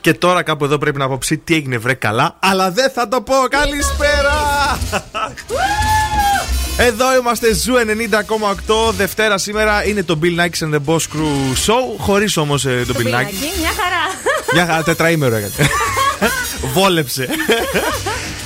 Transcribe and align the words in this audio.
Και 0.00 0.14
τώρα 0.14 0.42
κάπου 0.42 0.64
εδώ 0.64 0.78
πρέπει 0.78 0.98
να 0.98 1.08
πω 1.08 1.18
τι 1.44 1.54
έγινε 1.54 1.78
βρε 1.78 1.94
καλά. 1.94 2.36
Αλλά 2.38 2.70
δεν 2.70 2.90
θα 2.90 3.08
το 3.08 3.20
πω 3.20 3.34
Καλησπέρα! 3.48 4.78
Εδώ 6.76 7.16
είμαστε 7.16 7.54
Zoo 7.54 7.74
90,8 7.74 8.92
Δευτέρα 8.96 9.38
σήμερα. 9.38 9.86
Είναι 9.86 10.02
το 10.02 10.18
Bill 10.22 10.40
Nakis 10.40 10.68
and 10.68 10.74
the 10.74 10.80
Boss 10.86 10.96
Crew 10.96 11.66
Show. 11.66 11.96
Χωρίς 11.98 12.36
όμως 12.36 12.64
ε, 12.64 12.84
το, 12.86 12.94
Bill 12.96 13.06
Nakis. 13.06 13.34
Μια 13.60 13.72
χαρά. 13.76 14.02
Μια 14.52 14.66
χαρά 14.66 14.82
τετραήμερο 14.82 15.34
έκανε. 15.34 15.52
Βόλεψε 16.74 17.28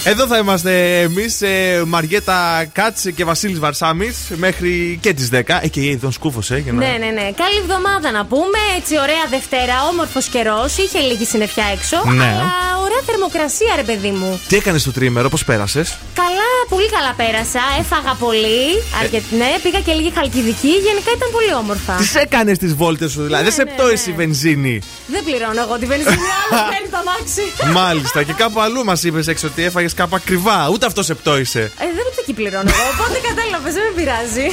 εδώ 0.05 0.27
θα 0.27 0.39
είμαστε 0.39 1.01
εμείς, 1.01 1.43
ε, 1.43 1.83
Μαριέτα 1.87 2.65
Κατς 2.73 3.11
και 3.11 3.25
Βασίλης 3.25 3.59
Βαρσάμι, 3.59 4.15
μέχρι 4.37 4.99
και 5.01 5.13
τις 5.13 5.29
10. 5.29 5.61
Ε, 5.63 5.69
και 5.69 5.81
η 5.81 5.97
Δον 5.97 6.13
Σκούφος, 6.13 6.51
ε, 6.51 6.59
για 6.59 6.73
να... 6.73 6.79
Ναι, 6.79 6.97
ναι, 6.99 7.11
ναι. 7.11 7.27
Καλή 7.43 7.59
εβδομάδα 7.63 8.11
να 8.11 8.25
πούμε. 8.25 8.59
Έτσι, 8.79 8.99
ωραία 8.99 9.25
Δευτέρα, 9.31 9.75
όμορφος 9.91 10.27
καιρός. 10.27 10.77
Είχε 10.77 10.99
λίγη 10.99 11.25
συννεφιά 11.25 11.65
έξω. 11.77 11.97
Ναι. 12.11 12.25
Αλλά 12.25 12.53
ωραία 12.85 13.03
θερμοκρασία, 13.07 13.73
ρε 13.77 13.83
παιδί 13.83 14.11
μου. 14.11 14.41
Τι 14.49 14.57
έκανες 14.57 14.83
το 14.83 14.93
τρίμερο, 14.93 15.29
πώς 15.29 15.45
πέρασες; 15.45 15.99
Καλά, 16.15 16.51
πολύ 16.69 16.89
καλά 16.97 17.13
πέρασα. 17.21 17.63
Έφαγα 17.81 18.13
πολύ. 18.25 18.63
Ε... 19.17 19.37
Ναι, 19.41 19.51
πήγα 19.63 19.81
και 19.87 19.93
λίγη 19.93 20.13
χαλκιδική. 20.17 20.73
Γενικά 20.87 21.11
ήταν 21.17 21.29
πολύ 21.37 21.55
όμορφα. 21.63 21.95
Τις 21.95 22.15
έκανες 22.15 22.59
τις 22.59 22.75
βόλτες 22.75 23.11
σου, 23.13 23.23
δηλαδή. 23.23 23.43
Ναι, 23.43 23.49
δεν 23.49 23.59
σε 23.59 23.65
ναι, 23.65 23.71
πτώει 23.71 23.99
ναι. 24.05 24.13
η 24.13 24.15
βενζίνη. 24.21 24.77
Δεν 25.07 25.25
πληρώνω 25.25 25.61
εγώ 25.67 25.75
τη 25.79 25.87
βενζίνη, 25.93 26.27
αλλά 26.43 26.63
παίρνει 26.73 26.89
το 26.97 27.03
μάξι. 27.09 27.45
Μάλιστα, 27.81 28.23
και 28.23 28.33
κάπου 28.33 28.61
αλλού 28.61 28.85
μας 28.85 29.03
είπες 29.05 29.27
έξω 29.27 29.47
ότι 29.47 29.63
έφαγες 29.65 29.94
κάπου 29.95 30.17
ακριβά. 30.17 30.69
Ούτε 30.73 30.87
αυτός 30.87 31.05
σε 31.05 31.15
πτώησε. 31.15 31.61
Ε, 31.61 31.69
δεν 31.79 32.05
ούτε 32.11 32.21
εκεί 32.21 32.33
πληρώνω 32.33 32.71
εγώ. 32.71 32.89
Οπότε 32.95 33.21
κατάλαβες, 33.29 33.75
δεν 33.75 33.83
με 33.83 34.01
πειράζει. 34.01 34.47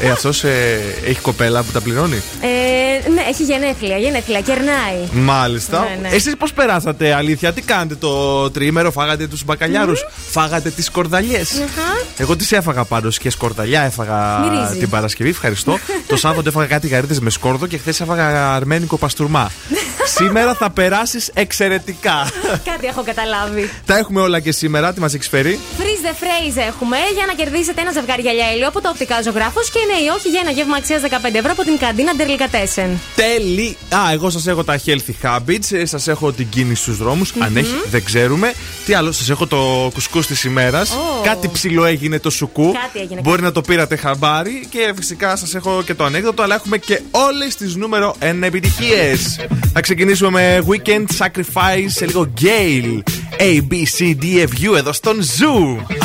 Ε, 0.00 0.10
αυτός 0.10 0.44
ε, 0.44 0.80
έχει 1.04 1.20
κοπέλα 1.20 1.62
που 1.62 1.72
τα 1.72 1.80
πληρώνει; 1.80 2.22
Ε, 2.40 3.10
ναι, 3.10 3.20
έχει 3.28 3.42
γενέθλια, 3.42 3.96
γενέθλια, 3.96 4.40
κερνάει. 4.40 4.98
Μάλιστα. 5.12 5.80
Ναι, 5.80 6.08
ναι. 6.08 6.14
Εσείς 6.14 6.36
πώς 6.38 6.52
περάσατε, 6.52 7.14
αλήθεια, 7.14 7.52
τι 7.52 7.62
κάνετε 7.62 7.94
το 7.94 8.50
τρίμερο, 8.50 8.90
φάγατε 8.90 9.26
τους 9.26 9.44
μπακαλιάρους, 9.44 10.00
mm-hmm. 10.04 10.30
φάγατε 10.30 10.70
τις 10.70 10.90
κορδαλιές; 10.90 11.48
Mm-hmm. 11.58 12.04
Εγώ 12.16 12.36
τις 12.36 12.52
έφαγα 12.52 12.84
πάντως 12.84 13.18
και 13.18 13.30
σκορδαλιά 13.30 13.82
έφαγα 13.82 14.38
Μυρίζεις. 14.38 14.78
την 14.78 14.88
Παρασκευή, 14.90 15.30
ευχαριστώ. 15.30 15.78
το 16.06 16.16
Σάββατο 16.24 16.48
έφαγα 16.48 16.66
κάτι 16.66 16.88
γαρίδες 16.88 17.20
με 17.20 17.30
σκόρδο 17.30 17.66
και 17.66 17.78
χθες 17.78 18.00
έφαγα 18.00 18.54
αρμένικο 18.54 18.96
παστούρμα. 18.96 19.50
Σήμερα 20.16 20.54
θα 20.54 20.70
περάσεις 20.70 21.30
εξαιρετικά. 21.34 22.30
Κάτι 22.64 22.86
έχω 22.86 23.02
καταλάβει. 23.02 23.70
Τα 23.86 23.98
έχουμε 23.98 24.20
όλα 24.20 24.40
και 24.40 24.52
σήμερα. 24.52 24.77
Τι 24.94 25.00
μας 25.00 25.14
έχει 25.14 25.28
φέρει. 25.28 25.58
Freeze 25.78 26.04
the 26.06 26.14
phrase 26.22 26.66
έχουμε 26.68 26.96
για 27.14 27.26
να 27.26 27.32
κερδίσετε 27.32 27.80
ένα 27.80 27.92
ζευγάρι 27.92 28.22
γυαλιά 28.22 28.52
ήλιο 28.52 28.68
από 28.68 28.80
το 28.80 28.88
οπτικά 28.88 29.22
ζωγράφος 29.22 29.70
και 29.70 29.78
ναι 29.90 29.98
ή 30.06 30.08
όχι 30.16 30.28
για 30.28 30.40
ένα 30.40 30.50
γεύμα 30.50 30.76
αξίας 30.76 31.00
15 31.04 31.06
ευρώ 31.32 31.50
από 31.50 31.62
την 31.62 31.78
καντίνα 31.78 32.14
Ντερλικατέσεν. 32.14 33.00
Τέλει. 33.16 33.76
Α, 33.94 34.12
εγώ 34.12 34.30
σας 34.30 34.46
έχω 34.46 34.64
τα 34.64 34.80
healthy 34.86 35.14
habits, 35.22 35.72
ε, 35.72 35.84
σας 35.84 36.08
έχω 36.08 36.32
την 36.32 36.48
κίνηση 36.48 36.82
στους 36.82 36.96
δρόμους. 36.96 37.32
Mm-hmm. 37.32 37.42
Αν 37.44 37.56
έχει, 37.56 37.74
δεν 37.90 38.04
ξέρουμε. 38.04 38.52
Τι 38.86 38.94
άλλο, 38.94 39.12
σας 39.12 39.28
έχω 39.30 39.46
το 39.46 39.90
κουσκού 39.94 40.20
της 40.20 40.44
ημέρας. 40.44 40.90
Oh. 40.90 41.24
Κάτι 41.24 41.48
ψηλό 41.48 41.84
έγινε 41.84 42.18
το 42.18 42.30
σουκού. 42.30 42.72
Κάτι 42.72 43.00
έγινε, 43.00 43.20
Μπορεί 43.20 43.42
να 43.42 43.52
το 43.52 43.60
πήρατε 43.60 43.96
χαμπάρι 43.96 44.66
και 44.70 44.92
φυσικά 44.96 45.36
σας 45.36 45.54
έχω 45.54 45.82
και 45.82 45.94
το 45.94 46.04
ανέκδοτο, 46.04 46.42
αλλά 46.42 46.54
έχουμε 46.54 46.78
και 46.78 47.00
όλες 47.10 47.54
τις 47.56 47.76
νούμερο 47.76 48.14
1 48.18 48.46
επιτυχίες. 48.46 49.38
Θα 49.72 49.80
ξεκινήσουμε 49.80 50.30
με 50.30 50.64
Weekend 50.68 51.04
Sacrifice 51.18 51.86
σε 51.86 52.06
λίγο 52.06 52.32
Gale. 52.40 53.02
A, 53.39 53.59
B, 53.69 53.85
C, 53.85 54.13
D, 54.13 54.25
F, 54.41 54.51
U 54.69 54.75
εδώ 54.75 54.91
στον 54.91 55.17
Zoo. 55.35 55.59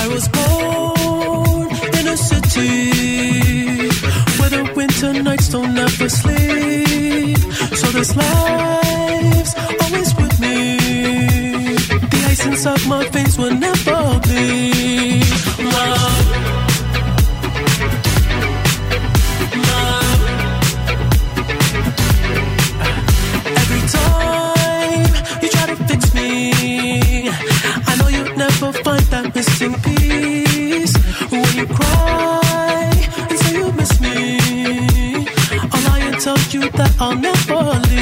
I 0.04 0.06
was 0.14 0.24
born 0.36 1.66
in 1.98 2.04
a 2.14 2.18
city 2.30 2.72
where 4.38 4.50
the 4.56 4.62
winter 4.78 5.12
nights 5.28 5.48
don't 5.54 5.76
ever 5.86 6.08
sleep. 6.20 7.38
So 7.80 7.86
this 7.96 8.10
life's 8.22 9.54
always 9.82 10.10
with 10.20 10.34
me. 10.44 10.58
The 12.12 12.20
ice 12.32 12.42
inside 12.50 12.84
my 12.94 13.02
face 13.14 13.34
will 13.40 13.56
never 13.66 14.00
bleed. 14.26 15.26
Love. 15.74 16.31
Missing 29.35 29.73
piece. 29.81 30.95
When 31.31 31.55
you 31.55 31.65
cry 31.67 32.91
and 33.29 33.39
say 33.39 33.57
you 33.57 33.71
miss 33.73 33.99
me, 33.99 34.39
tell 36.23 36.37
you 36.51 36.69
that 36.71 36.95
I'll 36.99 37.15
never 37.17 37.79
leave. 37.89 37.92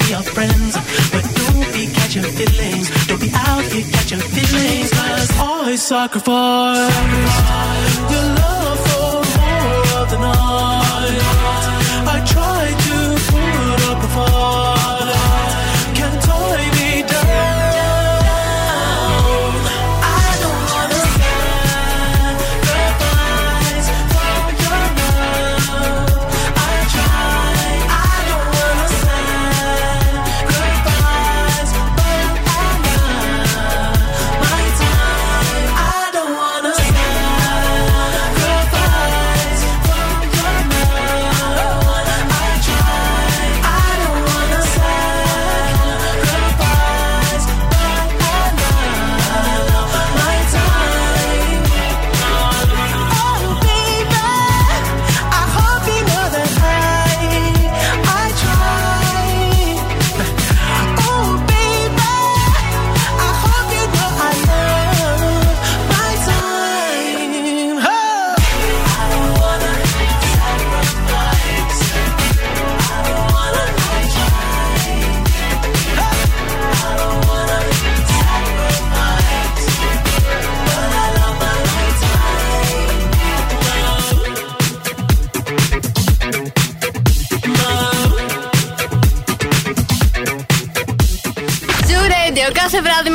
We 0.00 0.14
are 0.14 0.22
friends. 0.22 0.76
But 1.12 1.24
don't 1.40 1.72
be 1.72 1.86
catching 1.92 2.22
feelings. 2.22 2.86
Don't 3.06 3.20
be 3.20 3.30
out 3.34 3.64
here 3.64 3.86
catching 3.92 4.20
feelings. 4.20 4.90
Cause 4.92 5.30
I 5.38 5.76
sacrifice 5.76 6.96
your 8.12 8.26
love 8.40 8.78
for 8.88 9.12
more 9.42 10.02
of 10.02 10.10
the 10.10 10.18
night. 10.18 11.45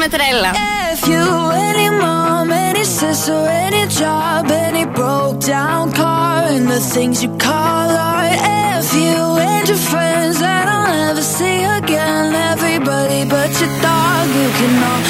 με 0.01 0.09
τρέλα. 0.09 0.51
If 0.93 1.03
you, 1.13 1.25
any 1.69 1.89
mom, 2.03 2.51
any 2.69 2.85
sister, 2.99 3.41
any 3.65 3.85
job, 4.01 4.51
any 4.67 4.85
broke 4.99 5.41
down 5.55 5.85
car, 6.01 6.39
and 6.55 6.67
the 6.75 6.81
things 6.95 7.17
you 7.25 7.31
call 7.47 7.89
art. 8.11 8.39
If 8.79 8.89
you 9.03 9.19
and 9.51 9.65
your 9.71 9.83
friends 9.91 10.37
that 10.45 10.65
I'll 10.75 10.89
never 11.01 11.25
see 11.37 11.59
again, 11.79 12.27
everybody 12.53 13.21
but 13.33 13.51
your 13.61 13.73
dog, 13.87 14.27
you 14.41 14.49
can 14.59 14.75
all 14.91 15.03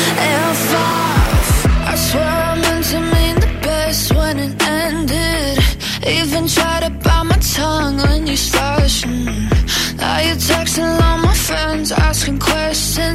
F 0.52 0.62
off. 0.88 1.48
I 1.92 1.94
swear 2.06 2.34
I 2.50 2.54
meant 2.64 2.84
to 2.92 2.98
mean 3.14 3.36
the 3.44 3.52
best 3.66 4.04
when 4.18 4.34
it 4.46 4.54
ended. 4.84 5.56
Even 6.18 6.42
tried 6.56 6.82
to 6.86 6.90
bite 7.04 7.26
my 7.30 7.38
tongue 7.54 7.96
when 8.04 8.20
you 8.30 8.36
started. 8.48 8.69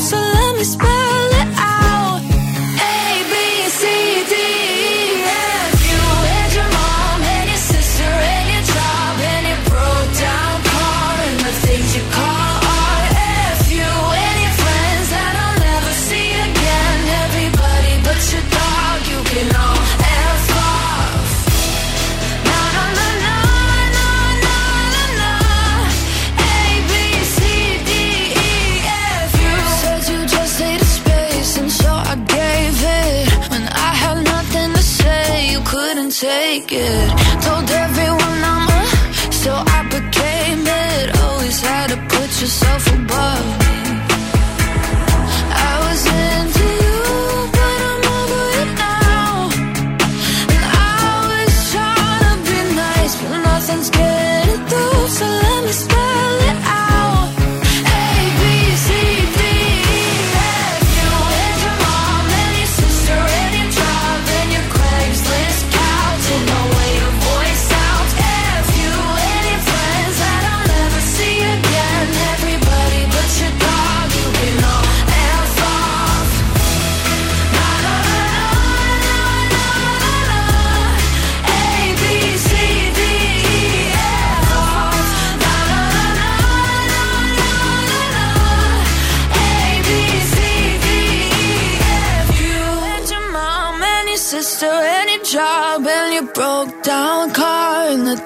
So 0.00 0.16
let 0.16 0.56
me 0.56 0.62
spell 0.62 0.97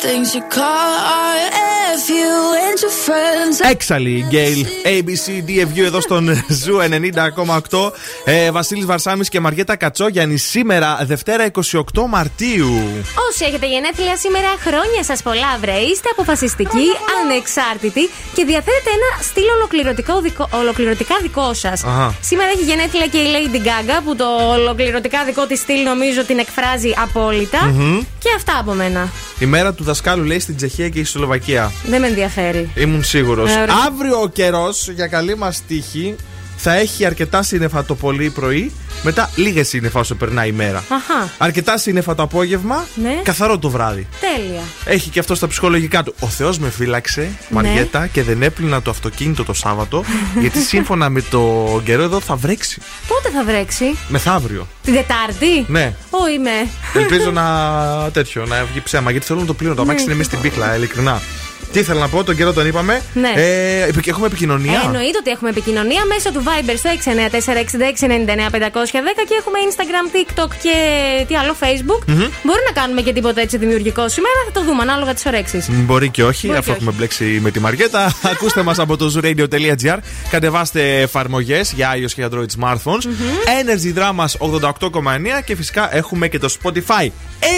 things 0.03 0.35
you 0.35 0.43
call 0.43 0.65
art. 0.65 1.52
Έξαλλη 3.73 4.25
Gayle 4.29 4.67
abcdefu 4.85 5.85
εδώ 5.85 6.01
στον 6.01 6.45
Zoo 6.49 6.77
90,8. 7.71 7.93
Ε, 8.25 8.51
Βασίλης 8.51 8.85
Βαρσάμι 8.85 9.25
και 9.25 9.41
Μαριέτα 9.41 9.77
Κατσόγιαννη 9.77 10.37
σήμερα 10.37 10.99
Δευτέρα 11.05 11.51
28 11.73 11.83
Μαρτίου. 12.09 12.73
Όσοι 13.29 13.45
έχετε 13.45 13.67
γενέθλια 13.67 14.17
σήμερα, 14.17 14.49
χρόνια 14.61 15.03
σας 15.05 15.23
πολλά, 15.23 15.59
βρε. 15.61 15.77
Είστε 15.77 16.09
αποφασιστικοί, 16.13 16.87
ανεξάρτητοι 17.23 18.11
και 18.35 18.45
διαθέτετε 18.45 18.91
ένα 18.99 19.23
στυλ 19.23 19.49
ολοκληρωτικό 19.57 20.21
δικό, 20.21 20.49
ολοκληρωτικά 20.53 21.15
δικό 21.23 21.55
σας. 21.55 21.85
Αχα. 21.85 22.15
Σήμερα 22.21 22.49
έχει 22.55 22.65
γενέθλια 22.65 23.07
και 23.07 23.19
η 23.19 23.27
Lady 23.35 23.61
Gaga 23.69 24.01
που 24.05 24.17
το 24.17 24.27
ολοκληρωτικά 24.57 25.25
δικό 25.25 25.47
της 25.47 25.59
στυλ 25.59 25.83
νομίζω 25.83 26.25
την 26.25 26.39
εκφράζει 26.39 26.91
απόλυτα. 27.03 27.75
Και 28.19 28.29
αυτά 28.37 28.59
από 28.59 28.73
μένα. 28.73 29.11
Η 29.39 29.47
μέρα 29.47 29.73
του 29.73 29.85
δασκάλου 29.85 30.25
λέει 30.25 30.39
στην 30.39 30.57
Τσεχία 30.57 30.89
και 30.89 30.99
η 30.99 31.05
Σλοβακία. 31.05 31.73
Δεν 31.85 32.01
με 32.01 32.07
ενδιαφέρει. 32.07 32.71
Ήμουν 32.75 33.05
σίγουρος. 33.05 33.51
Ε, 33.51 33.62
ωραία. 33.63 33.75
Αύριο 33.87 34.21
ο 34.21 34.29
καιρός 34.29 34.89
για 34.89 35.07
καλή 35.07 35.37
μας 35.37 35.63
τύχη 35.69 36.15
θα 36.65 36.75
έχει 36.75 37.05
αρκετά 37.05 37.43
σύννεφα 37.43 37.85
το 37.85 37.95
πολύ 37.95 38.31
πρωί, 38.31 38.73
μετά 39.03 39.31
λίγες 39.35 39.69
σύννεφα 39.69 40.01
όσο 40.01 40.15
περνάει 40.15 40.49
η 40.49 40.53
μέρα. 40.53 40.79
Αχα. 40.89 41.31
Αρκετά 41.39 41.79
σύννεφα 41.79 42.15
το 42.15 42.23
απόγευμα, 42.23 42.85
Ναι. 43.03 43.21
καθαρό 43.23 43.59
το 43.59 43.71
βράδυ. 43.71 44.07
Τέλεια. 44.21 44.61
Έχει 44.85 45.11
και 45.11 45.19
αυτό 45.19 45.35
στα 45.35 45.47
ψυχολογικά 45.49 46.03
του. 46.03 46.15
Ο 46.21 46.27
Θεός 46.27 46.59
με 46.59 46.71
φύλαξε, 46.71 47.31
Μαριέτα, 47.49 48.07
και 48.07 48.23
δεν 48.23 48.43
έπλυνα 48.43 48.83
το 48.83 48.91
αυτοκίνητο 48.91 49.45
το 49.45 49.53
Σάββατο, 49.53 50.05
γιατί 50.41 50.61
σύμφωνα 50.61 51.09
με 51.09 51.23
το 51.31 51.81
καιρό 51.85 52.03
εδώ 52.03 52.21
θα 52.21 52.37
βρέξει. 52.37 52.81
Πότε 53.09 53.31
θα 53.37 53.45
βρέξει, 53.45 53.97
Μεθαύριο. 54.09 54.67
Την 54.83 54.95
Τετάρτη; 54.95 55.65
Ναι. 55.69 55.95
Ω 56.11 56.29
είμαι. 56.35 56.69
Ελπίζω 56.95 57.31
να 57.41 57.45
τέτοιο, 58.13 58.45
να 58.47 58.65
βγει 58.65 58.81
ψέμα. 58.81 59.11
Γιατί 59.11 59.27
θέλω 59.27 59.41
να 59.41 59.47
το 59.47 59.55
πλύνω. 59.55 59.75
Το 59.75 59.83
αμάξι 59.83 60.05
είναι 60.05 60.15
μέσα 60.15 60.29
στην 60.29 60.41
πίχλα, 60.41 60.77
ειλικρινά. 60.77 61.21
Τι 61.73 61.79
ήθελα 61.79 62.01
να 62.01 62.09
πω, 62.09 62.25
τον 62.25 62.37
καιρό 62.37 62.53
τον 62.53 62.67
είπαμε. 62.67 63.03
Ναι. 63.15 63.33
Ε, 63.37 63.83
επι- 63.89 64.09
έχουμε 64.09 64.27
επικοινωνία. 64.27 64.73
Ε, 64.73 64.87
εννοείται 64.87 65.19
ότι 65.19 65.31
έχουμε 65.31 65.51
επικοινωνία 65.51 66.05
μέσω 66.05 66.33
του 66.33 66.43
Viber 66.47 66.75
στο 66.77 66.91
694-6699-510 66.91 69.25
και 69.29 69.35
έχουμε 69.39 69.59
Instagram, 69.69 70.07
TikTok 70.17 70.49
και 70.63 70.75
τι 71.29 71.35
άλλο, 71.37 71.57
Facebook. 71.61 72.03
Μπορεί 72.43 72.61
να 72.67 72.73
κάνουμε 72.81 73.01
και 73.01 73.13
τίποτα 73.13 73.41
έτσι 73.41 73.57
δημιουργικό 73.57 74.09
σήμερα, 74.09 74.35
θα 74.47 74.53
το 74.61 74.65
δούμε 74.67 74.83
ανάλογα 74.83 75.15
τις 75.15 75.27
ορέξει. 75.27 75.65
Μπορεί 75.69 76.09
και 76.09 76.25
όχι, 76.25 76.47
Μπορεί 76.47 76.59
αφού 76.59 76.71
και 76.71 76.77
έχουμε 76.77 76.93
μπλέξει 76.97 77.39
με 77.43 77.51
τη 77.51 77.61
Μαριέτα. 77.61 78.13
Ακούστε 78.33 78.63
μας 78.63 78.79
από 78.79 78.97
το 78.97 79.13
zooradio.gr. 79.17 79.97
Κατεβάστε 80.31 81.01
εφαρμογές 81.01 81.73
για 81.73 81.95
iOS 81.97 82.11
και 82.15 82.27
Android 82.31 82.47
smartphones. 82.61 83.05
Energy 83.63 83.99
Δράμας 83.99 84.33
88,9 84.79 84.91
και 85.45 85.57
φυσικά 85.57 85.97
έχουμε 85.97 86.29
και 86.29 86.39
το 86.39 86.55
Spotify. 86.63 87.09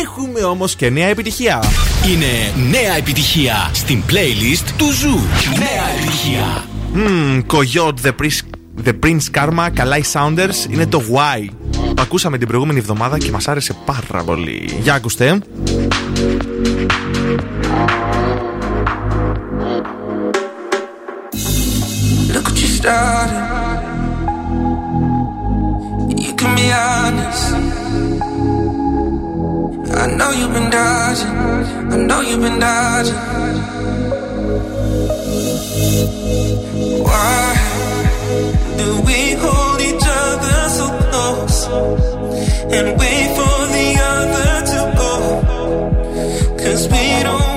Έχουμε 0.02 0.40
όμως 0.40 0.76
και 0.76 0.90
νέα 0.90 1.06
επιτυχία. 1.06 1.64
Είναι 2.12 2.26
νέα 2.70 2.96
επιτυχία 2.96 3.70
στην 3.72 4.02
playlist 4.10 4.68
του 4.76 4.92
Zoo. 4.92 5.18
Νέα 5.58 5.88
επιτυχία. 5.96 6.64
Μμμ, 6.92 7.40
Coyote 7.46 8.06
The 8.06 8.12
Prince, 8.22 8.40
The 8.84 8.92
Prince 9.04 9.40
Karma, 9.40 9.68
καλά 9.72 9.96
οι 9.96 10.02
Sounders, 10.12 10.70
είναι 10.70 10.86
το 10.86 11.02
Why. 11.12 11.48
Το 11.94 12.02
ακούσαμε 12.02 12.38
την 12.38 12.48
προηγούμενη 12.48 12.78
εβδομάδα 12.78 13.18
και 13.18 13.30
μας 13.30 13.48
άρεσε 13.48 13.76
πάρα 13.84 14.24
πολύ. 14.24 14.78
Για 14.82 14.94
ακούστε. 14.94 15.38
Look 22.34 22.46
what 22.48 22.58
you 22.62 22.68
started. 22.78 23.82
You 26.24 26.32
can 26.40 26.50
be 26.58 26.66
honest. 26.82 28.13
I 29.96 30.06
know 30.06 30.30
you've 30.32 30.52
been 30.52 30.70
dodging. 30.70 31.28
I 31.92 31.96
know 31.96 32.20
you've 32.20 32.40
been 32.40 32.58
dodging. 32.58 33.14
Why 37.06 37.54
do 38.76 38.88
we 39.06 39.20
hold 39.42 39.80
each 39.80 40.06
other 40.22 40.58
so 40.78 40.86
close 41.04 41.66
and 42.76 42.98
wait 42.98 43.28
for 43.38 43.56
the 43.76 43.88
other 44.12 44.52
to 44.72 44.80
go? 44.98 45.14
Cause 46.58 46.88
we 46.88 47.22
don't 47.22 47.53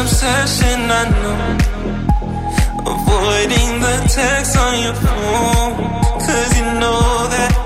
obsession, 0.00 0.78
I 1.00 1.02
know. 1.12 1.38
Avoiding 2.94 3.70
the 3.80 3.96
text 4.16 4.56
on 4.56 4.74
your 4.84 4.94
phone. 5.04 5.72
Cause 6.24 6.50
you 6.58 6.66
know 6.80 7.28
that 7.34 7.65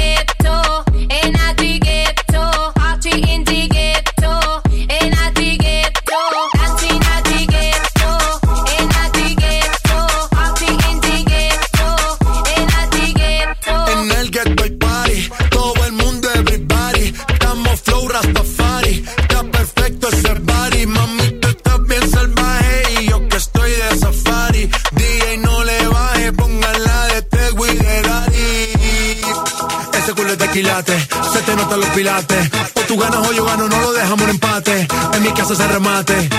Empate. 35.31 35.31
En 35.31 35.33
mi 35.33 35.33
casa 35.33 35.55
se 35.55 35.67
remate. 35.67 36.29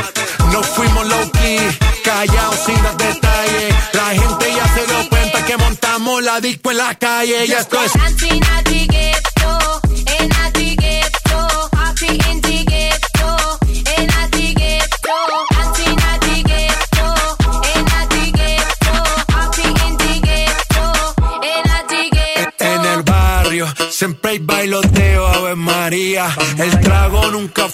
No 0.53 0.63
fuimos 0.63 1.07
low 1.07 1.31
key, 1.33 1.59
callados 2.05 2.59
sin 2.67 2.83
dar 2.83 2.97
detalles. 2.97 3.75
La 3.93 4.09
gente 4.11 4.55
ya 4.55 4.75
se 4.75 4.87
dio 4.87 5.09
cuenta 5.09 5.45
que 5.45 5.57
montamos 5.57 6.23
la 6.23 6.41
disco 6.41 6.71
en 6.71 6.77
la 6.79 6.95
calle. 6.95 7.47
Y 7.47 7.53
esto 7.53 7.79
es. 7.83 8.92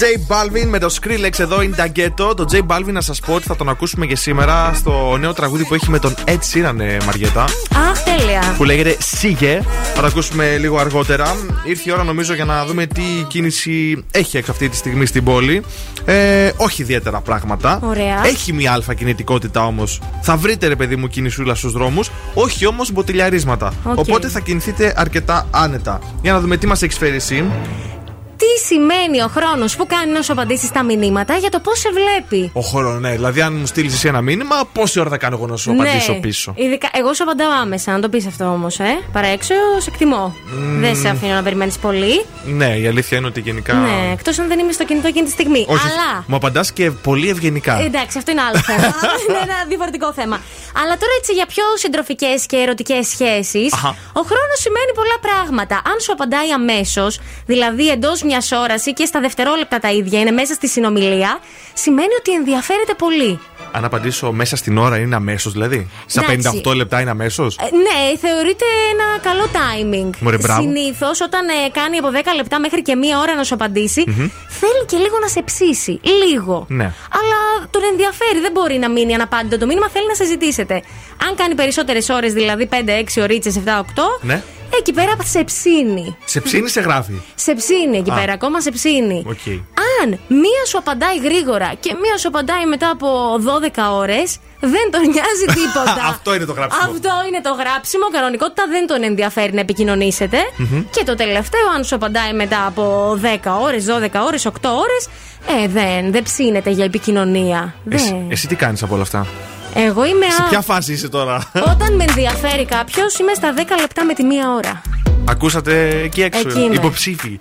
J 0.00 0.32
Balvin 0.32 0.66
με 0.66 0.78
το 0.78 0.94
Skrillex 1.00 1.38
εδώ 1.38 1.62
είναι 1.62 1.76
Da 1.76 1.86
Getto. 1.86 2.34
Το 2.34 2.44
J 2.52 2.56
Balvin 2.66 2.92
να 2.92 3.00
σας 3.00 3.20
πω 3.20 3.34
ότι 3.34 3.46
θα 3.46 3.56
τον 3.56 3.68
ακούσουμε 3.68 4.06
και 4.06 4.16
σήμερα 4.16 4.72
στο 4.74 5.16
νέο 5.20 5.32
τραγούδι 5.32 5.64
που 5.64 5.74
έχει 5.74 5.90
με 5.90 5.98
τον 5.98 6.14
Ed 6.24 6.30
Sheeran, 6.30 6.78
ε, 6.78 6.96
Μαριέτα. 7.06 7.42
Αχ, 7.90 8.02
τέλεια. 8.02 8.54
Που 8.56 8.64
λέγεται 8.64 8.96
es: 8.98 9.19
Sigue. 9.19 9.60
Θα 9.94 10.00
το 10.00 10.06
ακούσουμε 10.06 10.56
λίγο 10.56 10.78
αργότερα. 10.78 11.36
Ήρθε 11.64 11.90
η 11.90 11.92
ώρα 11.92 12.02
νομίζω 12.02 12.34
για 12.34 12.44
να 12.44 12.64
δούμε 12.64 12.86
τι 12.86 13.02
κίνηση 13.28 14.04
έχει 14.10 14.36
έξω 14.36 14.48
αυτή 14.48 14.68
τη 14.68 14.76
στιγμή 14.76 15.06
στην 15.06 15.24
πόλη. 15.24 15.62
Ε, 16.04 16.50
όχι 16.56 16.82
ιδιαίτερα 16.82 17.20
πράγματα. 17.20 17.80
Ωραία. 17.82 18.26
Έχει 18.26 18.52
μια 18.52 18.72
αλφα 18.72 18.94
κινητικότητα 18.94 19.66
όμως. 19.66 20.00
Θα 20.22 20.36
βρείτε 20.36 20.66
ρε 20.66 20.76
παιδί 20.76 20.96
μου 20.96 21.08
κινησούλα 21.08 21.54
στους 21.54 21.72
δρόμους. 21.72 22.10
Όχι 22.34 22.66
όμως 22.66 22.92
μποτιλιαρίσματα. 22.92 23.72
Οκ. 23.84 23.98
Οπότε 23.98 24.28
θα 24.28 24.40
κινηθείτε 24.40 24.94
αρκετά 24.96 25.46
άνετα. 25.50 26.00
Για 26.22 26.32
να 26.32 26.40
δούμε 26.40 26.56
τι 26.56 26.66
μας 26.66 26.82
έχει 26.82 26.98
φέρει 26.98 27.16
εσύ. 27.16 27.44
Τι 28.48 28.64
σημαίνει 28.66 29.22
ο 29.22 29.28
χρόνος 29.28 29.76
που 29.76 29.86
κάνει 29.86 30.12
να 30.12 30.22
σου 30.22 30.32
απαντήσεις 30.32 30.70
τα 30.70 30.82
μηνύματα 30.82 31.36
για 31.36 31.50
το 31.50 31.60
πώς 31.60 31.78
σε 31.78 31.88
βλέπει; 31.90 32.50
Ο 32.52 32.60
χρόνος, 32.60 33.00
ναι. 33.00 33.10
Δηλαδή, 33.10 33.40
αν 33.40 33.54
μου 33.54 33.66
στείλεις 33.66 33.94
εσύ 33.94 34.08
ένα 34.08 34.20
μήνυμα, 34.20 34.56
πόση 34.72 35.00
ώρα 35.00 35.10
θα 35.10 35.16
κάνω 35.16 35.36
εγώ 35.36 35.46
να 35.46 35.56
σου 35.56 35.70
απαντήσω 35.70 36.12
ναι. 36.12 36.18
πίσω; 36.18 36.52
Ειδικά, 36.56 36.88
εγώ 36.92 37.14
σου 37.14 37.22
απαντάω 37.22 37.50
άμεσα, 37.62 37.92
να 37.92 38.00
το 38.00 38.08
πεις 38.08 38.26
αυτό 38.26 38.44
όμως, 38.44 38.78
ε. 38.78 38.98
Παρά 39.12 39.26
έξω, 39.26 39.54
σε 39.78 39.90
εκτιμώ. 39.90 40.36
Δεν 40.80 40.96
σε 40.96 41.08
αφήνω 41.08 41.34
να 41.34 41.42
περιμένεις 41.42 41.78
πολύ. 41.78 42.24
Ναι, 42.44 42.76
η 42.76 42.86
αλήθεια 42.86 43.18
είναι 43.18 43.26
ότι 43.26 43.40
γενικά. 43.40 43.74
Ναι, 43.74 44.12
εκτός 44.12 44.38
αν 44.38 44.48
δεν 44.48 44.58
είμαι 44.58 44.72
στο 44.72 44.84
κινητό 44.84 45.06
εκείνη 45.08 45.24
τη 45.24 45.32
στιγμή. 45.32 45.64
Όχι, 45.68 45.86
Αλλά. 45.86 46.24
μου 46.26 46.36
απαντάς 46.36 46.72
και 46.72 46.90
πολύ 46.90 47.28
ευγενικά. 47.28 47.80
Ε, 47.80 47.84
Εντάξει, 47.84 48.18
αυτό 48.18 48.30
είναι 48.30 48.40
άλλο 48.40 48.58
θέμα. 48.58 48.94
είναι 49.28 49.38
ένα 49.42 49.56
διαφορετικό 49.68 50.12
θέμα. 50.12 50.40
Αλλά 50.82 50.94
τώρα 51.02 51.12
έτσι 51.18 51.32
για 51.32 51.46
πιο 51.46 51.64
συντροφικές 51.74 52.46
και 52.46 52.56
ερωτικές 52.56 53.06
σχέσεις, 53.06 53.72
Αχα. 53.72 53.88
ο 54.12 54.22
χρόνος 54.30 54.58
σημαίνει 54.64 54.92
πολλά 54.94 55.18
πράγματα. 55.20 55.74
Αν 55.74 56.00
σου 56.00 56.12
απαντάει 56.12 56.50
αμέσως, 56.52 57.20
δηλαδή 57.46 57.88
εντός 57.90 58.22
μιας 58.22 58.37
ώρα 58.52 58.74
ή 58.84 58.92
και 58.92 59.04
στα 59.04 59.20
δευτερόλεπτα 59.20 59.78
τα 59.78 59.90
ίδια, 59.90 60.20
είναι 60.20 60.30
μέσα 60.30 60.54
στη 60.54 60.68
συνομιλία, 60.68 61.38
σημαίνει 61.74 62.14
ότι 62.18 62.32
ενδιαφέρεται 62.32 62.94
πολύ. 62.94 63.40
Αν 63.72 63.84
απαντήσω 63.84 64.32
μέσα 64.32 64.56
στην 64.56 64.78
ώρα 64.78 64.96
είναι 64.98 65.14
αμέσως, 65.14 65.52
δηλαδή; 65.52 65.88
Στα 66.06 66.24
Εντάξει. 66.28 66.62
58 66.64 66.74
λεπτά 66.74 67.00
είναι 67.00 67.10
αμέσως; 67.10 67.56
Ε, 67.56 67.62
ναι, 67.76 68.18
θεωρείται 68.18 68.64
ένα 68.92 69.18
καλό 69.22 69.44
timing. 69.52 70.10
Μωρέ, 70.20 70.36
μπράβο. 70.36 70.60
Συνήθως, 70.60 71.20
όταν 71.20 71.48
ε, 71.48 71.52
κάνει 71.72 71.96
από 71.96 72.08
10 72.12 72.18
λεπτά 72.36 72.60
μέχρι 72.60 72.82
και 72.82 72.94
μία 72.96 73.18
ώρα 73.18 73.34
να 73.34 73.44
σου 73.44 73.54
απαντησει 73.54 74.04
θέλει 74.48 74.84
και 74.86 74.96
λίγο 74.96 75.18
να 75.20 75.28
σε 75.28 75.42
ψήσει. 75.42 76.00
Λίγο. 76.02 76.66
Ναι. 76.68 76.84
Αλλά 77.20 77.68
τον 77.70 77.82
ενδιαφέρει, 77.90 78.40
δεν 78.40 78.52
μπορεί 78.52 78.78
να 78.78 78.90
μείνει 78.90 79.14
αναπάντητο 79.14 79.58
το 79.58 79.66
μήνυμα, 79.66 79.88
θέλει 79.88 80.06
να 80.06 80.14
συζητήσετε. 80.14 80.74
Αν 81.28 81.34
κάνει 81.36 81.54
περισσότερες 81.54 82.08
ώρες, 82.08 82.32
δηλαδή 82.32 82.68
5-6 82.72 83.22
ωρίτσε, 83.22 83.50
7-8, 83.50 84.20
Ναι. 84.20 84.42
Εκεί 84.78 84.92
πέρα 84.92 85.16
σε 85.24 85.44
ψήνει. 85.44 86.16
Σε 86.24 86.40
ψήνει, 86.40 86.68
σε 86.68 86.80
γράφει. 86.80 87.20
Σε 87.34 87.54
ψήνει 87.54 87.96
εκεί 87.96 88.12
πέρα, 88.12 88.32
ακόμα 88.32 88.60
σε 88.60 88.70
ψήνει. 88.70 89.26
Okay. 89.28 89.60
Αν 90.02 90.18
μία 90.28 90.64
σου 90.66 90.78
απαντάει 90.78 91.18
γρήγορα 91.18 91.72
και 91.80 91.94
μία 92.02 92.18
σου 92.18 92.28
απαντάει 92.28 92.66
μετά 92.66 92.90
από 92.90 93.08
12 93.66 93.68
ώρες, 93.92 94.38
δεν 94.60 94.90
τον 94.90 95.00
νοιάζει 95.00 95.46
τίποτα. 95.60 96.04
Αυτό 96.08 96.34
είναι 96.34 96.44
το 96.44 96.52
γράψιμο. 96.52 96.90
Αυτό 96.92 97.10
είναι 97.28 97.40
το 97.40 97.52
γράψιμο. 97.52 98.04
Κανονικότητα 98.12 98.64
δεν 98.68 98.86
τον 98.86 99.02
ενδιαφέρει 99.02 99.52
να 99.52 99.60
επικοινωνήσετε. 99.60 100.38
Mm-hmm. 100.58 100.84
Και 100.90 101.04
το 101.04 101.14
τελευταίο, 101.14 101.68
αν 101.76 101.84
σου 101.84 101.94
απαντάει 101.94 102.32
μετά 102.32 102.66
από 102.66 103.12
10 103.44 103.50
ώρες, 103.60 103.86
12 103.88 104.08
ώρες, 104.26 104.46
8 104.46 104.50
ώρες, 104.62 105.08
ε, 105.62 105.68
δεν, 105.68 106.12
δεν 106.12 106.22
ψήνεται 106.22 106.70
για 106.70 106.84
επικοινωνία. 106.84 107.74
Εσύ, 107.90 108.08
δεν. 108.08 108.30
εσύ 108.30 108.46
τι 108.46 108.54
κάνεις 108.54 108.82
από 108.82 108.94
όλα 108.94 109.02
αυτά; 109.02 109.26
Εγώ 109.86 110.04
είμαι. 110.04 110.26
Σε 110.30 110.46
ποια 110.48 110.60
φάση 110.60 110.92
είσαι 110.92 111.08
τώρα; 111.08 111.50
Όταν 111.72 111.94
με 111.94 112.04
ενδιαφέρει 112.08 112.64
κάποιος, 112.64 113.18
είμαι 113.18 113.34
στα 113.34 113.54
10 113.56 113.58
λεπτά 113.80 114.04
με 114.04 114.14
τη 114.14 114.24
μία 114.24 114.50
ώρα. 114.50 114.82
Ακούσατε 115.24 115.88
εκεί 116.04 116.22
έξω. 116.22 116.48
Εκείνα. 116.48 116.74
Υποψήφι. 116.74 117.36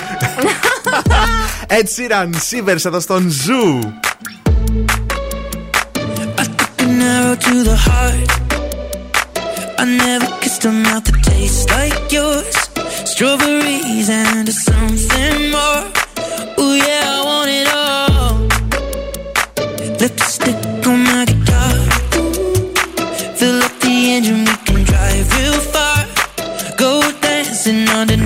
Έτσι 1.68 2.04
ήταν. 2.04 2.36
Σίπερσα 2.40 2.90
τα 2.90 3.00
στονίζω. 3.00 3.80
dancing 27.68 27.90
on 27.98 28.08
the 28.08 28.17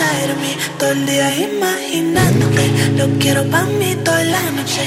inside 0.00 0.30
of 0.30 0.40
me. 0.40 0.56
Todo 0.78 0.90
el 0.92 1.06
día 1.06 1.28
imaginándote. 1.36 2.64
Lo 2.96 3.06
quiero 3.18 3.44
pa' 3.50 3.64
mí 3.64 3.96
toda 4.04 4.24
la 4.24 4.40
noche. 4.52 4.86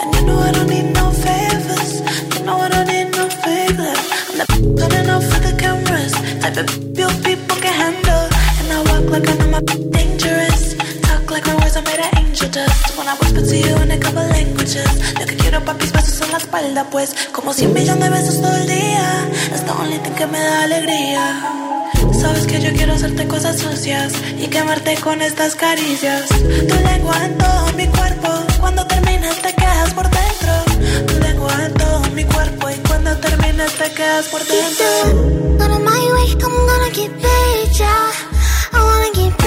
And 0.00 0.14
you 0.14 0.22
know 0.26 0.40
I 0.40 0.52
don't 0.52 0.68
need 0.68 0.92
no 0.92 1.10
favors. 1.10 2.02
You 2.34 2.44
know 2.44 2.60
I 2.60 2.68
don't 2.68 2.86
need 2.86 3.10
no 3.16 3.28
favors. 3.44 3.98
I'm 4.34 4.74
the 4.74 4.86
turning 4.88 5.10
off 5.10 5.24
for 5.24 5.40
the 5.40 5.52
cameras. 5.56 6.12
Type 6.40 6.56
of 6.58 6.98
your 6.98 7.12
people 7.22 7.56
can 7.60 7.74
handle. 7.82 8.26
And 8.60 8.72
I 8.72 8.78
walk 8.88 9.10
like 9.10 9.28
I 9.28 9.34
know 9.36 9.48
my 9.48 9.60
dangerous. 9.96 10.74
Talk 11.02 11.30
like 11.30 11.46
my 11.46 11.54
words 11.56 11.76
are 11.76 11.82
made 11.82 12.00
of 12.00 12.18
angel 12.18 12.48
dust. 12.50 12.98
When 12.98 13.08
I 13.08 13.14
whisper 13.20 13.42
to 13.42 13.56
you 13.56 13.76
in 13.82 13.90
a 13.92 13.98
couple 13.98 14.26
languages. 14.26 14.90
Lo 15.18 15.26
que 15.26 15.36
quiero 15.36 15.64
pa' 15.64 15.74
mis 15.74 15.92
besos 15.92 16.20
en 16.22 16.32
la 16.32 16.38
espalda, 16.38 16.84
pues. 16.90 17.14
Como 17.32 17.52
cien 17.52 17.72
millones 17.72 18.02
de 18.02 18.10
besos 18.10 18.40
todo 18.40 18.56
el 18.56 18.66
día. 18.66 19.28
Es 19.54 19.64
the 19.64 19.72
only 19.72 19.98
thing 19.98 20.14
que 20.14 20.26
me 20.26 20.38
da 20.38 20.62
alegría. 20.64 21.61
Sabes 22.20 22.46
que 22.46 22.60
yo 22.60 22.72
quiero 22.72 22.94
hacerte 22.94 23.26
cosas 23.26 23.58
sucias 23.58 24.12
y 24.38 24.46
quemarte 24.48 24.96
con 24.96 25.22
estas 25.22 25.54
caricias. 25.54 26.28
Tu 26.28 26.74
lengua 26.84 27.24
en 27.24 27.38
todo 27.38 27.72
mi 27.76 27.86
cuerpo, 27.88 28.28
cuando 28.60 28.86
terminas 28.86 29.36
te 29.42 29.54
quedas 29.54 29.92
por 29.94 30.08
dentro. 30.10 30.52
Tu 31.06 31.18
lengua 31.20 31.52
en 31.66 31.74
todo 31.74 32.00
mi 32.14 32.24
cuerpo 32.24 32.70
y 32.70 32.74
cuando 32.88 33.16
terminas 33.18 33.72
te 33.72 33.90
quedas 33.92 34.26
por 34.28 34.40
dentro. 34.44 34.86
Of 35.62 35.80
my 35.80 36.12
way, 36.14 36.32
I'm 36.42 36.66
gonna 36.68 36.90
get. 36.92 37.10
I 38.74 38.78
wanna 38.78 39.10
get 39.14 39.41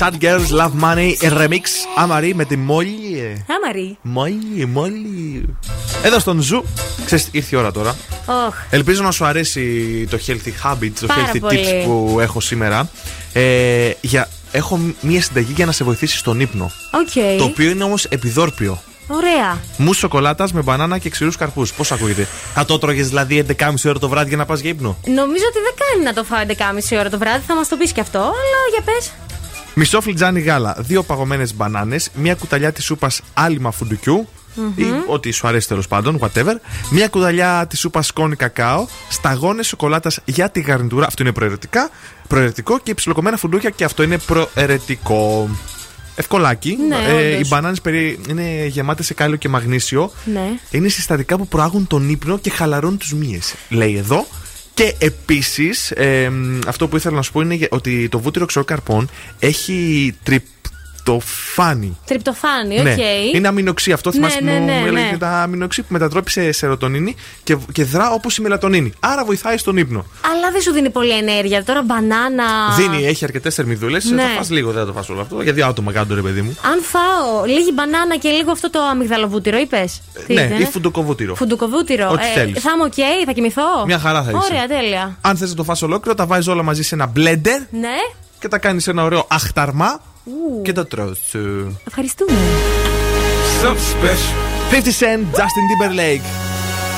Sad 0.00 0.12
Girls 0.20 0.50
Love 0.60 0.70
Money 0.82 1.14
Remix 1.38 1.60
Amaarae 1.96 2.34
με 2.34 2.44
τη 2.44 2.56
Moliy. 2.56 3.44
Amaarae. 3.46 3.98
Moliy, 4.02 4.66
Moliy. 4.66 5.56
Εδώ 6.02 6.18
στον 6.18 6.40
Zoo. 6.40 6.64
Ξέρεις, 7.04 7.28
ήρθε 7.30 7.56
η 7.56 7.58
ώρα 7.58 7.72
τώρα. 7.72 7.96
Οχ. 8.26 8.54
Ελπίζω 8.70 9.02
να 9.02 9.10
σου 9.10 9.24
αρέσει 9.24 10.06
το 10.10 10.18
healthy 10.26 10.66
habits, 10.66 10.92
το 11.00 11.06
Πάρα 11.06 11.30
healthy 11.32 11.40
πολύ. 11.40 11.58
tips 11.64 11.84
που 11.84 12.18
έχω 12.20 12.40
σήμερα. 12.40 12.90
Ε, 13.32 13.90
για, 14.00 14.28
έχω 14.52 14.80
μία 15.00 15.22
συνταγή 15.22 15.52
για 15.52 15.66
να 15.66 15.72
σε 15.72 15.84
βοηθήσει 15.84 16.16
στον 16.16 16.40
ύπνο. 16.40 16.70
Οκ. 16.90 17.38
Το 17.38 17.44
οποίο 17.44 17.70
είναι 17.70 17.84
όμως 17.84 18.04
επιδόρπιο. 18.04 18.82
Ωραία. 19.06 19.58
Μους 19.76 19.96
σοκολάτας 19.96 20.52
με 20.52 20.62
μπανάνα 20.62 20.98
και 20.98 21.08
ξηρούς 21.10 21.36
καρπούς. 21.36 21.72
Πώς 21.72 21.92
ακούγεται; 21.92 22.28
Θα 22.54 22.64
το 22.64 22.78
τρώγες 22.78 23.08
δηλαδή 23.08 23.44
11.30 23.48 23.74
ώρα 23.86 23.98
το 23.98 24.08
βράδυ 24.08 24.28
για 24.28 24.36
να 24.36 24.44
πας 24.44 24.60
για 24.60 24.70
ύπνο; 24.70 24.96
Νομίζω 25.04 25.44
ότι 25.48 25.58
δεν 25.58 25.74
κάνει 25.86 26.04
να 26.04 26.12
το 26.12 26.24
φάω 26.24 26.40
11.30 26.92 26.98
ώρα 26.98 27.10
το 27.10 27.18
βράδυ, 27.18 27.44
θα 27.46 27.54
μας 27.54 27.68
το 27.68 27.76
πεις 27.76 27.92
και 27.92 28.00
αυτό, 28.00 28.18
αλλά 28.18 28.62
για 28.72 28.82
πες. 28.84 29.12
Μισό 29.74 30.00
φλιτζάνι 30.00 30.40
γάλα, 30.40 30.76
δύο 30.78 31.02
παγωμένες 31.02 31.54
μπανάνες, 31.54 32.10
μία 32.14 32.34
κουταλιά 32.34 32.72
της 32.72 32.84
σούπας 32.84 33.20
άλυμα 33.34 33.70
φουντουκιού. 33.70 34.28
Ή 34.74 34.84
ό,τι 35.06 35.30
σου 35.30 35.48
αρέσει 35.48 35.68
τέλος 35.68 35.88
πάντων, 35.88 36.18
whatever. 36.20 36.54
Μία 36.90 37.08
κουταλιά 37.08 37.66
της 37.68 37.78
σούπας 37.78 38.06
σκόνη 38.06 38.36
κακάο. 38.36 38.86
Σταγόνες 39.08 39.66
σοκολάτας 39.66 40.20
για 40.24 40.50
τη 40.50 40.60
γαρνιτούρα. 40.60 41.06
Αυτό 41.06 41.22
είναι 41.22 41.32
προαιρετικά. 41.32 41.90
Προαιρετικό 42.28 42.78
και 42.78 42.94
ψιλοκομμένα 42.94 43.36
φουντούκια 43.36 43.70
και 43.70 43.84
αυτό 43.84 44.02
είναι 44.02 44.18
προαιρετικό. 44.18 45.48
Ευκολάκι. 46.16 46.76
Ναι, 46.88 46.96
ε, 46.96 47.28
οι 47.28 47.34
όντως. 47.34 47.48
μπανάνες 47.48 47.80
είναι 48.28 48.66
γεμάτες 48.66 49.06
σε 49.06 49.14
κάλιο 49.14 49.36
και 49.36 49.48
μαγνήσιο. 49.48 50.12
Ναι. 50.24 50.50
Είναι 50.70 50.88
συστατικά 50.88 51.36
που 51.36 51.48
προάγουν 51.48 51.86
τον 51.86 52.08
ύπνο 52.08 52.38
και 52.38 52.50
χαλαρώνουν 52.50 52.98
τους 52.98 53.12
μύες. 53.12 53.54
Λέει 53.68 53.96
εδώ. 53.96 54.26
Και 54.80 54.94
επίσης, 54.98 55.92
αυτό 56.66 56.88
που 56.88 56.96
ήθελα 56.96 57.16
να 57.16 57.22
σου 57.22 57.32
πω 57.32 57.40
είναι 57.40 57.68
ότι 57.70 58.08
το 58.08 58.18
βούτυρο 58.20 58.46
ξερό 58.46 58.64
καρπών 58.64 59.08
έχει 59.38 60.14
τριπτοφάνη. 61.04 61.98
Τριπτοφάνη, 62.04 62.78
οκ. 62.78 62.84
Ναι, 62.84 62.94
είναι 63.34 63.48
αμινοξύ. 63.48 63.92
Αυτό 63.92 64.08
Ναι, 64.08 64.14
θυμάσαι 64.14 64.40
ναι, 64.40 64.52
μου 64.52 64.64
ναι, 64.64 64.82
έλεγε 64.86 65.10
ναι. 65.10 65.18
τα 65.18 65.28
αμινοξύ 65.28 65.82
που 65.82 65.88
μετατρέπει 65.92 66.30
σε 66.30 66.52
σερωτονίνη 66.52 67.14
και, 67.44 67.56
και 67.72 67.84
δρά 67.84 68.10
όπως 68.10 68.36
η 68.36 68.42
μελατονίνη. 68.42 68.92
Άρα 69.00 69.24
βοηθάει 69.24 69.56
στον 69.56 69.76
ύπνο. 69.76 70.04
Αλλά 70.32 70.50
δεν 70.52 70.60
σου 70.60 70.72
δίνει 70.72 70.90
πολύ 70.90 71.10
ενέργεια. 71.16 71.64
Τώρα 71.64 71.82
μπανάνα. 71.82 72.44
Δίνει, 72.76 73.06
έχει 73.06 73.24
αρκετές 73.24 73.54
θερμιδούλες. 73.54 74.04
Ναι. 74.04 74.22
Θα 74.22 74.28
φας 74.28 74.50
λίγο, 74.50 74.70
δεν 74.70 74.80
θα 74.80 74.86
το 74.86 74.92
φας 74.92 75.08
όλο 75.08 75.20
αυτό. 75.20 75.42
Για 75.42 75.52
δύο 75.52 75.66
άτομα 75.66 75.92
κάτω, 75.92 76.14
ρε 76.14 76.20
παιδί 76.20 76.42
μου. 76.42 76.56
Αν 76.72 76.82
φάω 76.82 77.44
λίγη 77.44 77.70
μπανάνα 77.74 78.16
και 78.16 78.28
λίγο 78.28 78.50
αυτό 78.50 78.70
το 78.70 78.80
αμυγδαλοβούτυρο, 78.82 79.58
είπες. 79.58 80.00
ναι, 80.26 80.56
ή 80.58 80.64
φουντοκοβούτυρο. 80.64 81.34
Φουντουκοβούτυρο. 81.34 82.08
Ό,τι 82.10 82.24
θέλεις. 82.34 82.62
θα 82.62 82.70
είμαι 82.74 82.84
οκ, 82.84 83.24
θα 83.26 83.32
κοιμηθώ; 83.32 83.84
Μια 83.86 83.98
χαρά 83.98 84.22
θα 84.22 84.30
είσαι. 84.30 84.52
Ωραία, 84.52 84.66
τέλεια. 84.66 85.16
Αν 85.20 85.36
θες 85.36 85.48
να 85.48 85.54
το 85.54 85.64
φας 85.64 85.82
ολόκληρο, 85.82 86.16
τα 86.16 86.26
βάζεις 86.26 86.46
όλα 86.46 86.62
μαζί 86.62 86.82
σε 86.82 86.94
ένα 86.94 87.12
blender 87.16 87.66
Ναι, 87.70 87.96
και 88.38 88.48
τα 88.48 88.58
κάνεις 88.58 88.86
ένα 88.88 89.04
ωραίο 89.04 89.24
αχταρμά 89.28 90.00
και 90.63 90.73
το 90.73 90.85
τρως. 90.85 91.19
ευχαριστούμε. 91.87 92.31
Something 93.63 93.75
special. 93.95 94.45
50 94.71 94.91
Cent, 94.99 95.23
Justin 95.39 95.65
Timberlake. 95.71 96.25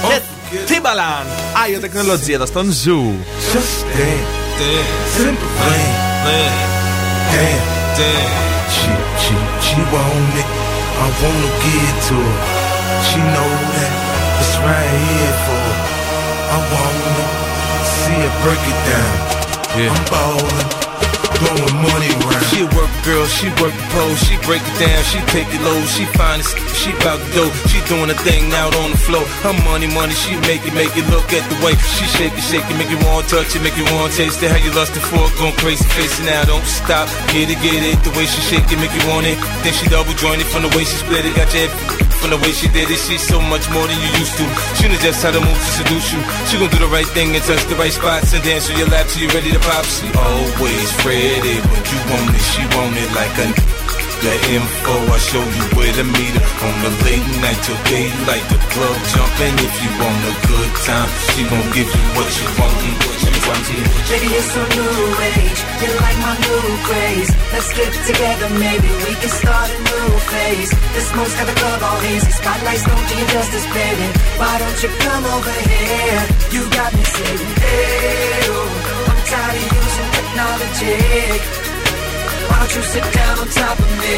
Και 0.10 0.20
Timbaland. 0.68 1.28
Άγιο 1.64 1.80
τεχνολογία 1.80 2.36
εδώ 2.36 2.46
στον 2.46 2.68
Zoo. 2.84 3.06
Just 3.54 3.78
that. 3.98 4.26
Simple 5.18 5.50
thing. 5.60 6.08
Damn. 7.36 7.78
She, 8.76 8.92
she, 9.24 9.36
she 9.66 9.80
want 9.94 10.34
it. 10.42 10.50
I 11.04 11.08
wanna 11.22 11.52
give 11.64 11.84
it 11.92 11.98
to 12.10 12.16
her. 12.28 12.38
She 13.08 13.20
know 13.34 13.52
that 13.76 13.92
it's 14.42 14.54
right 14.68 14.94
here 15.08 15.36
for 15.46 15.60
her. 15.68 15.78
I 16.56 16.58
wanna 16.74 17.26
see 18.00 18.18
her 18.26 18.34
break 18.44 18.64
it 18.74 18.80
down. 18.92 19.16
I'm 19.78 20.04
ballin', 20.12 20.70
throwing 21.43 21.77
money 21.83 22.11
around. 22.23 22.45
She 22.51 22.63
a 22.63 22.69
work 22.71 22.93
girl, 23.03 23.27
she 23.27 23.49
work 23.59 23.75
the 23.75 23.87
pole, 23.91 24.15
she 24.15 24.35
break 24.47 24.63
it 24.63 24.77
down, 24.79 25.01
she 25.11 25.19
take 25.35 25.51
it 25.51 25.63
low, 25.63 25.79
she 25.91 26.07
find 26.15 26.39
it, 26.39 26.49
she 26.79 26.95
bout 27.03 27.19
to 27.19 27.29
go, 27.35 27.45
she 27.67 27.83
doing 27.91 28.11
a 28.11 28.19
thing 28.23 28.53
out 28.55 28.75
on 28.79 28.95
the 28.95 29.01
floor. 29.01 29.25
Her 29.43 29.57
money, 29.67 29.89
money, 29.91 30.15
she 30.15 30.39
make 30.47 30.63
it, 30.63 30.75
make 30.75 30.95
it 30.95 31.07
look 31.11 31.27
at 31.35 31.45
the 31.51 31.59
way 31.65 31.75
she 31.99 32.07
shake 32.17 32.35
it, 32.35 32.45
shake 32.47 32.67
it, 32.71 32.77
make 32.79 32.91
you 32.91 33.01
want 33.09 33.27
to 33.29 33.43
touch 33.43 33.57
it, 33.57 33.63
make 33.63 33.77
you 33.77 33.87
want 33.91 34.13
to 34.13 34.17
taste 34.17 34.43
it. 34.43 34.51
How 34.51 34.61
you 34.63 34.71
for 34.73 35.25
it, 35.27 35.35
going 35.39 35.57
crazy, 35.59 35.85
facing 35.97 36.27
now, 36.27 36.45
don't 36.45 36.65
stop, 36.65 37.09
get 37.35 37.51
it, 37.51 37.59
get 37.61 37.83
it. 37.83 37.99
The 38.07 38.13
way 38.15 38.27
she 38.27 38.41
shake 38.47 38.69
it, 38.71 38.79
make 38.79 38.95
you 38.95 39.05
want 39.11 39.27
it. 39.27 39.39
Then 39.67 39.73
she 39.73 39.89
double 39.89 40.15
joint 40.15 40.41
it 40.41 40.49
from 40.49 40.63
the 40.63 40.73
way 40.77 40.85
she 40.85 40.97
split 40.97 41.27
it, 41.27 41.35
got 41.35 41.51
your 41.55 41.69
from 42.23 42.31
the 42.31 42.39
way 42.39 42.55
she 42.55 42.71
did 42.71 42.87
it. 42.87 43.03
She's 43.03 43.27
so 43.27 43.43
much 43.43 43.67
more 43.75 43.83
than 43.91 43.99
you 43.99 44.11
used 44.15 44.39
to. 44.39 44.47
She 44.79 44.87
knows 44.87 45.03
just 45.03 45.27
how 45.27 45.35
to 45.35 45.43
move 45.43 45.59
to 45.59 45.71
seduce 45.83 46.15
you. 46.15 46.23
She 46.47 46.55
gon' 46.55 46.71
do 46.71 46.79
the 46.79 46.87
right 46.87 47.11
thing 47.11 47.35
and 47.35 47.43
touch 47.43 47.67
the 47.67 47.75
right 47.75 47.91
spots 47.91 48.31
and 48.31 48.39
dance 48.47 48.71
on 48.71 48.79
your 48.79 48.87
lap 48.95 49.11
till 49.11 49.27
you 49.27 49.31
ready 49.35 49.51
to 49.51 49.59
pop. 49.59 49.83
She 49.91 50.07
always 50.15 50.89
ready 51.03 51.32
when 51.41 51.83
you 51.89 51.99
want 52.13 52.35
it. 52.37 52.45
She 52.53 52.63
want 52.77 52.97
it 52.97 53.11
like 53.17 53.37
a. 53.41 53.49
The 54.23 54.31
info, 54.55 54.95
I 55.11 55.19
show 55.19 55.43
you 55.43 55.65
where 55.75 55.91
to 55.99 56.05
meet 56.07 56.35
her 56.39 56.47
On 56.63 56.75
the 56.79 56.95
late 57.03 57.27
night 57.43 57.59
till 57.67 57.75
daylight 57.91 58.47
The 58.55 58.59
club 58.71 58.97
jumping 59.11 59.57
if 59.67 59.75
you 59.83 59.91
want 59.99 60.23
a 60.31 60.35
good 60.47 60.73
time 60.87 61.11
She 61.35 61.43
gon' 61.43 61.67
give 61.75 61.91
you 61.91 62.05
what 62.15 62.31
you 62.31 62.47
want 62.55 62.71
What 63.03 63.19
you 63.19 63.35
want 63.51 63.67
Baby, 63.67 64.31
it's 64.39 64.55
a 64.55 64.63
new 64.79 64.95
age. 65.27 65.61
You 65.83 65.91
like 65.99 66.19
my 66.23 66.35
new 66.39 66.67
craze. 66.87 67.31
Let's 67.51 67.71
get 67.75 67.91
together, 68.07 68.49
maybe 68.63 68.89
we 69.03 69.13
can 69.19 69.33
start 69.43 69.75
a 69.75 69.79
new 69.91 70.09
phase. 70.31 70.71
This 70.95 71.07
smoke's 71.11 71.35
got 71.35 71.47
the 71.51 71.57
club 71.59 71.83
all 71.83 71.99
hazy. 72.07 72.31
Spotlights 72.31 72.85
don't 72.87 73.07
do 73.11 73.15
you 73.19 73.27
justice, 73.27 73.67
baby. 73.75 74.07
Why 74.39 74.55
don't 74.63 74.79
you 74.87 74.91
come 75.03 75.25
over 75.35 75.57
here? 75.67 76.23
You 76.55 76.63
got 76.71 76.95
me 76.95 77.03
saying, 77.03 77.43
hey, 77.59 78.55
oh, 78.55 79.02
tired 79.33 79.57
of 79.57 79.73
using 79.81 80.11
technology. 80.19 80.97
Why 82.49 82.57
don't 82.61 82.73
you 82.77 82.83
sit 82.93 83.07
down 83.17 83.35
on 83.43 83.49
top 83.49 83.79
of 83.85 83.91
me? 84.01 84.15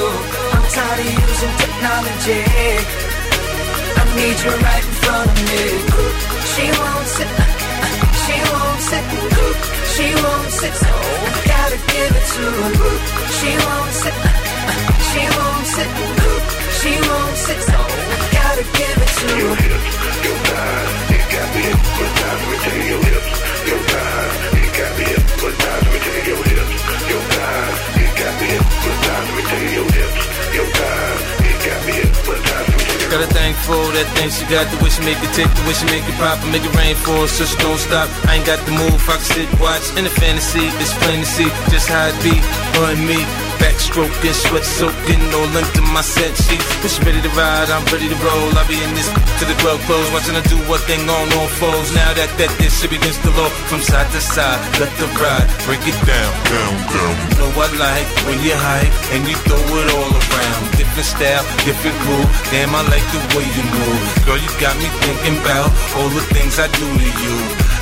Oh, 0.00 0.56
I'm 0.56 0.64
tired 0.76 1.00
of 1.04 1.10
using 1.28 1.54
technology. 1.62 2.40
I 4.00 4.04
need 4.16 4.36
you 4.44 4.52
right 4.64 4.84
in 4.88 4.94
front 5.02 5.28
of 5.32 5.38
me. 5.48 5.64
She 6.52 6.64
won't 6.80 7.08
sit. 7.16 7.30
She 8.22 8.36
won't 8.52 8.80
sit. 8.90 9.04
She 9.92 10.06
won't 10.24 10.50
sit. 10.60 10.74
So 10.84 10.92
I 11.28 11.40
gotta 11.52 11.78
give 11.92 12.12
it 12.20 12.26
to 12.34 12.44
her. 12.58 12.96
She 13.36 13.50
won't 13.64 13.92
sit. 14.02 14.16
She 15.08 15.22
won't 15.36 15.66
sit. 15.74 15.90
She 16.80 16.92
won't 17.08 17.36
sit. 17.44 17.60
So 17.70 17.78
I 18.14 18.26
gotta 18.38 18.64
give 18.78 18.98
it 19.04 19.12
to 19.20 19.30
her. 19.60 21.21
Gotta 33.12 33.28
your 33.28 33.28
a 33.28 33.32
thing 33.32 33.52
for 33.68 33.84
that 33.92 34.08
thing 34.16 34.28
she 34.32 34.44
got 34.48 34.64
the 34.72 34.76
wish 34.84 34.96
make 35.04 35.20
it 35.20 35.32
tick, 35.36 35.44
the 35.44 35.64
wish 35.68 35.84
make 35.88 36.04
it 36.04 36.16
pop, 36.16 36.40
and 36.40 36.52
make 36.52 36.64
it 36.64 36.74
rain 36.76 36.96
for 36.96 37.24
us, 37.24 37.32
so 37.32 37.44
she 37.44 37.56
don't 37.60 37.76
stop. 37.76 38.08
I 38.24 38.36
ain't 38.36 38.46
got 38.46 38.64
the 38.64 38.72
move, 38.72 39.00
I 39.04 39.20
can 39.20 39.28
sit, 39.36 39.48
watch, 39.60 39.84
in 39.96 40.04
a 40.08 40.12
fantasy, 40.12 40.64
it's 40.80 40.96
plain 41.04 41.20
to 41.20 41.28
see 41.28 41.48
just 41.68 41.88
how 41.88 42.08
it 42.08 42.16
be, 42.24 42.32
her 42.76 42.92
and 42.92 43.04
me. 43.04 43.51
Backstroking, 43.62 44.34
sweat 44.34 44.66
soaking, 44.66 45.22
no 45.30 45.38
length 45.54 45.78
in 45.78 45.86
my 45.94 46.02
set 46.02 46.34
sheets. 46.34 46.66
She 46.82 46.98
ready 47.06 47.22
to 47.22 47.32
ride, 47.38 47.70
I'm 47.70 47.86
ready 47.94 48.10
to 48.10 48.18
roll. 48.18 48.50
I'll 48.58 48.66
be 48.66 48.74
in 48.74 48.90
this 48.98 49.06
to 49.38 49.44
the 49.46 49.54
club 49.62 49.78
close, 49.86 50.10
watching 50.10 50.34
her 50.34 50.42
do 50.50 50.58
what 50.66 50.82
thing 50.90 51.06
on 51.06 51.30
all 51.38 51.46
foes. 51.62 51.94
Now 51.94 52.10
that 52.18 52.26
that 52.42 52.50
this 52.58 52.74
shit 52.82 52.90
begins 52.90 53.22
to 53.22 53.30
low 53.38 53.46
from 53.70 53.78
side 53.78 54.10
to 54.10 54.20
side, 54.20 54.58
left 54.82 54.98
to 54.98 55.06
right, 55.22 55.46
break 55.62 55.78
it 55.86 55.94
down, 56.02 56.30
down, 56.50 56.74
down. 56.90 57.14
You 57.22 57.34
know 57.38 57.50
I 57.54 57.70
like 57.78 58.08
when 58.26 58.42
you 58.42 58.50
hype 58.50 58.94
and 59.14 59.22
you 59.30 59.38
throw 59.46 59.62
it 59.62 59.88
all 59.94 60.10
around. 60.10 60.62
Different 60.74 61.06
style, 61.06 61.44
different 61.62 61.94
groove. 62.02 62.30
Damn, 62.50 62.74
I 62.74 62.82
like 62.90 63.06
the 63.14 63.22
way 63.38 63.46
you 63.46 63.64
move. 63.78 64.02
Girl, 64.26 64.42
you 64.42 64.50
got 64.58 64.74
me 64.82 64.90
thinking 65.06 65.38
about 65.38 65.70
all 65.94 66.10
the 66.10 66.24
things 66.34 66.58
I 66.58 66.66
do 66.66 66.82
to 66.82 67.10
you. 67.22 67.36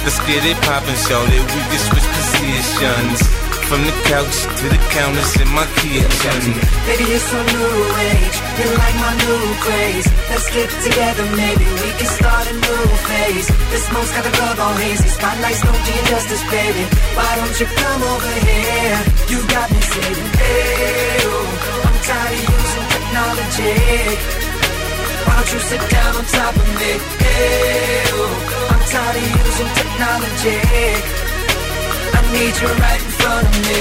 Let's 0.04 0.20
get 0.28 0.44
it 0.44 0.60
poppin', 0.60 0.96
shout 1.08 1.24
it. 1.24 1.40
We 1.40 1.60
can 1.72 1.80
switch 1.88 2.04
positions. 2.04 3.49
From 3.70 3.86
the 3.86 3.94
couch 4.10 4.36
to 4.58 4.66
the 4.66 4.82
counters 4.90 5.30
in 5.38 5.46
my 5.54 5.62
kitchen. 5.78 6.42
Baby, 6.90 7.06
you're 7.06 7.22
so 7.22 7.38
new 7.38 7.70
age. 8.02 8.36
You're 8.58 8.74
like 8.82 8.96
my 8.98 9.14
new 9.14 9.42
craze. 9.62 10.10
Let's 10.26 10.50
get 10.50 10.70
together, 10.82 11.22
maybe 11.38 11.62
we 11.78 11.90
can 11.94 12.10
start 12.18 12.50
a 12.50 12.54
new 12.66 12.82
phase. 13.06 13.46
The 13.46 13.78
smoke's 13.86 14.10
got 14.10 14.24
the 14.26 14.34
club 14.34 14.58
all 14.58 14.74
hazy. 14.74 15.06
Spotlights 15.14 15.62
don't 15.62 15.82
do 15.86 15.92
you 15.94 16.02
justice, 16.10 16.42
baby. 16.50 16.82
Why 17.14 17.30
don't 17.38 17.56
you 17.62 17.66
come 17.70 18.02
over 18.10 18.34
here? 18.42 18.98
You 19.30 19.38
got 19.54 19.70
me 19.70 19.80
saying, 19.86 20.18
hey, 20.18 21.30
oh, 21.30 21.86
I'm 21.86 21.98
tired 22.10 22.34
of 22.34 22.50
using 22.50 22.86
technology. 22.90 23.74
Why 25.30 25.34
don't 25.38 25.50
you 25.54 25.60
sit 25.70 25.82
down 25.94 26.12
on 26.18 26.24
top 26.26 26.54
of 26.58 26.68
me? 26.74 26.92
Hey, 27.22 28.02
oh, 28.18 28.34
I'm 28.66 28.82
tired 28.90 29.14
of 29.14 29.26
using 29.30 29.70
technology 29.78 31.39
need 32.32 32.54
you 32.62 32.70
right 32.78 33.02
in 33.02 33.10
front 33.18 33.46
of 33.46 33.54
me. 33.66 33.80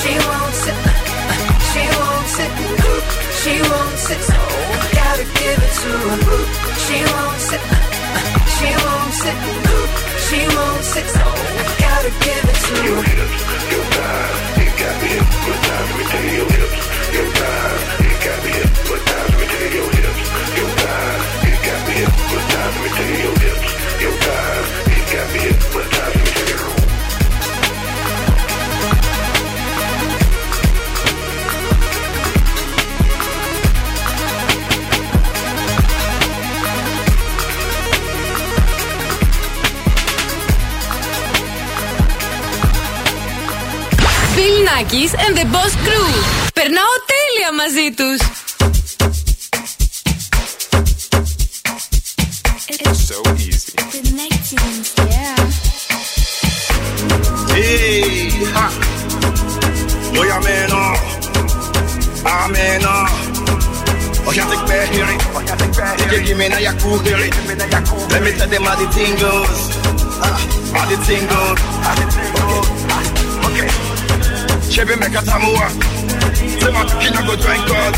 She 0.00 0.12
wants 0.16 0.62
it, 0.70 0.78
she 1.70 1.84
wants 2.00 2.36
it, 2.44 2.52
she 3.40 3.54
wants 3.68 4.06
it. 4.14 4.20
So 4.30 4.38
I 4.40 4.86
gotta 5.00 5.26
give 5.40 5.58
it 5.66 5.74
to 5.82 5.92
her. 6.08 6.40
She 6.84 6.98
wants 7.12 7.48
it, 7.56 7.62
she 8.56 8.70
wants 8.84 9.20
it, 9.30 9.38
she 10.26 10.40
wants 10.56 10.92
it. 11.00 11.06
So 11.16 11.24
I 11.24 11.72
gotta 11.84 12.12
give 12.24 12.44
it 12.52 12.58
to 12.64 12.74
her. 12.74 12.86
Your 12.88 13.02
hips, 13.04 13.40
your 13.72 13.84
thighs, 13.92 14.38
it 14.64 14.72
got 14.80 14.94
me 15.02 15.08
hypnotized. 15.20 15.92
Me 15.96 16.02
to 16.12 16.18
your 16.36 16.48
hips, 16.56 16.80
your 17.12 17.28
thighs, 17.38 17.82
it 18.08 18.16
got 18.24 18.38
me 18.44 18.50
hypnotized. 18.60 19.34
Me 19.38 19.44
to 19.52 19.60
your 19.76 19.88
hips, 20.00 20.22
your 20.56 20.70
thighs, 20.80 21.24
it 21.50 21.58
got 21.66 21.80
me 21.86 21.94
hypnotized. 22.00 22.76
Me 22.80 22.88
to 22.96 23.04
your 23.24 23.39
Nackis 44.69 45.13
and 45.25 45.35
the 45.37 45.45
Boss 45.45 45.73
Crew. 45.85 46.09
Περνάω 46.53 46.95
τέλεια 47.11 47.49
μαζί 47.61 47.87
τους. 47.97 48.19
So 53.07 53.17
easy. 53.37 53.73
Hey, 57.53 58.31
ha. 58.53 58.67
Då 60.13 60.21
jag 60.25 60.43
menar, 60.43 60.97
jag 62.23 62.51
menar. 62.51 63.09
Och 64.25 64.33
jag 64.35 64.49
fick 64.51 64.67
med 64.67 64.87
here 64.87 65.11
it. 65.15 66.27
Give 66.27 66.37
me 66.37 66.49
när 66.49 66.59
jag 66.59 66.81
cool 66.81 66.99
here 66.99 67.27
it. 67.27 67.35
Let 68.11 68.23
me 68.23 68.31
tell 68.31 68.49
them 68.49 68.63
how 68.63 68.75
the 68.75 68.87
thing 68.95 69.13
goes. 69.25 69.59
Ah, 70.21 70.37
How 70.75 70.85
the 70.89 70.97
thing 71.07 71.27
goes. 71.27 71.59
Okay. 71.87 72.05
Okay. 73.11 73.18
Meka 74.70 75.20
tamua. 75.22 75.68
Say 76.60 76.70
my 76.70 76.84
go 77.26 77.34
drink 77.36 77.66
God. 77.66 77.94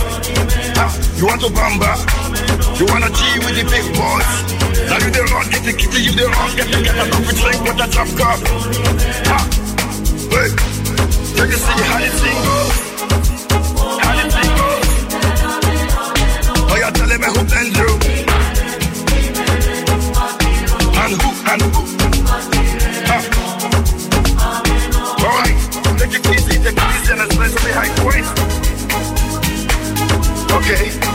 You 1.17 1.27
want 1.27 1.41
to 1.43 1.49
bamba? 1.49 1.93
You 2.81 2.87
wanna 2.87 3.11
G 3.11 3.39
with 3.45 3.55
the 3.55 3.65
big 3.69 3.87
boys? 3.93 4.31
Now 4.89 4.99
you 4.99 5.11
the 5.13 5.23
wrong, 5.31 5.49
get 5.51 5.63
the 5.65 5.73
kitty, 5.73 6.03
you 6.03 6.13
the 6.13 6.27
wrong, 6.33 6.57
get 6.57 6.67
the 6.73 6.83
get 6.83 6.97
a 6.97 7.05
coffee 7.13 7.37
drink 7.37 7.63
with 7.63 7.79
a 7.79 7.87
drop 7.93 8.09
cup. 8.17 8.41
Wait. 10.33 10.53
Take 11.37 11.53
a 11.53 11.59
see 11.61 11.83
how 11.85 11.99
the 12.01 12.09
thing 12.19 12.39
goes. 12.43 12.77
How 14.01 14.13
thing 14.33 14.51
goes. 14.57 14.87
Oh, 16.71 16.77
you're 16.81 16.91
telling 16.91 17.21
me 17.21 17.29
who 17.37 17.43
you? 17.77 17.89
And 21.03 21.13
who, 21.21 21.29
and 21.53 21.63
who? 21.63 21.83
Ah. 23.07 23.23
Alright, 25.23 25.57
take 25.99 26.15
it 26.15 26.25
easy, 26.35 26.52
Okay. 30.55 31.12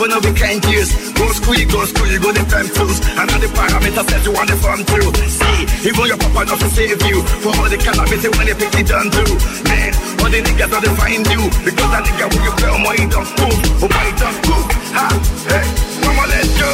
Double 0.00 0.16
no 0.16 0.28
we 0.28 0.32
can't 0.36 0.64
use. 0.72 1.12
Go 1.12 1.28
school, 1.32 1.60
go 1.68 1.84
school, 1.84 2.08
go 2.24 2.32
the 2.32 2.44
time 2.48 2.68
tools. 2.72 3.00
And 3.20 3.28
all 3.28 3.40
the 3.40 3.48
parameters 3.52 4.06
that 4.08 4.24
you 4.24 4.32
want 4.32 4.48
the 4.48 4.56
farm 4.56 4.80
through. 4.88 5.12
See, 5.28 5.88
even 5.88 6.06
your 6.08 6.16
papa 6.16 6.48
not 6.48 6.58
to 6.60 6.68
save 6.72 7.02
you. 7.04 7.20
For 7.44 7.52
all 7.52 7.68
the 7.68 7.76
cannabis 7.76 8.24
when 8.24 8.46
you 8.48 8.56
pick 8.56 8.72
it 8.80 8.86
done 8.88 9.12
too. 9.12 9.28
Man, 9.68 9.92
all 10.24 10.30
the 10.32 10.40
niggas 10.40 10.70
don't 10.72 10.96
find 10.96 11.24
you. 11.28 11.42
Because 11.64 11.90
that 11.92 12.02
nigga 12.08 12.26
when 12.32 12.42
you 12.48 12.52
on 12.64 12.96
he 12.96 13.04
don't 13.12 13.28
move. 13.36 13.60
Oh, 13.84 13.92
he 13.92 14.12
don't 14.16 14.40
move? 14.48 14.66
Ha, 14.96 15.06
hey, 15.52 15.66
mama, 16.00 16.24
let's 16.32 16.48
go. 16.56 16.70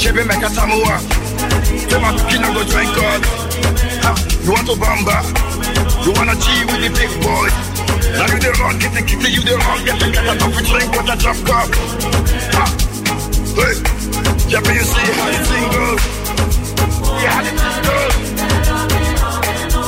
Chebe 0.00 0.24
meka. 0.24 0.48
Say 0.48 1.98
my 2.00 2.10
kina 2.32 2.48
go 2.56 2.62
drink 2.64 2.90
God. 2.96 3.20
Ha, 4.04 4.12
you 4.40 4.52
want 4.56 4.66
to 4.68 4.74
bamba? 4.80 5.20
You 6.04 6.12
wanna 6.16 6.34
G 6.40 6.64
with 6.64 6.80
the 6.80 6.90
big 6.96 7.12
boy? 7.20 7.75
Now 8.14 8.26
you 8.30 8.38
the 8.38 8.50
wrong, 8.60 8.78
the 8.78 9.02
kitty, 9.02 9.28
you 9.34 9.42
the 9.42 9.56
wrong, 9.58 9.82
get 9.84 9.98
the 9.98 10.06
get 10.14 10.22
a 10.22 10.38
coffee 10.38 10.62
drink 10.62 10.90
with 10.94 11.10
a 11.10 11.16
drop 11.18 11.36
cup. 11.42 11.68
Ha, 12.54 12.64
hey, 13.58 13.74
yeah, 14.48 14.60
but 14.62 14.74
you 14.74 14.84
see 14.86 15.10
how 15.18 15.26
the 15.34 15.40
thing 15.50 15.66
goes. 15.74 16.02
Yeah, 17.22 17.34
how 17.34 17.42
the 17.42 17.50
thing 17.50 17.78
goes. 17.82 18.14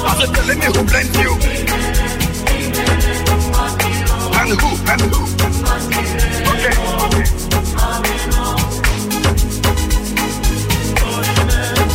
I 0.04 0.12
said, 0.18 0.31
telling 0.35 0.59
me 0.59 0.66
who 0.66 0.83
blends 0.83 1.14
you. 1.18 1.33
And 4.38 4.50
who, 4.59 4.70
and 4.90 5.02
who. 5.09 5.22
Okay, 6.52 6.74
okay. 7.07 7.24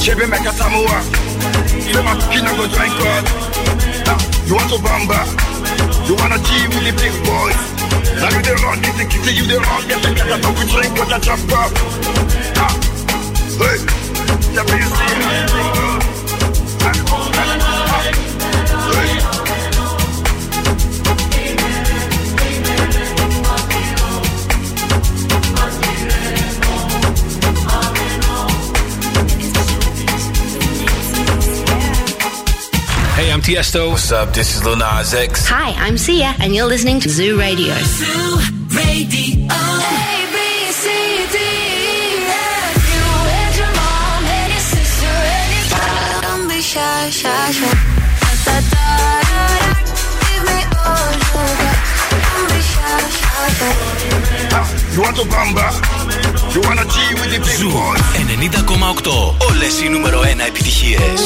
Chebe 0.04 0.26
meka 0.28 0.52
tamua. 0.60 0.98
Say 1.92 2.02
my 2.04 2.14
kina 2.32 2.52
go 2.58 2.64
drink 2.68 2.94
God. 3.00 3.26
You 4.48 4.56
want 4.56 4.70
to 4.70 4.78
bamba? 4.78 5.53
You 6.08 6.16
wanna 6.16 6.38
G 6.38 6.68
with 6.68 6.84
the 6.84 6.92
big 7.00 7.16
boys. 7.24 7.60
Now 8.20 8.30
you 8.30 8.42
the 8.44 8.54
run, 8.64 8.78
you 8.84 8.92
the 8.92 9.32
you 9.32 9.46
the 9.48 9.58
run, 9.60 9.88
get 9.88 10.02
the 10.04 10.10
get 10.14 10.28
the 10.28 10.50
we 10.52 10.64
drink, 10.72 10.96
get 10.96 11.08
the 11.08 11.20
jump 11.20 11.52
up. 11.54 11.72
Hey! 13.56 13.78
Yeah, 14.54 14.64
please 14.68 14.92
see 14.92 15.16
me. 17.88 17.93
Tiesto. 33.44 33.90
What's 33.92 34.10
up? 34.10 34.34
This 34.34 34.56
is 34.56 34.64
Lil 34.64 34.82
X. 34.82 35.46
Hi, 35.50 35.72
I'm 35.86 35.98
Sia, 35.98 36.34
and 36.40 36.56
you're 36.56 36.66
listening 36.66 37.02
to 37.02 37.10
Zoo 37.10 37.38
Radio. 37.38 37.76
Zoo 37.84 38.40
Radio. 38.72 39.48
Shy, 46.74 47.10
shy, 47.12 47.52
shy. 47.52 47.74
Give 50.24 50.44
me 50.48 50.60
all 50.88 51.12
your 51.28 51.50
love. 51.60 51.84
Don't 52.24 52.48
be 52.48 52.60
shy, 52.72 52.98
shy, 53.20 53.48
shy. 53.60 53.76
You 54.96 55.02
want 55.04 55.16
to 55.18 55.26
bamba? 55.34 55.68
You 56.54 56.62
wanna 56.64 56.86
G 56.94 56.96
with 57.20 57.30
the 57.34 57.40
big 57.44 57.60
boys? 57.76 58.02
90,8. 58.16 59.36
Όλες 59.50 59.82
οι 59.82 59.90
νούμερο 59.90 60.22
1 60.22 60.40
επιτυχίες. 60.48 61.22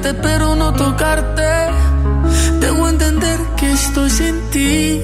Pero 0.00 0.56
no 0.56 0.72
tocarte. 0.72 1.42
Debo 2.60 2.88
entender 2.88 3.38
que 3.56 3.72
estoy 3.72 4.10
sin 4.10 4.40
ti 4.50 5.02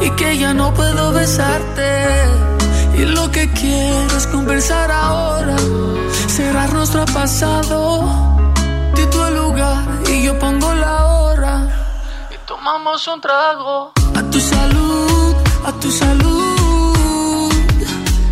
y 0.00 0.10
que 0.16 0.38
ya 0.38 0.54
no 0.54 0.72
puedo 0.72 1.12
besarte. 1.12 1.90
Y 2.96 3.04
lo 3.04 3.30
que 3.30 3.50
quiero 3.52 4.16
es 4.16 4.26
conversar 4.26 4.90
ahora, 4.90 5.56
cerrar 6.28 6.72
nuestro 6.72 7.04
pasado. 7.06 8.04
Di 8.94 9.04
tu 9.06 9.22
lugar 9.34 9.84
y 10.08 10.24
yo 10.24 10.38
pongo 10.38 10.72
la 10.74 11.06
hora. 11.06 11.68
Y 12.30 12.46
tomamos 12.46 13.06
un 13.08 13.20
trago. 13.20 13.92
A 14.14 14.22
tu 14.30 14.40
salud, 14.40 15.34
a 15.66 15.72
tu 15.72 15.90
salud. 15.90 17.52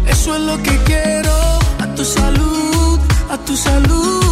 Eso 0.06 0.34
es 0.34 0.40
lo 0.40 0.56
que 0.62 0.76
quiero. 0.84 1.34
A 1.78 1.86
tu 1.94 2.04
salud, 2.04 2.98
a 3.30 3.36
tu 3.38 3.56
salud. 3.56 4.29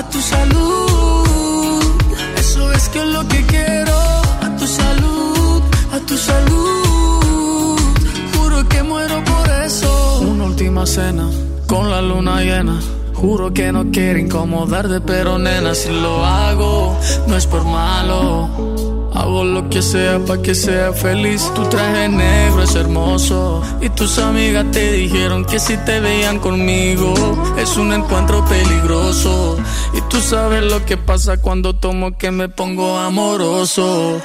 A 0.00 0.08
tu 0.08 0.20
salud. 0.20 1.82
Eso 2.38 2.72
es 2.72 2.88
que 2.88 2.98
es 3.04 3.10
lo 3.16 3.22
que 3.28 3.40
quiero. 3.46 3.96
A 4.46 4.48
tu 4.58 4.66
salud, 4.66 5.62
a 5.96 5.98
tu 6.08 6.16
salud. 6.16 7.78
Juro 8.34 8.68
que 8.68 8.82
muero 8.82 9.16
por 9.24 9.46
eso. 9.66 9.90
Una 10.32 10.44
última 10.44 10.86
cena 10.86 11.26
con 11.66 11.90
la 11.90 12.00
luna 12.00 12.40
llena. 12.40 12.80
Juro 13.14 13.52
que 13.52 13.70
no 13.70 13.90
quiero 13.90 14.18
incomodarte, 14.18 15.02
pero 15.02 15.38
nena, 15.38 15.74
si 15.74 15.90
lo 15.90 16.24
hago, 16.24 16.96
no 17.26 17.36
es 17.36 17.46
por 17.46 17.64
malo. 17.64 18.48
Hago 19.14 19.44
lo 19.44 19.68
que 19.68 19.82
sea 19.82 20.18
para 20.20 20.40
que 20.40 20.54
sea 20.54 20.92
feliz. 20.92 21.50
Tu 21.54 21.62
traje 21.64 22.08
negro 22.08 22.62
es 22.62 22.74
hermoso. 22.74 23.62
Y 23.80 23.88
tus 23.90 24.18
amigas 24.18 24.66
te 24.70 24.92
dijeron 24.92 25.44
que 25.44 25.58
si 25.58 25.76
te 25.78 26.00
veían 26.00 26.38
conmigo 26.38 27.14
es 27.58 27.76
un 27.76 27.92
encuentro 27.92 28.44
peligroso. 28.46 29.58
Y 29.94 30.00
tú 30.02 30.20
sabes 30.20 30.62
lo 30.64 30.84
que 30.84 30.96
pasa 30.96 31.40
cuando 31.40 31.74
tomo 31.74 32.16
que 32.16 32.30
me 32.30 32.48
pongo 32.48 32.98
amoroso. 32.98 34.20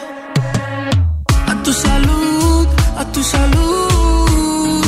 A 1.48 1.63
tu 1.63 1.74
salud, 1.74 2.67
a 2.98 3.06
tu 3.12 3.24
salud. 3.24 4.82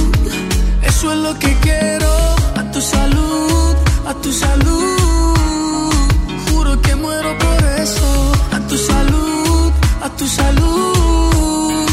Eso 0.84 1.12
es 1.12 1.18
lo 1.20 1.38
que 1.40 1.54
quiero. 1.62 2.12
A 2.56 2.72
tu 2.72 2.82
salud, 2.82 3.76
a 4.08 4.14
tu 4.22 4.32
salud. 4.32 4.98
Juro 6.50 6.82
que 6.82 6.96
muero 6.96 7.38
por 7.38 7.64
eso. 7.82 8.32
A 8.52 8.60
tu 8.68 8.78
salud, 8.78 9.27
a 10.02 10.10
tu 10.10 10.28
salud. 10.28 11.86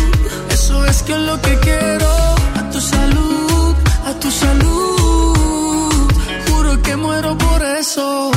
Eso 0.51 0.85
es 0.87 1.03
que 1.03 1.13
es 1.13 1.19
lo 1.21 1.41
que 1.41 1.59
quiero. 1.61 2.11
A 2.59 2.71
tu 2.71 2.81
salud, 2.81 3.75
a 4.07 4.13
tu 4.21 4.31
salud. 4.31 6.13
Juro 6.49 6.83
que 6.83 6.97
muero 6.97 7.37
por 7.39 7.63
eso. 7.63 8.31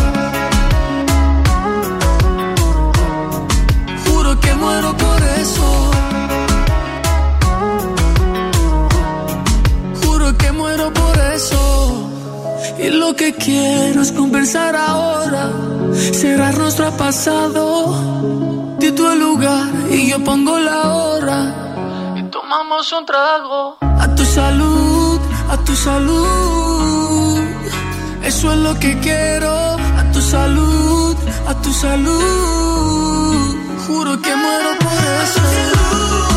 Juro 4.05 4.39
que 4.39 4.53
muero 4.55 4.95
por 4.97 5.23
eso. 5.41 5.91
Juro 10.01 10.37
que 10.37 10.51
muero 10.51 10.93
por 10.93 11.17
eso. 11.35 12.09
Y 12.79 12.89
lo 12.89 13.15
que 13.15 13.33
quiero 13.33 14.01
es 14.01 14.11
conversar 14.11 14.75
ahora, 14.75 15.51
cerrar 16.13 16.57
nuestro 16.57 16.91
pasado. 16.95 18.66
Di 18.79 18.91
tu 18.91 19.07
el 19.07 19.19
lugar 19.19 19.65
y 19.89 20.09
yo 20.09 20.23
pongo 20.23 20.59
la 20.59 20.93
hora. 20.93 21.39
Y 22.15 22.23
tomamos 22.35 22.91
un 22.91 23.05
trago. 23.05 23.77
A 23.81 24.05
tu 24.15 24.23
salud, 24.23 25.19
a 25.49 25.57
tu 25.65 25.75
salud. 25.75 27.41
Eso 28.23 28.51
es 28.53 28.59
lo 28.59 28.73
que 28.79 28.99
quiero. 28.99 29.51
A 29.99 30.11
tu 30.13 30.21
salud, 30.21 31.15
a 31.47 31.53
tu 31.63 31.71
salud. 31.73 33.55
Juro 33.87 34.21
que 34.21 34.35
muero 34.35 34.69
por 34.79 34.99
eso. 35.23 35.41
Lady, 35.41 36.27
αν 36.27 36.36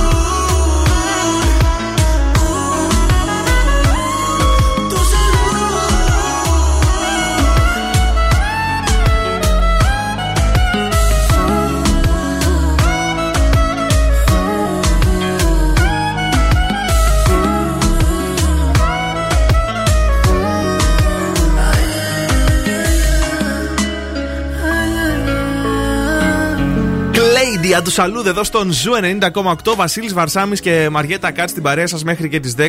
του 27.84 27.90
σαλούδε 27.90 28.28
εδώ 28.30 28.44
στον 28.44 28.72
Zoo 28.72 28.92
90,8. 29.32 29.74
Βασίλης 29.76 30.12
Βαρσάμι 30.12 30.56
και 30.58 30.88
Μαριέτα 30.90 31.30
Κατς 31.30 31.50
στην 31.50 31.62
παρέα 31.62 31.86
σας 31.86 32.04
μέχρι 32.04 32.28
και 32.28 32.40
τις 32.40 32.54
10. 32.58 32.66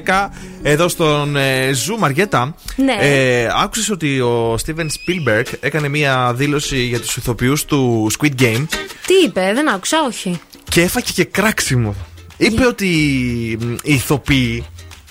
Εδώ 0.62 0.88
στον 0.88 1.36
ε, 1.36 1.72
Zoo, 1.74 1.98
Μαριέτα. 1.98 2.56
Ναι. 2.76 2.96
Ε, 3.00 3.48
άκουσες 3.64 3.90
ότι 3.90 4.20
ο 4.20 4.58
Steven 4.66 4.80
Spielberg 4.86 5.44
έκανε 5.60 5.88
μία 5.88 6.34
δήλωση 6.36 6.78
για 6.82 7.00
τους 7.00 7.18
ηθοποιούς 7.18 7.66
του 7.66 8.08
Squid 8.20 8.42
Game; 8.42 8.66
Τι 9.08 9.14
είπε, 9.26 9.52
δεν 9.54 9.70
άκουσα, 9.70 9.98
όχι. 10.08 10.40
και 10.70 10.82
έφαγε 10.82 11.12
και 11.14 11.24
κράξιμο. 11.24 11.96
Είπε 12.38 12.66
ότι 12.66 12.88
μ, 13.62 13.72
οι 13.74 13.94
ηθοποιοί 13.94 14.66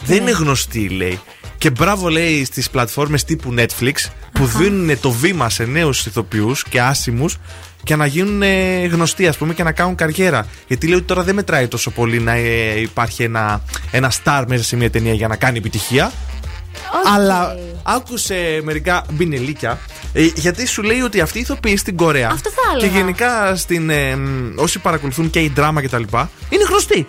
δεν 0.05 0.17
Ναι. 0.17 0.23
είναι 0.23 0.31
γνωστοί, 0.39 0.89
λέει. 0.89 1.21
Και 1.61 1.71
μπράβο, 1.71 2.09
λέει, 2.09 2.45
στις 2.45 2.71
πλατφόρμες 2.71 3.25
τύπου 3.25 3.55
Netflix 3.59 3.93
που 4.33 4.47
δίνουν 4.47 5.01
το 5.01 5.11
βήμα 5.11 5.49
σε 5.51 5.65
νέους 5.65 6.07
ηθοποιούς 6.07 6.65
και 6.65 6.81
άσημους 6.81 7.37
και 7.85 7.97
να 7.97 8.07
γίνουν 8.07 8.43
ε, 8.43 8.87
γνωστοί, 8.87 9.27
ας 9.27 9.37
πούμε, 9.37 9.55
και 9.55 9.63
να 9.63 9.73
κάνουν 9.73 9.95
καριέρα. 9.95 10.47
Γιατί 10.67 10.87
λέει 10.87 10.97
ότι 10.97 11.07
τώρα 11.07 11.23
δεν 11.23 11.35
μετράει 11.35 11.69
τόσο 11.69 11.91
πολύ 11.91 12.19
να 12.21 12.33
ε, 12.33 12.81
υπάρχει 12.81 13.23
ένα, 13.23 13.63
ένα 13.91 14.13
star 14.25 14.45
μέσα 14.49 14.65
σε 14.65 14.77
μια 14.77 14.91
ταινία 14.91 15.13
για 15.13 15.29
να 15.29 15.37
κάνει 15.37 15.59
επιτυχία. 15.59 16.13
Αλλά 17.15 17.57
άκουσε 17.83 18.61
μερικά 18.63 19.05
μπινελίκια. 19.13 19.79
ε, 20.13 20.23
γιατί 20.35 20.67
σου 20.67 20.83
λέει 20.83 21.01
ότι 21.01 21.21
αυτοί 21.21 21.39
οι 21.39 21.41
ηθοποιοί 21.41 21.77
στην 21.77 21.97
Κορέα 21.97 22.29
Αυτό 22.33 22.51
θα 22.51 22.61
και 22.79 22.85
έλεγα. 22.85 22.99
γενικά 22.99 23.57
στην, 23.57 23.91
ε, 23.91 24.17
μ, 24.17 24.53
όσοι 24.57 24.79
παρακολουθούν 24.79 25.31
και 25.31 25.41
η 25.41 25.53
δράμα 25.55 25.83
κτλ. 25.83 26.03
είναι 26.49 26.65
γνωστοί. 26.69 27.07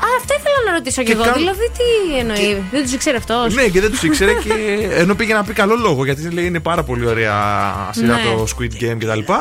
Α, 0.00 0.06
αυτό 0.18 0.34
ήθελα 0.38 0.54
να 0.66 0.72
ρωτήσω 0.72 1.00
κι 1.02 1.06
Και 1.06 1.12
εγώ. 1.12 1.22
κάνουν- 1.22 1.38
Δηλαδή, 1.38 1.70
τι 1.78 2.18
εννοεί. 2.18 2.62
Δεν 2.70 2.82
τους 2.82 2.92
ήξερε 2.92 3.16
αυτός; 3.16 3.54
Ναι, 3.54 3.62
και 3.68 3.80
δεν 3.80 3.90
τους 3.90 4.02
ήξερε 4.02 4.32
και 4.32 4.52
ενώ 5.02 5.14
πήγε 5.14 5.34
να 5.34 5.44
πει 5.44 5.52
καλό 5.52 5.74
λόγο 5.76 6.04
γιατί 6.04 6.30
λέει 6.30 6.44
είναι 6.46 6.60
πάρα 6.60 6.82
πολύ 6.82 7.06
ωραία 7.06 7.34
σειρά 7.92 8.14
Ναι. 8.14 8.22
το 8.24 8.46
Squid 8.56 8.82
Game 8.82 8.96
κτλ. 8.98 9.32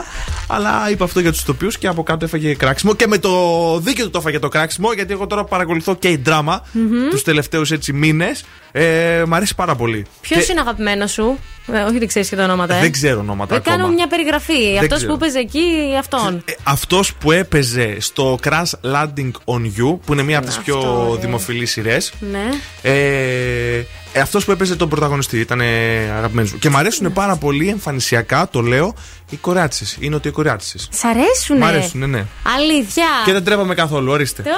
Αλλά 0.47 0.89
είπε 0.91 1.03
αυτό 1.03 1.19
για 1.19 1.31
τους 1.31 1.41
ηθοποιού 1.41 1.69
και 1.79 1.87
από 1.87 2.03
κάτω 2.03 2.25
έφαγε 2.25 2.53
κράξιμο 2.53 2.93
και 2.95 3.07
με 3.07 3.17
το 3.17 3.31
δίκαιο 3.79 4.05
του 4.05 4.11
το 4.11 4.17
έφαγε 4.17 4.39
το 4.39 4.47
κράξιμο 4.47 4.93
γιατί 4.93 5.13
εγώ 5.13 5.27
τώρα 5.27 5.43
παρακολουθώ 5.43 5.95
και 5.95 6.09
η 6.09 6.21
δράμα 6.23 6.65
Μμμ. 6.71 7.09
τους 7.09 7.23
τελευταίους 7.23 7.71
έτσι 7.71 7.93
μήνες. 7.93 8.43
Ε, 8.71 9.23
μ' 9.27 9.33
αρέσει 9.33 9.55
πάρα 9.55 9.75
πολύ. 9.75 10.05
Ποιος 10.21 10.45
Και 10.45 10.51
είναι 10.51 10.61
αγαπημένος 10.61 11.11
σου; 11.11 11.39
Ε, 11.71 11.79
όχι, 11.81 11.97
δεν 11.97 12.07
ξέρεις 12.07 12.29
και 12.29 12.35
τα 12.35 12.43
ονόματα. 12.43 12.75
Ε. 12.75 12.79
Δεν 12.81 12.91
ξέρω 12.91 13.19
ονόματα 13.19 13.53
Δεν 13.53 13.63
κάνω 13.63 13.77
ακόμα. 13.77 13.93
μια 13.93 14.07
περιγραφή. 14.07 14.63
Δεν 14.73 14.77
Αυτός 14.83 14.97
ξέρω. 14.97 15.11
που 15.13 15.19
παίζει 15.19 15.37
εκεί, 15.37 15.63
αυτόν. 15.99 16.43
Αυτός 16.63 17.13
που 17.13 17.31
έπαιζε 17.31 17.95
στο 17.99 18.39
Crash 18.43 18.91
Landing 18.93 19.31
on 19.45 19.61
You, 19.61 19.97
που 20.05 20.13
είναι 20.13 20.23
μία 20.23 20.37
από 20.37 20.46
τις 20.47 20.59
πιο 20.59 20.77
αυτό, 20.77 21.13
ε. 21.17 21.19
δημοφιλείς 21.19 21.71
σειρές. 21.71 22.13
Ναι. 22.19 22.49
Ε, 22.81 23.85
ε, 24.13 24.19
αυτός 24.19 24.45
που 24.45 24.51
έπαιζε 24.51 24.75
τον 24.75 24.89
πρωταγωνιστή 24.89 25.39
ήταν 25.39 25.61
αγαπημένος 26.17 26.51
μου. 26.51 26.59
Και 26.59 26.69
μου 26.69 26.77
αρέσουν 26.77 27.13
πάρα 27.13 27.35
πολύ 27.35 27.67
εμφανισιακά, 27.67 28.49
το 28.49 28.61
λέω, 28.61 28.95
οι 29.29 29.35
κοράτσε. 29.35 29.85
Οι 29.99 30.09
νοτιοκοράτσε. 30.09 30.77
Σ' 30.77 31.03
αρέσουνε; 31.03 31.59
Μ' 31.59 31.63
αρέσουν, 31.63 32.09
ναι. 32.09 32.25
Αλήθεια; 32.55 33.05
Και 33.25 33.31
δεν 33.31 33.43
τρέπαμε 33.43 33.75
καθόλου, 33.75 34.11
ορίστε. 34.11 34.41
Τώρα, 34.41 34.57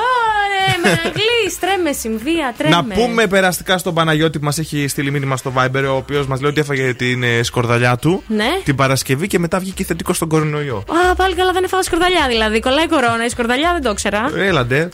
με 0.84 0.90
αγγλί, 1.06 1.58
τρέμε, 1.60 1.92
συμβία, 1.92 2.54
τρέμε. 2.58 2.76
Να 2.76 2.84
πούμε 2.84 3.28
περαστικά 3.28 3.78
στον 3.78 3.94
Παναγιώτη 3.94 4.40
που 4.40 4.46
μας 4.46 4.58
έχει 4.58 4.88
στείλει 4.88 5.12
μήνυμα 5.12 5.38
στο 5.38 5.54
Viber, 5.58 5.84
ο 5.90 5.96
οποίος 5.96 6.28
μας 6.28 6.42
λέει 6.42 6.50
ότι 6.50 6.60
έφαγε 6.60 6.94
την 6.94 7.24
ε, 7.24 7.44
σκορδαλιά 7.44 7.96
του 7.96 8.24
ναι. 8.28 8.50
την 8.64 8.76
Παρασκευή 8.76 9.28
και 9.28 9.40
μετά 9.40 9.60
βγήκε 9.60 9.84
θετικό 9.84 10.14
στον 10.14 10.28
κορονοϊό. 10.28 10.78
Α, 10.78 11.16
πάλι 11.16 11.36
καλά, 11.36 11.52
δεν 11.52 11.64
έφαγα 11.64 11.84
σκορδαλιά 11.84 12.28
δηλαδή. 12.28 12.60
Κολλάει 12.60 12.88
κορώνα, 12.88 13.26
η 13.26 13.30
σκορδαλιά 13.30 13.74
δεν 13.74 13.82
το 13.82 13.94
ξέρα. 13.94 14.32
Έλαντε. 14.36 14.80
Α, 14.80 14.90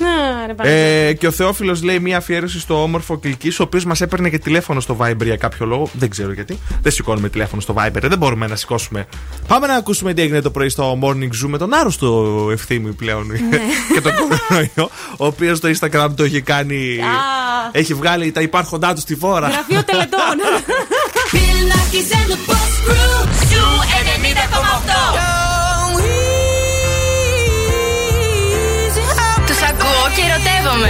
ρε, 0.61 1.07
ε, 1.07 1.13
και 1.13 1.27
ο 1.27 1.31
Θεόφιλος 1.31 1.83
λέει 1.83 1.99
μία 1.99 2.17
αφιέρωση 2.17 2.59
στο 2.59 2.81
όμορφο 2.83 3.17
κλικί, 3.17 3.49
ο 3.49 3.63
οποίος 3.63 3.85
μας 3.85 4.01
έπαιρνε 4.01 4.29
και 4.29 4.39
τηλέφωνο 4.39 4.79
στο 4.79 4.97
Viber 5.01 5.23
για 5.23 5.37
κάποιο 5.37 5.65
λόγο. 5.65 5.89
Δεν 5.93 6.09
ξέρω 6.09 6.31
γιατί. 6.31 6.59
Δεν 6.81 6.91
σηκώνουμε 6.91 7.29
τηλέφωνο 7.29 7.61
στο 7.61 7.75
Viber, 7.77 8.03
ε, 8.03 8.07
δεν 8.07 8.17
μπορούμε 8.17 8.47
να 8.47 8.55
σηκώσουμε. 8.55 9.07
Πάμε 9.47 9.64
Πάμε 9.65 9.77
να 9.77 9.83
ακούσουμε 9.83 10.13
τι 10.13 10.21
έγινε 10.21 10.41
το 10.41 10.51
πρωί 10.51 10.69
στο 10.69 10.99
Morning 11.01 11.43
Zoo 11.43 11.47
με 11.47 11.57
τον 11.57 11.73
άρρωστο 11.73 12.47
ευθύμη 12.51 12.93
πλέον 12.93 13.27
ναι. 13.27 13.57
και 13.93 14.01
τον 14.01 14.11
κορονοϊό, 14.15 14.89
ο 15.17 15.25
οποίος 15.25 15.59
το 15.59 15.69
Instagram 15.79 16.09
το 16.15 16.23
έχει 16.23 16.41
κάνει. 16.41 16.99
έχει 17.71 17.93
βγάλει 17.93 18.31
τα 18.31 18.41
υπάρχοντά 18.41 18.93
του 18.93 18.99
στη 18.99 19.15
φόρα. 19.15 19.47
Γραφείο 19.47 19.83
τελετών. 19.83 20.19
Τους 29.47 29.61
ακούω 29.61 30.05
και 30.15 30.21
ερωτεύομαι. 30.29 30.89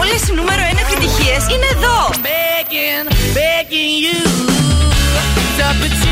Όλες 0.00 0.28
οι 0.28 0.32
νούμερο 0.32 0.62
1 0.72 0.78
επιτυχίες 0.90 1.44
είναι 1.54 1.66
εδώ. 1.76 1.90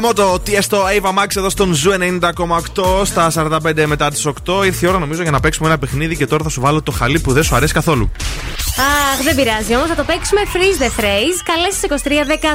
The 0.00 0.12
Motto 0.14 0.42
Tiesto 0.46 0.76
Ava 0.76 1.18
Max 1.18 1.36
εδώ 1.36 1.50
στον 1.50 1.74
Zoo 1.74 1.90
90,8 1.90 3.04
στα 3.04 3.32
45 3.34 3.84
μετά 3.86 4.10
τις 4.10 4.26
8. 4.26 4.64
Ήρθε 4.64 4.86
η 4.86 4.88
ώρα 4.88 4.98
νομίζω 4.98 5.22
για 5.22 5.30
να 5.30 5.40
παίξουμε 5.40 5.68
ένα 5.68 5.78
παιχνίδι 5.78 6.16
και 6.16 6.26
τώρα 6.26 6.42
θα 6.44 6.48
σου 6.48 6.60
βάλω 6.60 6.82
το 6.82 6.92
χαλί 6.92 7.20
που 7.20 7.32
δεν 7.32 7.42
σου 7.42 7.54
αρέσει 7.54 7.72
καθόλου. 7.72 8.10
Αχ, 8.76 9.22
δεν 9.22 9.34
πειράζει 9.34 9.74
όμως, 9.74 9.88
θα 9.88 9.94
το 9.94 10.04
παίξουμε 10.04 10.40
freeze 10.52 10.82
the 10.82 10.90
phrase. 11.00 11.38
Καλέστε 11.50 11.86
23 11.88 11.94
10 11.94 12.46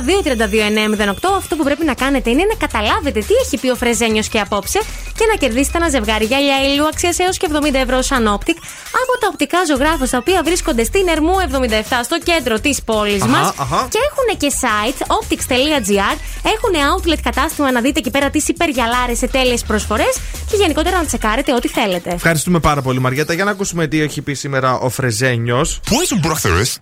232 1.01 1.31
908. 1.31 1.37
Αυτό 1.37 1.55
που 1.55 1.63
πρέπει 1.63 1.85
να 1.85 1.93
κάνετε 1.93 2.29
είναι 2.29 2.45
να 2.49 2.67
καταλάβετε 2.67 3.19
τι 3.19 3.33
έχει 3.43 3.57
πει 3.57 3.69
ο 3.69 3.75
Φρεζένιος 3.75 4.27
και 4.27 4.39
απόψε 4.39 4.79
και 5.17 5.25
να 5.31 5.35
κερδίσετε 5.35 5.77
ένα 5.77 5.89
ζευγάρι 5.89 6.25
γυαλιά 6.25 6.57
ηλίου 6.65 6.87
αξίας 6.87 7.19
έως 7.19 7.37
και 7.37 7.47
70 7.51 7.73
ευρώ 7.73 8.01
Sun 8.01 8.23
Optic 8.35 8.57
από 9.01 9.13
τα 9.19 9.27
οπτικά 9.31 9.59
ζωγράφου 9.67 10.07
τα 10.09 10.17
οποία 10.17 10.41
βρίσκονται 10.43 10.83
στην 10.83 11.07
Ερμού 11.07 11.35
77 11.51 11.99
στο 12.03 12.17
κέντρο 12.19 12.59
της 12.59 12.83
πόλης 12.83 13.21
Αχα, 13.21 13.31
μας. 13.31 13.53
αχα. 13.57 13.87
Και 13.93 13.99
έχουν 14.09 14.27
και 14.41 14.51
site 14.61 14.99
optics.gr. 15.17 16.15
Έχουν 16.53 16.73
outlet 16.91 17.21
κατάστημα 17.35 17.71
να 17.71 17.81
δείτε 17.81 17.99
εκεί 17.99 18.11
πέρα 18.11 18.29
τι 18.29 18.43
υπεργιαλάρες 18.47 19.17
σε 19.17 19.27
τέλειες 19.27 19.63
προσφορές 19.63 20.19
και 20.49 20.55
γενικότερα 20.55 20.97
να 20.97 21.05
τσεκάρετε 21.05 21.53
ό,τι 21.53 21.67
θέλετε. 21.67 22.09
Ευχαριστούμε 22.13 22.59
πάρα 22.59 22.81
πολύ, 22.81 22.99
Μαριέτα. 22.99 23.33
Για 23.33 23.43
να 23.43 23.51
ακούσουμε 23.51 23.87
τι 23.87 24.01
έχει 24.01 24.21
πει 24.21 24.33
σήμερα 24.33 24.73
ο 24.77 24.89
Φρεζένιος. 24.89 25.79
Πού 25.89 26.01
ήσουν 26.01 26.19
πρόθερες; 26.19 26.79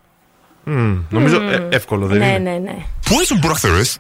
Νομίζω 1.10 1.40
Μμμ. 1.40 1.50
ε, 1.50 1.68
εύκολο, 1.72 2.06
δεν 2.06 2.18
ναι, 2.18 2.26
είναι. 2.28 2.38
ναι, 2.52 2.58
ναι. 2.58 2.76
Πού 3.06 3.22
ήσουν 3.22 3.40
πρόθερες; 3.40 3.98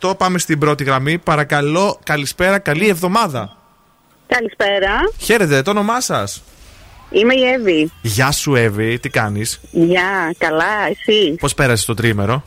2-31-02-32-908. 0.00 0.16
Πάμε 0.18 0.38
στην 0.38 0.58
πρώτη 0.58 0.84
γραμμή. 0.84 1.18
Παρακαλώ, 1.18 1.98
καλησπέρα, 2.04 2.58
καλή 2.58 2.88
εβδομάδα. 2.88 3.56
Καλησπέρα. 4.26 4.92
Χαίρετε, 5.18 5.62
το 5.62 5.70
όνομά 5.70 6.00
σας; 6.00 6.42
Είμαι 7.10 7.34
η 7.34 7.42
Εύη. 7.42 7.90
Γεια 8.02 8.30
σου, 8.30 8.54
Εύη, 8.54 8.98
τι 8.98 9.08
κάνεις; 9.08 9.60
Γεια, 9.70 10.34
καλά, 10.38 10.64
εσύ; 10.90 11.34
Πώς 11.40 11.54
πέρασε 11.54 11.86
το 11.86 11.94
τρίμερο. 11.94 12.42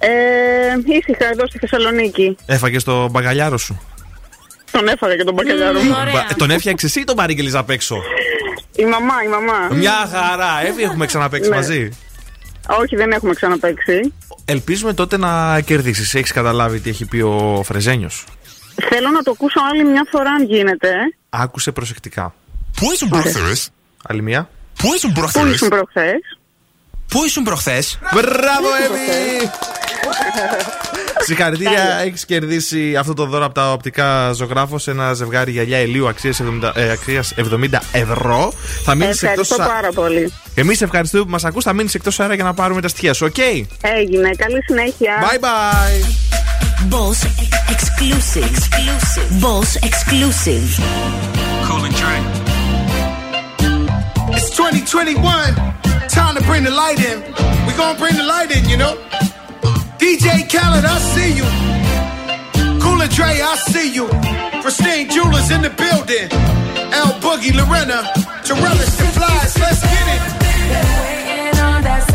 Ε, 0.00 0.08
ήσυχα 0.86 1.26
εδώ 1.32 1.46
στη 1.46 1.58
Θεσσαλονίκη. 1.58 2.36
Έφαγες 2.46 2.84
το 2.84 3.08
μπαγκαλιάρο 3.08 3.58
σου. 3.58 3.80
Τον 4.70 4.88
έφαγα 4.88 5.16
και 5.16 5.24
τον 5.24 5.34
μπακαλιάρο 5.34 5.80
μου. 5.80 5.90
Μπα- 5.90 6.26
ε, 6.30 6.34
τον 6.36 6.50
έφτιαξε 6.50 6.86
εσύ 6.86 7.00
ή 7.00 7.04
τον 7.04 7.16
παρήγγειλες 7.16 7.54
απ' 7.54 7.70
έξω; 7.70 7.96
Η 8.76 8.84
μαμά, 8.84 9.14
η 9.24 9.28
μαμά. 9.28 9.74
Μια 9.74 10.08
χαρά, 10.12 10.66
Εύη, 10.66 10.82
έχουμε 10.82 11.06
ξαναπέξει 11.06 11.48
Ναι. 11.48 11.56
μαζί; 11.56 11.88
Όχι, 12.80 12.96
δεν 12.96 13.10
έχουμε 13.10 13.34
ξαναπέξει. 13.34 14.12
Ελπίζουμε 14.44 14.92
τότε 14.94 15.16
να 15.16 15.60
κερδίσεις. 15.60 16.14
Έχεις 16.14 16.32
καταλάβει 16.32 16.80
τι 16.80 16.90
έχει 16.90 17.04
πει 17.04 17.20
ο 17.20 17.62
Φρεζένιος; 17.64 18.24
Θέλω 18.88 19.10
να 19.10 19.22
το 19.22 19.30
ακούσω 19.30 19.60
άλλη 19.72 19.84
μια 19.84 20.06
φορά 20.10 20.30
αν 20.30 20.44
γίνεται. 20.44 20.90
Άκουσε 21.28 21.72
προσεκτικά. 21.72 22.34
Πού 22.76 22.92
ήσουν 22.92 23.08
πρόθερες; 23.08 23.70
Άλλη 24.08 24.22
μία. 24.22 24.48
Πού 24.78 24.94
ήσουν 24.94 25.12
Πού 25.12 25.20
πρόθερες; 25.20 25.54
ήσουν 25.54 25.68
προχθές; 25.68 26.38
Πού 27.08 27.24
ήσουν 27.24 27.42
προχθές; 27.42 27.98
Μπράβο, 28.12 28.68
Εύη! 28.84 29.50
Συγχαρητήρια, 31.26 32.00
έχεις 32.04 32.24
κερδίσει 32.24 32.96
αυτό 32.96 33.14
το 33.14 33.24
δώρο 33.24 33.44
από 33.44 33.54
τα 33.54 33.72
οπτικά 33.72 34.32
Ζωγράφος, 34.32 34.90
ένα 34.90 35.12
ζευγάρι 35.12 35.50
γυαλιά 35.50 35.78
ηλίου 35.78 36.08
αξίας 36.08 36.40
70, 36.40 36.72
ε, 36.74 36.90
αξίας 36.90 37.32
70 37.36 37.82
ευρώ. 37.92 38.52
Θα 38.84 38.94
μείνεις 38.94 39.22
εκτός 39.22 39.50
Ευχαριστώ 39.50 39.74
πάρα 39.74 39.92
πολύ. 39.92 40.32
Εμείς 40.54 40.82
ευχαριστούμε 40.82 41.24
που 41.24 41.30
μας 41.30 41.44
ακούς. 41.44 41.64
Θα 41.64 41.72
μείνεις 41.72 41.94
εκτός 41.94 42.20
αέρα 42.20 42.34
για 42.34 42.44
να 42.44 42.54
πάρουμε 42.54 42.80
τα 42.80 42.88
στοιχεία 42.88 43.12
σου, 43.12 43.26
οκ. 43.26 43.38
Έγινε. 43.80 44.30
Καλή 44.36 44.62
συνέχεια. 44.66 45.14
Bye 45.22 45.38
bye. 45.44 46.24
Boss 46.90 47.18
exclusive. 47.74 48.44
exclusive. 48.44 49.28
Boss 49.40 49.70
exclusive. 49.88 50.66
Cool 51.66 51.82
and 51.88 51.94
drink. 52.02 52.24
It's 54.36 54.50
2021. 54.50 55.54
Time 56.08 56.34
to 56.38 56.42
bring 56.42 56.62
the 56.68 56.74
light 56.82 57.00
in. 57.10 57.16
We 57.66 57.72
gonna 57.80 57.98
bring 57.98 58.16
the 58.22 58.28
light 58.34 58.50
in, 58.56 58.62
you 58.72 58.76
know; 58.82 58.94
DJ 59.98 60.48
Khaled, 60.50 60.84
I 60.84 60.98
see 61.14 61.32
you. 61.40 61.46
Cool 62.80 63.00
and 63.02 63.10
Dre, 63.14 63.40
I 63.40 63.56
see 63.70 63.92
you. 63.94 64.06
Pristine 64.62 65.08
Jewelers 65.10 65.50
in 65.50 65.62
the 65.62 65.70
building. 65.70 66.28
L 66.92 67.12
Boogie, 67.20 67.54
Lorena, 67.54 68.02
Jarellis, 68.46 68.96
the 68.98 69.06
flies. 69.16 69.58
Let's 69.58 69.82
get 69.82 70.08
it. 70.16 72.13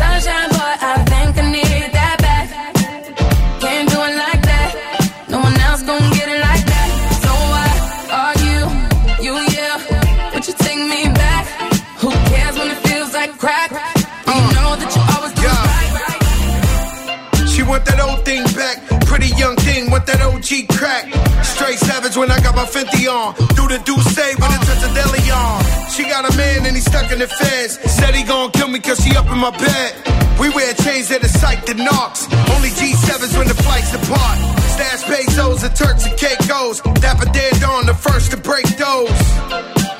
Want 17.80 17.96
that 17.96 18.00
old 18.00 18.24
thing 18.24 18.44
back. 18.56 18.76
Pretty 19.06 19.28
young 19.36 19.56
thing, 19.56 19.90
want 19.90 20.06
that 20.06 20.20
OG 20.20 20.68
crack. 20.76 21.08
Straight 21.44 21.78
savage 21.78 22.16
when 22.16 22.30
I 22.30 22.40
got 22.40 22.54
my 22.54 22.66
50 22.66 23.08
on. 23.08 23.34
Do 23.56 23.68
the 23.68 23.80
do 23.84 23.96
say 24.12 24.34
when 24.36 24.50
it 24.52 24.62
touch 24.68 24.84
a 24.84 24.90
deli 24.94 25.24
on. 25.30 25.64
She 25.90 26.04
got 26.04 26.28
a 26.28 26.36
man 26.36 26.66
and 26.66 26.76
he 26.76 26.82
stuck 26.82 27.10
in 27.12 27.18
the 27.18 27.28
feds. 27.28 27.78
Said 27.90 28.14
he 28.14 28.24
gon' 28.24 28.50
kill 28.52 28.68
me 28.68 28.80
cause 28.80 29.00
she 29.00 29.16
up 29.16 29.26
in 29.26 29.38
my 29.38 29.50
bed. 29.50 29.94
We 30.38 30.50
wear 30.50 30.72
chains 30.74 31.08
that 31.08 31.22
are 31.24 31.34
psyched 31.40 31.70
and 31.70 31.80
knocks. 31.80 32.26
Only 32.54 32.70
G7s 32.70 33.36
when 33.36 33.48
the 33.48 33.54
flights 33.54 33.92
depart. 33.92 34.59
Stash 34.80 35.04
pesos 35.04 35.62
and 35.62 35.76
Turks 35.76 36.06
and 36.06 36.16
Caicos. 36.16 36.80
Dapper 37.04 37.28
dead 37.36 37.62
on 37.64 37.84
the 37.84 37.92
first 37.92 38.30
to 38.30 38.38
break 38.38 38.64
those. 38.80 39.12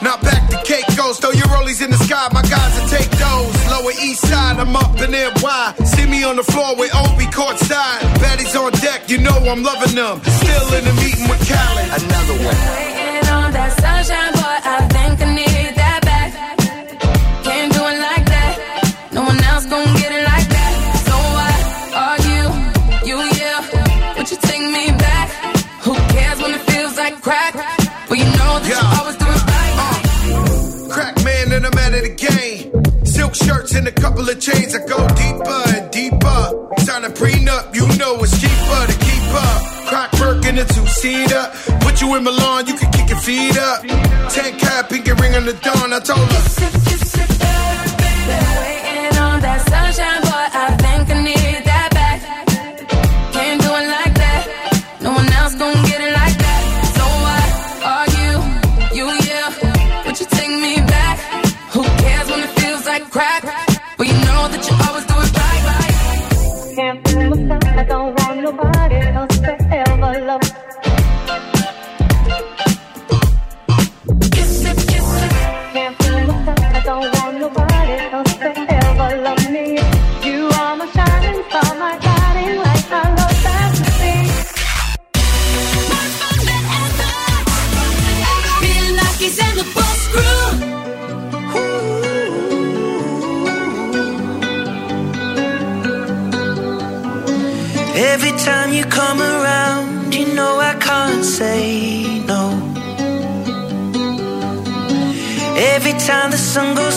Now 0.01 0.17
back 0.25 0.49
to 0.49 0.57
Caicos. 0.65 1.21
Throw 1.21 1.33
your 1.33 1.49
rollies 1.53 1.85
in 1.85 1.91
the 1.91 1.99
sky, 1.99 2.29
my 2.33 2.41
guys 2.41 2.73
will 2.81 2.89
take 2.89 3.11
those. 3.21 3.53
Lower 3.69 3.93
east 4.01 4.27
side, 4.27 4.57
I'm 4.57 4.75
up 4.75 4.99
in 5.05 5.11
NY. 5.13 5.75
See 5.85 6.07
me 6.07 6.25
on 6.25 6.37
the 6.37 6.45
floor 6.45 6.77
with 6.77 6.97
Obi 6.97 7.29
courtside. 7.29 8.01
Baddies 8.25 8.57
on 8.57 8.73
deck, 8.81 9.11
you 9.11 9.19
know 9.19 9.37
I'm 9.53 9.63
loving 9.63 9.95
them. 9.95 10.25
Still 10.25 10.69
in 10.73 10.85
the 10.89 10.95
meeting 10.97 11.29
with 11.29 11.45
Khaled. 11.45 12.01
Another 12.01 12.37
one. 12.41 12.59
Waiting 12.73 13.29
on 13.29 13.53
that 13.53 13.73
sunshine, 13.85 14.33
boy, 14.33 14.59
I 14.65 14.77
think 14.97 15.21
I 15.21 15.29
need 15.35 15.77
that 15.77 16.01
back. 16.09 16.31
Can't 17.45 17.71
do 17.71 17.83
it 17.85 17.99
like 18.09 18.25
that. 18.33 19.13
No 19.13 19.25
one 19.29 19.45
else 19.45 19.67
gonna 19.67 19.93
get 20.01 20.11
it 20.11 20.25
like 20.25 20.30
crack? 27.31 27.55
Well, 28.09 28.19
you 28.19 28.27
know 28.39 28.53
that 28.59 28.67
you 28.67 28.99
always 28.99 29.17
do 29.23 29.29
it 29.31 29.45
right. 29.55 29.75
Uh, 29.87 30.95
crack 30.95 31.15
man 31.25 31.53
and 31.53 31.65
I'm 31.67 31.79
out 31.79 31.95
of 31.95 32.03
the 32.03 32.15
game. 32.27 33.05
Silk 33.05 33.35
shirts 33.35 33.75
and 33.75 33.87
a 33.87 33.93
couple 33.93 34.29
of 34.29 34.41
chains. 34.41 34.75
I 34.75 34.81
go 34.87 34.99
deeper 35.15 35.61
and 35.77 35.87
deeper. 35.93 36.41
Sign 36.83 37.05
a 37.05 37.11
prenup, 37.11 37.75
you 37.75 37.87
know 37.99 38.19
it's 38.25 38.35
cheaper 38.41 38.83
to 38.91 38.97
keep 39.07 39.27
up. 39.47 39.61
Crack 39.87 40.13
work 40.21 40.45
in 40.45 40.59
a 40.59 40.65
two 40.65 40.87
seater. 40.87 41.45
Put 41.81 42.01
you 42.01 42.17
in 42.17 42.25
Milan, 42.25 42.67
you 42.67 42.75
can 42.75 42.91
kick 42.91 43.09
your 43.09 43.19
feet 43.19 43.57
up. 43.59 43.83
Ten 44.35 44.59
cap, 44.59 44.89
pinky 44.89 45.13
ring 45.13 45.35
on 45.35 45.47
the 45.47 45.55
dawn. 45.63 45.93
I 45.93 46.01
told 46.01 46.27
her. 46.33 46.90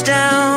Down, 0.04 0.53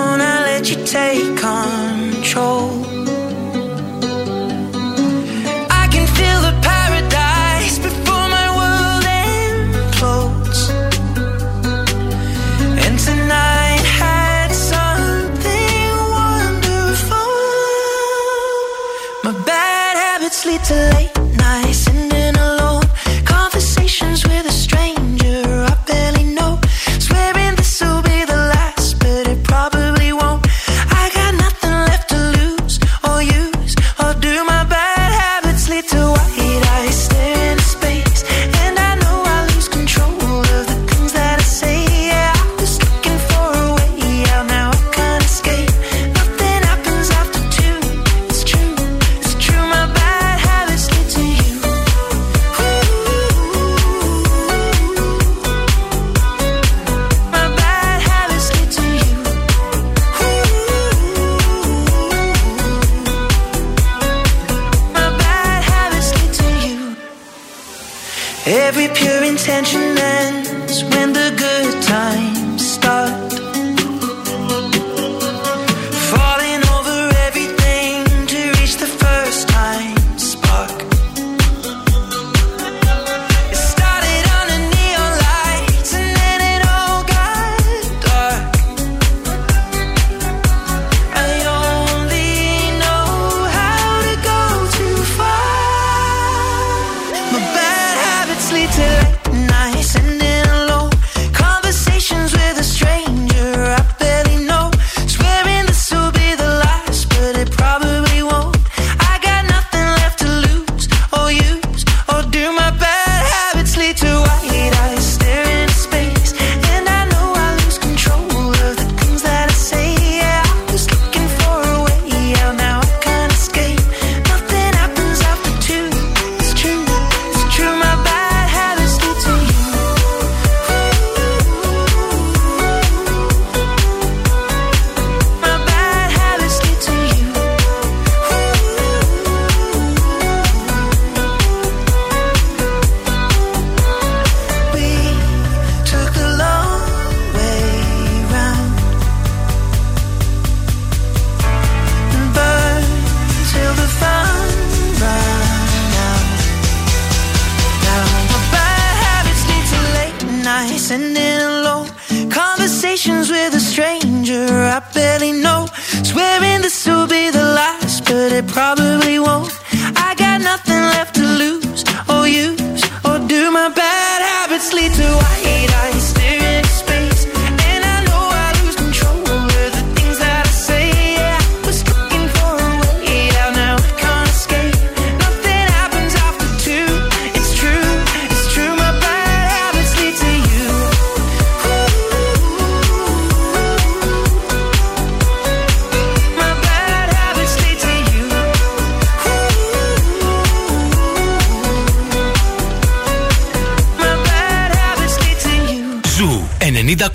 father 168.57 168.86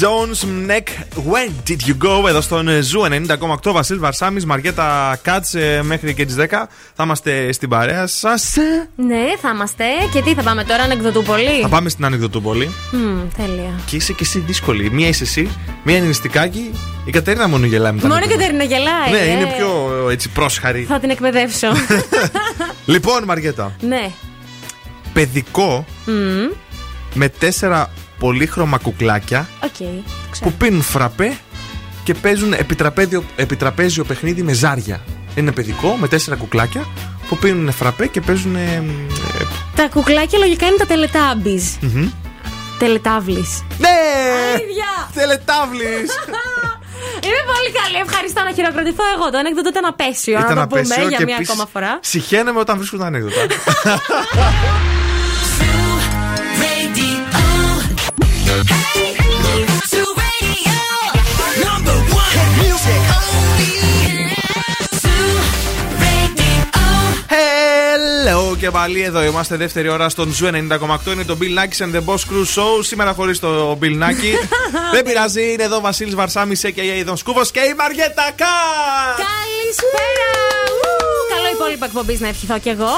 Jones, 0.00 0.70
MNEK, 0.70 0.88
Where 1.32 1.50
Did 1.68 1.88
You 1.88 2.06
Go; 2.06 2.28
Εδώ 2.28 2.40
στον 2.40 2.68
ε, 2.68 2.80
Zoo 2.80 3.00
90,8 3.62 3.72
Βασίλ 3.72 3.98
Βαρσάμι, 3.98 4.44
Μαριέτα 4.44 5.18
Κάτς 5.22 5.54
ε, 5.54 5.80
μέχρι 5.82 6.14
και 6.14 6.24
τις 6.24 6.36
10. 6.38 6.46
Θα 6.94 7.02
είμαστε 7.04 7.52
στην 7.52 7.68
παρέα 7.68 8.06
σας. 8.06 8.54
Ναι, 8.96 9.24
θα 9.40 9.50
είμαστε. 9.54 9.84
Και 10.12 10.22
τι 10.22 10.34
θα 10.34 10.42
πάμε 10.42 10.64
τώρα, 10.64 10.82
ανεκδοτούπολη; 10.82 11.60
Θα 11.62 11.68
πάμε 11.68 11.88
στην 11.88 12.04
Ανεκδοτούπολη. 12.04 12.70
Μμμ, 12.92 13.20
τέλεια. 13.36 13.80
Και 13.86 13.96
είσαι 13.96 14.12
και 14.12 14.22
εσύ 14.22 14.38
δύσκολη. 14.38 14.90
Μία 14.90 15.08
είσαι 15.08 15.22
εσύ, 15.22 15.50
μία 15.82 15.96
είναι 15.96 16.06
νηστικάκι. 16.06 16.70
Η 17.04 17.10
Κατερίνα 17.10 17.48
μόνο 17.48 17.66
γελάει 17.66 17.92
με 17.92 18.00
τα 18.00 18.08
Μόνο 18.08 18.20
η 18.20 18.22
ανεκδότα. 18.22 18.46
Κατερίνα 18.46 18.74
γελάει. 18.74 19.10
Ναι, 19.10 19.30
ε. 19.30 19.32
είναι 19.32 19.54
πιο 19.56 20.08
έτσι 20.10 20.28
πρόσχαρη. 20.28 20.82
Θα 20.88 20.98
την 20.98 21.10
εκπαιδεύσω. 21.10 21.68
Λοιπόν, 22.86 23.24
Μαριέτα, 23.24 23.76
ναι. 23.80 24.10
παιδικό 25.12 25.84
Μμμ, 26.06 26.50
με 27.14 27.28
τέσσερα 27.28 27.90
πολύχρωμα 28.18 28.78
κουκλάκια 28.78 29.48
Οκ. 29.64 29.76
το 29.76 29.84
ξέρω. 30.30 30.50
που 30.50 30.56
πίνουν 30.56 30.82
φραπέ 30.82 31.36
και 32.04 32.14
παίζουν 32.14 32.52
επιτραπέζιο, 32.52 33.24
επιτραπέζιο 33.36 34.04
παιχνίδι 34.04 34.42
με 34.42 34.52
ζάρια. 34.52 35.00
Είναι 35.34 35.52
παιδικό 35.52 35.96
με 36.00 36.08
τέσσερα 36.08 36.36
κουκλάκια 36.36 36.86
που 37.28 37.36
πίνουν 37.36 37.72
φραπέ 37.72 38.06
και 38.06 38.20
παίζουν. 38.20 38.56
ε, 38.56 38.60
ε, 38.60 38.82
Τα 39.76 39.88
κουκλάκια 39.88 40.38
λογικά 40.38 40.66
είναι 40.66 40.76
τα 40.76 40.86
Teletubbies. 40.86 41.64
μμμ. 41.80 42.08
Τελετάβλης. 42.78 43.62
Ναι! 43.78 43.88
Αλήθεια! 44.54 45.10
Τελετάβλης! 45.14 46.10
Είμαι 47.24 47.42
πολύ 47.52 47.70
καλή. 47.82 47.96
Ευχαριστώ 48.08 48.42
να 48.42 48.52
χειροκροτηθώ 48.52 49.02
εγώ. 49.16 49.30
Το 49.30 49.38
ανέκδοτο 49.38 49.68
ήταν 49.68 49.84
απαίσιο. 49.84 50.38
Ήταν 50.38 50.54
να 50.56 50.60
το 50.60 50.66
πούμε 50.66 50.80
απαίσιο 50.80 51.08
για 51.08 51.18
και 51.18 51.24
μία 51.24 51.34
επίσης 51.34 51.52
ακόμα 51.52 51.68
φορά. 51.72 51.98
Σιχαίνομαι 52.02 52.58
όταν 52.60 52.76
βρίσκω 52.76 52.96
τα 52.96 53.06
ανέκδοτα. 53.06 53.34
και 68.58 68.70
πάλι 68.70 69.02
εδώ 69.02 69.22
είμαστε 69.22 69.56
δεύτερη 69.56 69.88
ώρα 69.88 70.08
στον 70.08 70.32
Zoo 70.32 70.46
90,8 70.46 71.12
είναι 71.12 71.24
το 71.24 71.36
Bill 71.40 71.58
Nakis 71.58 71.86
and 71.86 71.96
the 71.96 72.04
Boss 72.04 72.14
Crew 72.14 72.44
Show 72.54 72.78
σήμερα 72.80 73.12
χωρίς 73.12 73.38
το 73.38 73.78
Bill 73.82 74.02
Nakis 74.02 74.38
δεν 74.94 75.02
πειράζει 75.04 75.52
είναι 75.52 75.62
εδώ 75.62 75.76
ο 75.76 75.80
Βασίλης 75.80 76.14
Βαρσάμις 76.14 76.64
a.k.a. 76.64 77.08
Don 77.08 77.16
Σκούβος 77.16 77.50
και 77.50 77.60
η 77.60 77.74
Μαριέτα 77.76 78.30
Κά 78.36 78.56
Καλησπέρα! 79.16 80.30
Ου, 80.70 81.34
Καλό 81.34 81.48
υπόλοιπο 81.54 81.84
εκπομπής 81.84 82.20
να 82.20 82.28
ευχηθώ 82.28 82.58
κι 82.58 82.68
εγώ. 82.68 82.92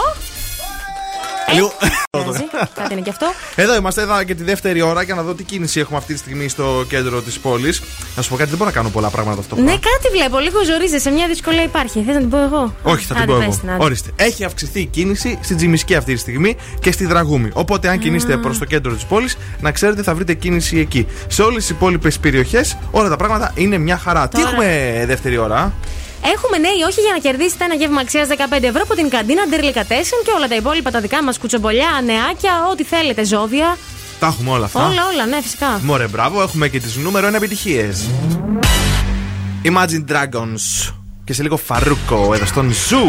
Λίγο- 1.55 1.73
Πειράζει, 2.11 2.45
Κάτι 2.79 2.93
είναι 2.93 3.01
κι 3.03 3.09
αυτό. 3.11 3.27
Εδώ 3.55 3.75
είμαστε 3.77 4.03
εδώ 4.03 4.23
και 4.23 4.35
τη 4.35 4.43
δεύτερη 4.43 4.81
ώρα 4.81 5.03
για 5.03 5.15
να 5.15 5.23
δω 5.23 5.35
τι 5.35 5.43
κίνηση 5.43 5.81
έχουμε 5.81 5.99
αυτή 5.99 6.13
τη 6.13 6.19
στιγμή 6.19 6.49
στο 6.49 6.85
κέντρο 6.89 7.21
της 7.21 7.39
πόλης. 7.39 7.83
Να 8.17 8.23
σου 8.23 8.29
πω 8.31 8.37
κάτι, 8.37 8.49
δεν 8.49 8.59
μπορώ 8.59 8.71
να 8.71 8.77
κάνω 8.77 8.89
πολλά 8.89 9.09
πράγματα 9.09 9.37
ταυτόχρονα. 9.37 9.71
Ναι, 9.71 9.77
κάτι 9.77 10.09
βλέπω. 10.17 10.39
Λίγο 10.39 10.67
ζορίζεσαι. 10.67 11.11
Μια 11.11 11.27
δυσκολία 11.27 11.63
υπάρχει. 11.63 12.03
Θες 12.07 12.15
να 12.15 12.21
την 12.21 12.31
πω 12.31 12.39
εγώ; 12.43 12.75
Όχι, 12.83 13.05
θα 13.05 13.15
την 13.15 13.23
Άντε, 13.23 13.33
πω 13.33 13.39
πες 13.39 13.47
εγώ. 13.47 13.57
την, 13.61 13.71
άντε. 13.71 13.85
Ορίστε. 13.85 14.11
Έχει 14.17 14.45
αυξηθεί 14.45 14.81
η 14.81 14.87
κίνηση 14.87 15.39
στην 15.43 15.57
Τζιμισκή 15.57 15.95
αυτή 15.95 16.13
τη 16.15 16.19
στιγμή 16.19 16.57
και 16.81 16.93
στη 16.93 17.07
Δραγούμη. 17.07 17.51
Οπότε, 17.53 17.89
αν 17.89 17.99
κινείστε 17.99 18.37
προς 18.37 18.59
το 18.59 18.65
κέντρο 18.65 18.93
της 18.95 19.05
πόλης, 19.05 19.37
να 19.61 19.71
ξέρετε 19.73 20.03
θα 20.03 20.15
βρείτε 20.15 20.35
κίνηση 20.35 20.79
εκεί. 20.79 21.07
Σε 21.29 21.43
όλες 21.43 21.57
τις 21.61 21.71
υπόλοιπες 21.71 22.19
περιοχές, 22.19 22.77
όλα 22.91 23.09
τα 23.09 23.17
πράγματα 23.17 23.53
είναι 23.55 23.79
μια 23.79 23.97
χαρά. 23.99 24.29
Τι 24.29 24.37
Τώρα. 24.37 24.49
έχουμε 24.51 25.05
δεύτερη 25.07 25.37
ώρα; 25.37 25.73
Έχουμε 26.25 26.59
ναι 26.59 26.69
ή 26.69 26.83
όχι 26.89 27.01
για 27.01 27.13
να 27.13 27.19
κερδίσετε 27.19 27.65
ένα 27.65 27.75
γεύμα 27.75 28.01
αξίας 28.01 28.29
15 28.29 28.63
ευρώ 28.63 28.83
από 28.83 28.95
την 28.95 29.09
καντίνα 29.09 29.43
Nderlicatessen 29.51 30.21
και 30.25 30.33
όλα 30.37 30.49
τα 30.49 30.55
υπόλοιπα 30.55 30.91
τα 30.91 31.01
δικά 31.01 31.23
μας 31.23 31.39
κουτσομπολιά, 31.39 32.01
νεάκια, 32.05 32.67
ό,τι 32.71 32.85
θέλετε, 32.85 33.25
ζώδια. 33.25 33.77
Τα 34.19 34.27
έχουμε 34.27 34.51
όλα 34.51 34.65
αυτά. 34.65 34.87
Όλα, 34.87 35.07
όλα, 35.13 35.27
ναι, 35.27 35.41
φυσικά. 35.43 35.81
Μωρέ, 35.83 36.07
μπράβο, 36.07 36.43
έχουμε 36.43 36.69
και 36.69 36.81
τις 36.81 36.97
νούμερο 36.97 37.29
1 37.29 37.35
επιτυχίες. 37.35 38.11
Imagine 39.65 40.05
Dragons. 40.13 40.93
Και 41.25 41.33
σε 41.33 41.43
λίγο 41.43 41.57
Φαρούκο 41.57 42.35
εδώ 42.35 42.47
στον 42.47 42.73
Ζου. 42.89 43.09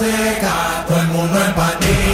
pase 0.00 0.40
Ka 0.40 0.56
pren 0.88 1.06
moun 1.12 1.28
mwen 1.28 1.52
pade 1.56 2.09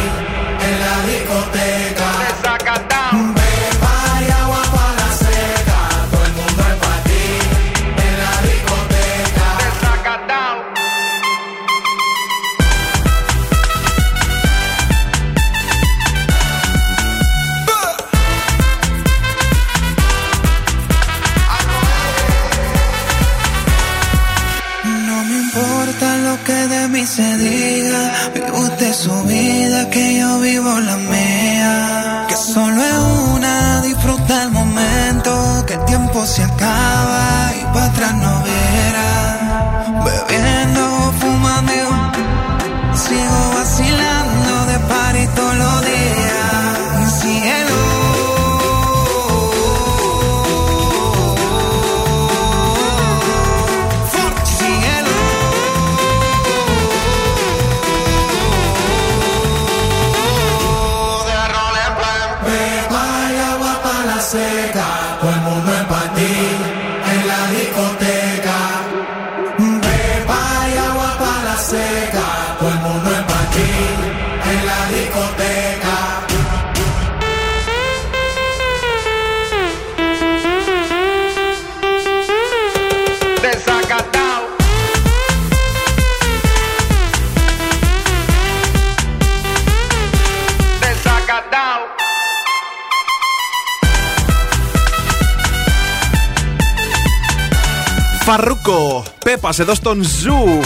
εδώ 99.58 99.74
στον 99.74 100.02
Zoo. 100.02 100.60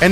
9, 0.00 0.06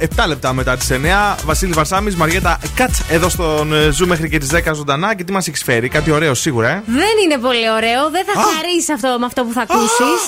7 0.00 0.26
λεπτά 0.28 0.52
μετά 0.52 0.76
τις 0.76 0.90
9. 0.90 1.36
Βασίλη 1.44 1.72
Βαρσάμι, 1.72 2.10
Μαριέτα 2.10 2.58
Κάτ 2.74 2.90
εδώ 3.08 3.28
στον 3.28 3.74
ε, 3.74 3.90
Zoo 3.90 4.06
μέχρι 4.06 4.28
και 4.28 4.38
τις 4.38 4.50
10 4.52 4.74
ζωντανά. 4.74 5.14
Και 5.14 5.24
τι 5.24 5.32
μας 5.32 5.48
έχεις 5.48 5.62
φέρει, 5.62 5.88
κάτι 5.88 6.10
ωραίο 6.10 6.34
σίγουρα, 6.34 6.68
ε; 6.68 6.82
Δεν 6.86 7.14
είναι 7.24 7.38
πολύ 7.38 7.70
ωραίο, 7.70 8.10
δεν 8.10 8.24
θα 8.24 8.32
χαρείς 8.40 8.90
αυτό 8.90 9.16
με 9.18 9.26
αυτό 9.26 9.44
που 9.44 9.52
θα 9.52 9.60
ακούσεις. 9.60 10.20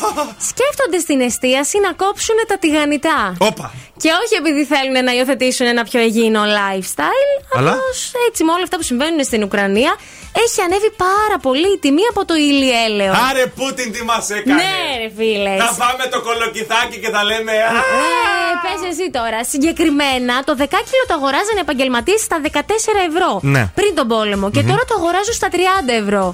Σκέφτονται 0.51 0.99
στην 0.99 1.21
εστίαση 1.21 1.79
να 1.81 1.93
κόψουν 1.93 2.37
τα 2.49 2.59
τηγανιτά. 2.59 3.35
Όπα. 3.39 3.73
Και 3.97 4.11
όχι 4.25 4.35
επειδή 4.35 4.65
θέλουν 4.65 5.05
να 5.05 5.13
υιοθετήσουν 5.13 5.67
ένα 5.67 5.83
πιο 5.85 6.01
υγιεινό 6.01 6.43
lifestyle, 6.43 7.57
αλλά; 7.57 7.77
έτσι 8.29 8.45
με 8.45 8.53
όλα 8.53 8.63
αυτά 8.63 8.77
που 8.77 8.83
συμβαίνουν 8.83 9.25
στην 9.25 9.43
Ουκρανία 9.43 9.97
έχει 10.45 10.59
ανέβει 10.67 10.91
πάρα 11.07 11.37
πολύ 11.47 11.69
η 11.77 11.79
τιμή 11.85 12.05
από 12.13 12.21
το 12.29 12.35
ηλιέλαιο. 12.49 13.13
Άρε 13.29 13.45
Πούτιν 13.59 13.89
τι 13.95 14.01
μας 14.11 14.25
έκανες; 14.37 14.57
Ναι, 14.63 14.75
ρε 15.03 15.09
φίλε. 15.19 15.55
Θα 15.65 15.71
φάμε 15.81 16.05
το 16.15 16.19
κολοκυθάκι 16.27 16.97
και 17.03 17.11
θα 17.15 17.23
λέμε. 17.31 17.53
«Α, 17.53 17.81
Ε, 18.01 18.53
πες 18.65 18.81
εσύ 18.91 19.07
τώρα. 19.19 19.39
Συγκεκριμένα 19.53 20.35
το 20.49 20.53
δεκάκιλο 20.63 21.05
το 21.11 21.15
αγοράζανε 21.19 21.61
επαγγελματίες 21.67 22.21
στα 22.29 22.37
14 22.41 23.01
ευρώ. 23.11 23.31
Ναι. 23.55 23.63
Πριν 23.79 23.93
τον 23.99 24.07
πόλεμο. 24.15 24.47
Και 24.55 24.63
τώρα 24.71 24.83
το 24.91 24.95
αγοράζουν 24.99 25.35
στα 25.41 25.49
30 25.53 25.57
ευρώ. 26.03 26.25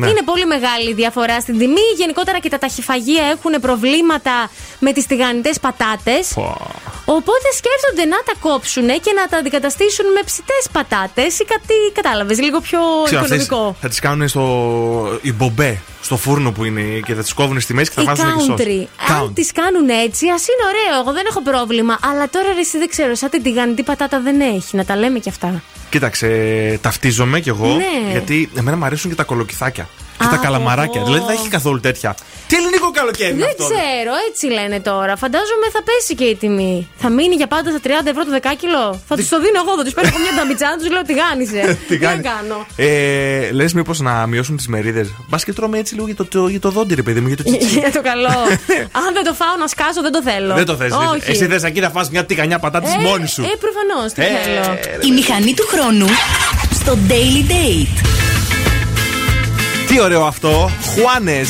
ναι. 0.00 0.06
Είναι 0.10 0.22
πολύ 0.30 0.46
μεγάλη 0.54 0.88
η 0.94 0.96
διαφορά 1.02 1.36
στην 1.44 1.58
τιμή. 1.58 1.86
Γενικότερα 1.96 2.38
και 2.38 2.50
τα 2.54 2.58
ταχυφαγεία 2.64 3.24
έχουν 3.34 3.52
προβλήματα 3.66 4.34
με 4.78 4.90
τις 4.92 5.06
τηγανιτές 5.06 5.56
πατάτες. 5.60 6.24
Οπότε 7.06 7.48
σκέφτονται 7.60 8.04
να 8.14 8.18
τα 8.28 8.32
κόψουν 8.40 8.86
και 9.04 9.12
να 9.18 9.26
τα 9.30 9.36
αντικαταστήσουν 9.36 10.06
με 10.12 10.20
ψητές 10.24 10.62
πατάτες 10.72 11.38
ή 11.38 11.44
κάτι, 11.44 11.74
κατάλαβες, 11.92 12.40
λίγο 12.40 12.60
πιο 12.60 12.78
Ξέρω, 13.04 13.20
αυτές 13.20 13.43
οικονομικό. 13.44 13.76
θα 13.80 13.88
τις 13.88 13.98
κάνουν 14.00 14.28
στο. 14.28 15.18
οι 15.22 15.32
μπομπέ, 15.32 15.80
στο 16.00 16.16
φούρνο 16.16 16.52
που 16.52 16.64
είναι 16.64 16.82
και 16.82 17.14
θα 17.14 17.22
τις 17.22 17.32
κόβουν 17.32 17.60
στη 17.60 17.74
μέση 17.74 17.90
και 17.90 17.96
θα 17.96 18.02
Η 18.02 18.04
βάζουν 18.04 18.24
και 18.34 18.40
σως. 18.40 18.54
country. 18.58 18.86
Αν 19.20 19.34
τις 19.34 19.52
κάνουν 19.52 19.88
έτσι, 19.88 20.28
ας 20.28 20.42
είναι 20.48 20.64
ωραίο. 20.68 21.00
Εγώ 21.00 21.12
δεν 21.12 21.24
έχω 21.28 21.42
πρόβλημα. 21.42 21.98
Αλλά 22.02 22.28
τώρα 22.30 22.52
ρε, 22.54 22.60
εσύ 22.60 22.78
δεν 22.78 22.88
ξέρω, 22.88 23.14
σαν 23.14 23.30
την 23.30 23.42
τηγανιτή 23.42 23.82
πατάτα 23.82 24.20
δεν 24.20 24.40
έχει. 24.40 24.76
Να 24.76 24.84
τα 24.84 24.96
λέμε 24.96 25.18
κι 25.18 25.28
αυτά. 25.28 25.62
Κοίταξε, 25.90 26.28
ταυτίζομαι 26.82 27.40
κι 27.40 27.48
εγώ. 27.48 27.66
Ναι. 27.66 28.10
Γιατί 28.10 28.50
εμένα 28.56 28.76
μου 28.76 28.84
αρέσουν 28.84 29.10
και 29.10 29.16
τα 29.16 29.24
κολοκυθάκια. 29.24 29.88
Και 30.18 30.24
τα 30.30 30.36
Α, 30.36 30.38
καλαμαράκια. 30.38 31.00
ω. 31.00 31.04
Δηλαδή 31.04 31.24
δεν 31.26 31.34
έχει 31.38 31.48
καθόλου 31.48 31.80
τέτοια. 31.80 32.14
Τι 32.48 32.56
ελληνικό 32.56 32.90
καλοκαίρι 32.90 33.30
είναι 33.30 33.38
δεν 33.44 33.48
αυτό; 33.50 33.64
ξέρω, 33.64 34.12
έτσι 34.28 34.46
λένε 34.46 34.80
τώρα. 34.80 35.16
Φαντάζομαι 35.16 35.66
θα 35.72 35.82
πέσει 35.88 36.14
και 36.14 36.24
η 36.24 36.36
τιμή. 36.36 36.88
Θα 37.02 37.08
μείνει 37.10 37.34
για 37.34 37.46
πάντα 37.46 37.70
στα 37.70 37.80
30 37.84 37.88
ευρώ 38.12 38.24
το 38.24 38.30
δεκάκιλο. 38.30 39.00
Θα 39.08 39.14
τους 39.16 39.28
το 39.28 39.38
δίνω 39.40 39.58
εγώ, 39.64 39.72
θα 39.78 39.84
τους 39.84 39.94
παίρνω 39.94 40.10
από 40.12 40.18
μια 40.24 40.32
ταμπιτσά, 40.38 40.68
τους 40.78 40.88
λέω 40.90 41.02
τι 41.02 41.14
γάνισε. 41.20 41.60
Τι 41.88 41.98
να 41.98 42.06
κάνεις. 42.06 42.26
κάνω; 42.30 42.66
Ε, 42.76 43.50
Λες, 43.52 43.72
μήπως 43.74 44.00
να 44.00 44.26
μειώσουν 44.26 44.56
τις 44.56 44.66
μερίδες. 44.68 45.08
Μπας 45.28 45.44
και 45.44 45.52
τρώμε 45.52 45.78
έτσι 45.78 45.94
λίγο 45.94 46.06
για 46.06 46.14
το, 46.14 46.24
το, 46.24 46.48
για 46.48 46.60
το 46.60 46.70
δόντι, 46.70 46.94
ρε 46.94 47.02
παιδί 47.02 47.20
μου, 47.20 47.28
για 47.28 47.36
το 47.36 47.42
τσιτσί. 47.42 47.78
Για 47.84 47.92
το 47.92 48.02
καλό. 48.02 48.28
Αν 49.04 49.08
δεν 49.16 49.24
το 49.24 49.32
φάω 49.40 49.56
να 49.62 49.66
σκάσω, 49.66 50.00
δεν 50.06 50.12
το 50.12 50.22
θέλω. 50.22 50.54
Δεν 50.54 50.64
το 50.66 50.76
θες. 50.76 50.92
Όχι. 50.92 51.30
Εσύ 51.30 51.46
θες 51.46 51.62
εκεί 51.62 51.80
να 51.80 51.90
φας 51.90 52.10
μια 52.10 52.24
τηγανιά 52.24 52.58
πατάτης 52.58 52.94
Ε, 52.94 52.98
μόνη 52.98 53.26
σου. 53.28 53.42
Ε, 53.42 53.46
προφανώς, 53.64 54.12
τι 54.12 54.22
Ε, 54.22 54.26
θέλω. 54.26 54.78
Η 55.08 55.10
μηχανή 55.12 55.54
του 55.54 55.66
χρόνου 55.72 56.06
στο 56.80 56.98
Daily 57.08 57.50
Date. 57.52 58.23
Τι 59.93 60.01
ωραίο 60.01 60.25
αυτό. 60.25 60.69
Χουάνε, 60.85 61.41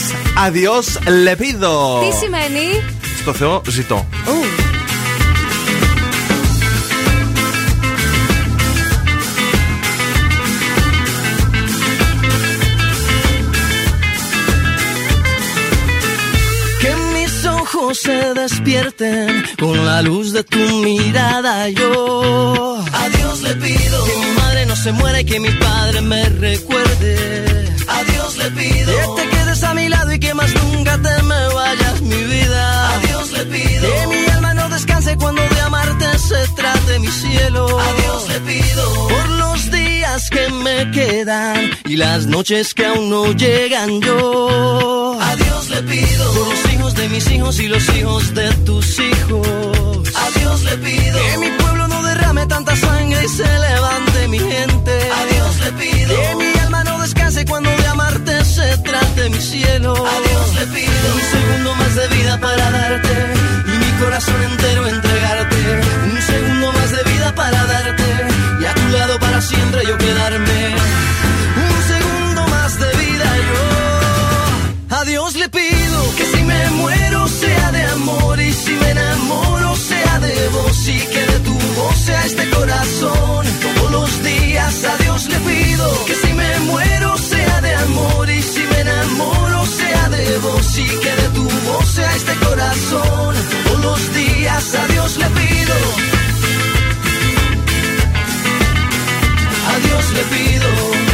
αδειό 0.46 0.84
λεπίδο. 1.24 2.04
Τι 2.10 2.18
σημαίνει. 2.18 2.84
Στο 3.20 3.34
Θεό 3.34 3.62
ζητώ. 3.68 4.08
Ου. 4.28 4.46
Que 16.82 16.92
mis 17.14 17.46
ojos 17.46 18.00
se 18.06 18.34
despierten 18.42 19.44
con 19.60 19.76
la 19.86 20.02
luz 20.02 20.32
de 20.32 20.44
tu 20.44 20.64
mirada. 20.88 21.54
Yo 21.70 21.92
a 23.02 23.10
Dios 23.18 23.42
le 23.42 23.54
pido 23.56 23.98
que 24.08 24.16
mi 24.24 24.32
madre 24.42 24.66
no 24.66 24.76
se 24.76 24.92
muera 24.92 25.20
y 25.22 25.26
que 25.26 25.40
mi 25.40 25.52
padre 25.66 26.02
me 26.02 26.24
recuerde. 26.48 27.53
Le 28.45 28.51
pido 28.51 28.93
que 29.15 29.23
te 29.23 29.29
quedes 29.31 29.63
a 29.65 29.73
mi 29.73 29.89
lado 29.89 30.13
y 30.13 30.19
que 30.19 30.35
más 30.35 30.53
nunca 30.53 31.01
te 31.01 31.23
me 31.23 31.49
vayas, 31.55 32.03
mi 32.03 32.23
vida. 32.25 32.95
A 32.95 32.99
Dios 32.99 33.33
le 33.33 33.45
pido 33.47 33.95
que 33.95 34.07
mi 34.07 34.27
alma 34.33 34.53
no 34.53 34.69
descanse 34.69 35.17
cuando 35.17 35.41
de 35.41 35.61
amarte 35.63 36.19
se 36.19 36.47
trate 36.55 36.99
mi 36.99 37.07
cielo. 37.07 37.81
A 37.81 37.93
Dios 38.03 38.29
le 38.29 38.41
pido 38.41 39.09
por 39.09 39.29
los 39.31 39.71
días 39.71 40.29
que 40.29 40.51
me 40.51 40.91
quedan 40.91 41.71
y 41.87 41.97
las 41.97 42.27
noches 42.27 42.75
que 42.75 42.85
aún 42.85 43.09
no 43.09 43.33
llegan. 43.33 44.03
Yo 44.03 45.19
a 45.19 45.37
Dios 45.37 45.71
le 45.71 45.83
pido 45.83 46.33
por 46.35 46.49
los 46.49 46.73
hijos 46.75 46.95
de 46.97 47.09
mis 47.09 47.31
hijos 47.31 47.59
y 47.61 47.69
los 47.69 47.89
hijos 47.97 48.35
de 48.35 48.53
tus 48.67 48.99
hijos. 48.99 50.13
A 50.17 50.39
Dios 50.39 50.63
le 50.65 50.77
pido 50.77 51.19
que 51.19 51.39
mi 51.39 51.51
pueblo 51.63 51.89
no 51.89 52.03
derrame 52.03 52.45
tanta 52.47 52.77
sangre 52.77 53.25
y 53.25 53.29
se 53.29 53.59
levante 53.59 54.29
mi 54.29 54.39
gente. 54.39 54.93
A 54.93 55.25
Dios 55.33 55.61
le 55.61 55.73
pido 55.73 56.15
que 56.15 56.35
mi 56.35 56.54
trate 59.15 59.31
mi 59.31 59.41
cielo. 59.41 59.93
A 59.93 60.21
Dios 60.29 60.55
le 60.55 60.67
pido 60.67 61.15
un 61.15 61.23
segundo 61.33 61.75
más 61.77 61.95
de 61.95 62.09
vida 62.09 62.39
para 62.39 62.71
darte 62.71 63.15
y 63.67 63.79
mi 63.79 63.91
corazón 64.03 64.43
entero 64.43 64.87
entregarte. 64.87 65.81
Un 66.13 66.23
segundo 66.23 66.73
más 66.73 66.91
de 66.91 67.13
vida 67.13 67.35
para 67.35 67.65
darte 67.65 68.05
y 68.61 68.65
a 68.65 68.75
tu 68.75 68.89
lado 68.89 69.19
para 69.19 69.41
siempre 69.41 69.83
yo 69.87 69.97
quedarme. 69.99 70.75
Un 71.67 71.83
segundo 71.93 72.47
más 72.49 72.79
de 72.79 72.91
vida 73.05 73.29
yo. 73.49 74.97
A 74.97 75.05
Dios 75.05 75.35
le 75.37 75.49
pido 75.49 76.17
que 76.17 76.25
si 76.25 76.43
me 76.43 76.71
muero 76.71 77.29
sea 77.29 77.73
de 77.73 77.83
amor 77.87 78.41
y 78.41 78.53
si 78.53 78.73
me 78.73 78.91
enamoro 78.91 79.77
sea 79.77 80.19
de 80.21 80.49
vos 80.49 80.89
y 80.89 80.99
que 81.13 81.27
de 81.33 81.39
tu 81.41 81.55
voz 81.77 81.97
sea 81.99 82.25
este 82.25 82.51
corazón. 82.51 83.47
Todos 83.65 83.91
los 83.91 84.23
días 84.23 84.85
a 84.85 85.03
Dios 85.03 85.27
le 85.27 85.39
pido 85.41 86.05
que 86.07 86.15
si 86.15 86.33
me 86.33 86.61
muero 86.61 87.17
sea 87.19 87.44
vos 90.45 90.79
y 90.79 90.87
que 90.87 91.13
de 91.23 91.29
tu 91.35 91.43
voz 91.43 91.87
sea 91.87 92.15
este 92.15 92.35
corazón. 92.47 93.35
Todos 93.65 93.81
los 93.85 94.15
días 94.15 94.75
a 94.75 94.87
Dios 94.89 95.17
le 95.17 95.27
pido. 95.41 95.75
A 99.73 99.75
Dios 99.87 100.05
le 100.17 100.23
pido. 100.35 101.14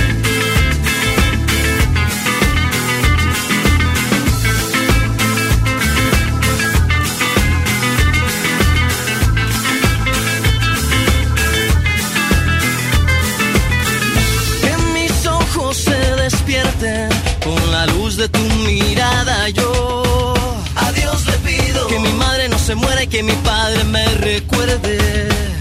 De 18.20 18.28
tu 18.28 18.40
mirada. 18.66 19.48
Yo 19.48 20.34
a 20.76 20.92
Dios 20.92 21.26
le 21.26 21.38
pido 21.38 21.86
que 21.86 21.98
mi 22.00 22.12
madre 22.12 22.50
no 22.50 22.58
se 22.58 22.74
muera 22.74 23.02
y 23.04 23.06
que 23.06 23.22
mi 23.22 23.32
padre 23.32 23.82
me 23.84 24.04
recuerde. 24.16 24.98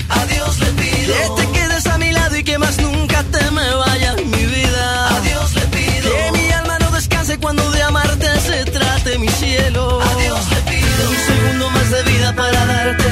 A 0.10 0.26
Dios 0.26 0.60
le 0.60 0.72
pido 0.82 1.14
que 1.16 1.41
te 1.41 1.51
quedes 1.57 1.86
a 1.88 1.97
mi 1.97 2.12
lado 2.12 2.36
y 2.36 2.43
que 2.43 2.57
más 2.57 2.78
nunca 2.80 3.24
te 3.32 3.49
me 3.51 3.68
vayas, 3.76 4.16
mi 4.26 4.45
vida. 4.57 5.16
A 5.16 5.22
Dios 5.22 5.55
le 5.55 5.66
pido 5.78 6.12
que 6.12 6.32
mi 6.38 6.51
alma 6.51 6.80
no 6.80 6.91
descanse 6.91 7.38
cuando 7.38 7.64
de 7.72 7.82
amarte 7.82 8.28
se 8.41 8.66
trate 8.66 9.18
mi 9.20 9.30
cielo. 9.30 10.01
A 10.01 10.16
Dios 10.16 10.39
le 10.53 10.62
pido 10.72 11.01
un 11.14 11.20
segundo 11.32 11.70
más 11.70 11.89
de 11.91 12.03
vida 12.12 12.36
para 12.36 12.66
darte 12.66 13.10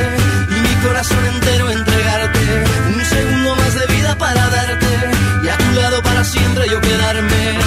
y 0.56 0.60
mi 0.68 0.76
corazón 0.86 1.26
entero 1.26 1.70
entregarte. 1.70 2.43
Un 2.95 3.06
segundo 3.06 3.56
más 3.56 3.74
de 3.80 3.86
vida 3.95 4.18
para 4.18 4.50
darte 4.50 4.91
y 5.45 5.48
a 5.48 5.58
tu 5.58 5.72
lado 5.80 6.04
para 6.04 6.26
siempre 6.26 6.68
yo 6.70 6.82
quedarme. 6.82 7.66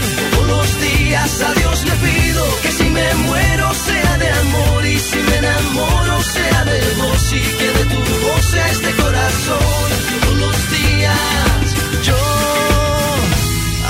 Días 1.31 1.49
a 1.49 1.53
Dios 1.53 1.83
le 1.85 1.91
pido 1.91 2.43
que 2.61 2.71
si 2.71 2.83
me 2.89 3.13
muero 3.15 3.73
sea 3.73 4.17
de 4.17 4.29
amor 4.29 4.85
y 4.85 4.99
si 4.99 5.17
me 5.17 5.37
enamoro 5.37 6.21
sea 6.23 6.65
de 6.65 6.79
vos 6.97 7.33
y 7.33 7.39
que 7.39 7.67
de 7.77 7.85
tu 7.85 8.25
voz 8.25 8.45
sea 8.45 8.67
este 8.69 8.91
corazón. 9.01 9.87
Todos 10.21 10.37
los 10.39 10.71
días 10.71 11.75
yo 12.03 12.17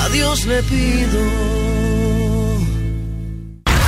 a 0.03 0.09
Dios 0.09 0.45
le 0.45 0.63
pido. 0.63 1.19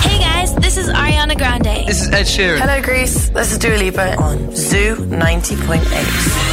Hey 0.01 0.19
guys, 0.19 0.55
this 0.55 0.75
This 0.75 0.77
is 0.77 0.89
Ariana 0.89 1.37
Grande. 1.37 1.85
This 1.85 2.01
is 2.01 2.09
Ed 2.09 2.25
Sheeran. 2.25 2.59
Hello, 2.59 2.81
Greece. 2.81 3.29
This 3.29 3.51
is 3.51 3.59
Dua 3.59 3.77
Lipa 3.77 4.15
on 4.17 4.55
Zoo 4.55 4.95
90.8. 4.95 6.52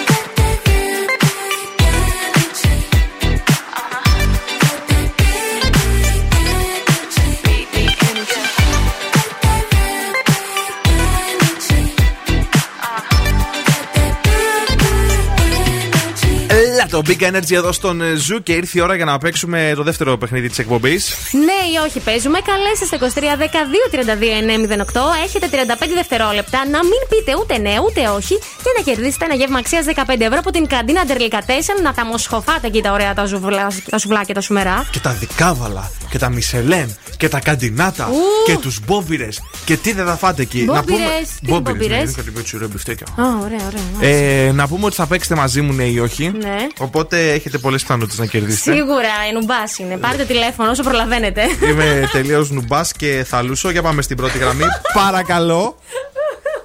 Το 16.91 17.01
Big 17.07 17.21
Energy 17.21 17.51
εδώ 17.51 17.71
στον 17.71 18.01
ε, 18.01 18.15
Zoo 18.15 18.43
και 18.43 18.53
ήρθε 18.53 18.79
η 18.79 18.81
ώρα 18.81 18.95
για 18.95 19.05
να 19.05 19.17
παίξουμε 19.17 19.73
το 19.75 19.83
δεύτερο 19.83 20.17
παιχνίδι 20.17 20.47
της 20.49 20.59
εκπομπής. 20.59 21.15
Ναι 21.31 21.59
ή 21.73 21.85
όχι, 21.87 21.99
παίζουμε. 21.99 22.39
Καλέστε 22.45 22.85
στο 22.85 22.97
23 22.99 23.19
12 23.19 23.43
32 23.91 24.79
908. 24.79 25.01
Έχετε 25.23 25.47
35 25.51 25.87
δευτερόλεπτα 25.95 26.57
να 26.57 26.79
μην 26.83 27.01
πείτε 27.09 27.37
ούτε 27.41 27.57
ναι 27.57 27.75
ούτε 27.85 28.07
όχι 28.07 28.35
και 28.37 28.71
να 28.77 28.83
κερδίσετε 28.83 29.25
ένα 29.25 29.33
γεύμα 29.33 29.59
αξίας 29.59 29.85
15 29.95 30.19
ευρώ 30.19 30.37
από 30.39 30.51
την 30.51 30.67
καντίνα 30.67 31.05
Ντερλικατέσεν. 31.05 31.75
Να 31.81 31.93
τα 31.93 32.05
μοσχοφάτε 32.05 32.67
εκεί 32.67 32.81
τα 32.81 32.91
ωραία 32.91 33.13
τα, 33.13 33.25
ζουβλά, 33.25 33.67
τα 33.89 33.97
σουβλάκια 33.97 34.25
και 34.25 34.33
τα 34.33 34.41
σουμερά. 34.41 34.87
Και 34.91 34.99
τα 34.99 35.11
δικάβαλα 35.11 35.91
και 36.09 36.17
τα 36.17 36.29
μισελέν 36.29 36.95
και 37.17 37.29
τα 37.29 37.39
καντινάτα 37.39 38.07
Ου. 38.07 38.45
και 38.45 38.57
τους 38.57 38.79
μπόμπιρε. 38.85 39.27
Και 39.65 39.77
τι 39.77 39.93
δεν 39.93 40.05
θα 40.05 40.15
φάτε 40.15 40.41
εκεί. 40.41 40.63
Μπόμπιρες, 40.63 41.27
τι 41.41 41.51
είναι 41.51 41.59
μπόμπιρες; 41.59 41.87
ναι, 41.87 41.95
είναι 41.95 42.11
κάτι 42.15 42.31
πέτσου, 42.31 42.57
ρε, 42.57 42.67
μπιφτέκια. 42.67 43.05
Α, 43.15 43.23
ωραία, 43.43 43.59
ωραία. 43.65 44.09
Ε, 44.11 44.51
να 44.51 44.67
πούμε 44.67 44.85
ότι 44.85 44.95
θα 44.95 45.05
παίξετε 45.05 45.35
μαζί 45.35 45.61
μου, 45.61 45.73
ναι 45.73 45.83
ή 45.83 45.99
όχι. 45.99 46.31
Ναι. 46.39 46.55
Οπότε 46.81 47.31
έχετε 47.31 47.57
πολλές 47.57 47.81
πιθανότητες 47.81 48.17
να 48.17 48.25
κερδίσετε. 48.25 48.75
Σίγουρα, 48.75 49.27
η 49.29 49.33
νουμπάς 49.33 49.77
είναι. 49.77 49.97
Πάρτε 49.97 50.25
τηλέφωνο 50.25 50.69
όσο 50.69 50.83
προλαβαίνετε. 50.83 51.41
Είμαι 51.69 52.09
τελείως 52.11 52.49
νουμπάς 52.49 52.91
και 52.91 53.23
θα 53.27 53.41
λούσω. 53.41 53.69
Για 53.69 53.81
πάμε 53.81 54.01
στην 54.01 54.17
πρώτη 54.17 54.37
γραμμή. 54.37 54.63
Παρακαλώ. 54.93 55.77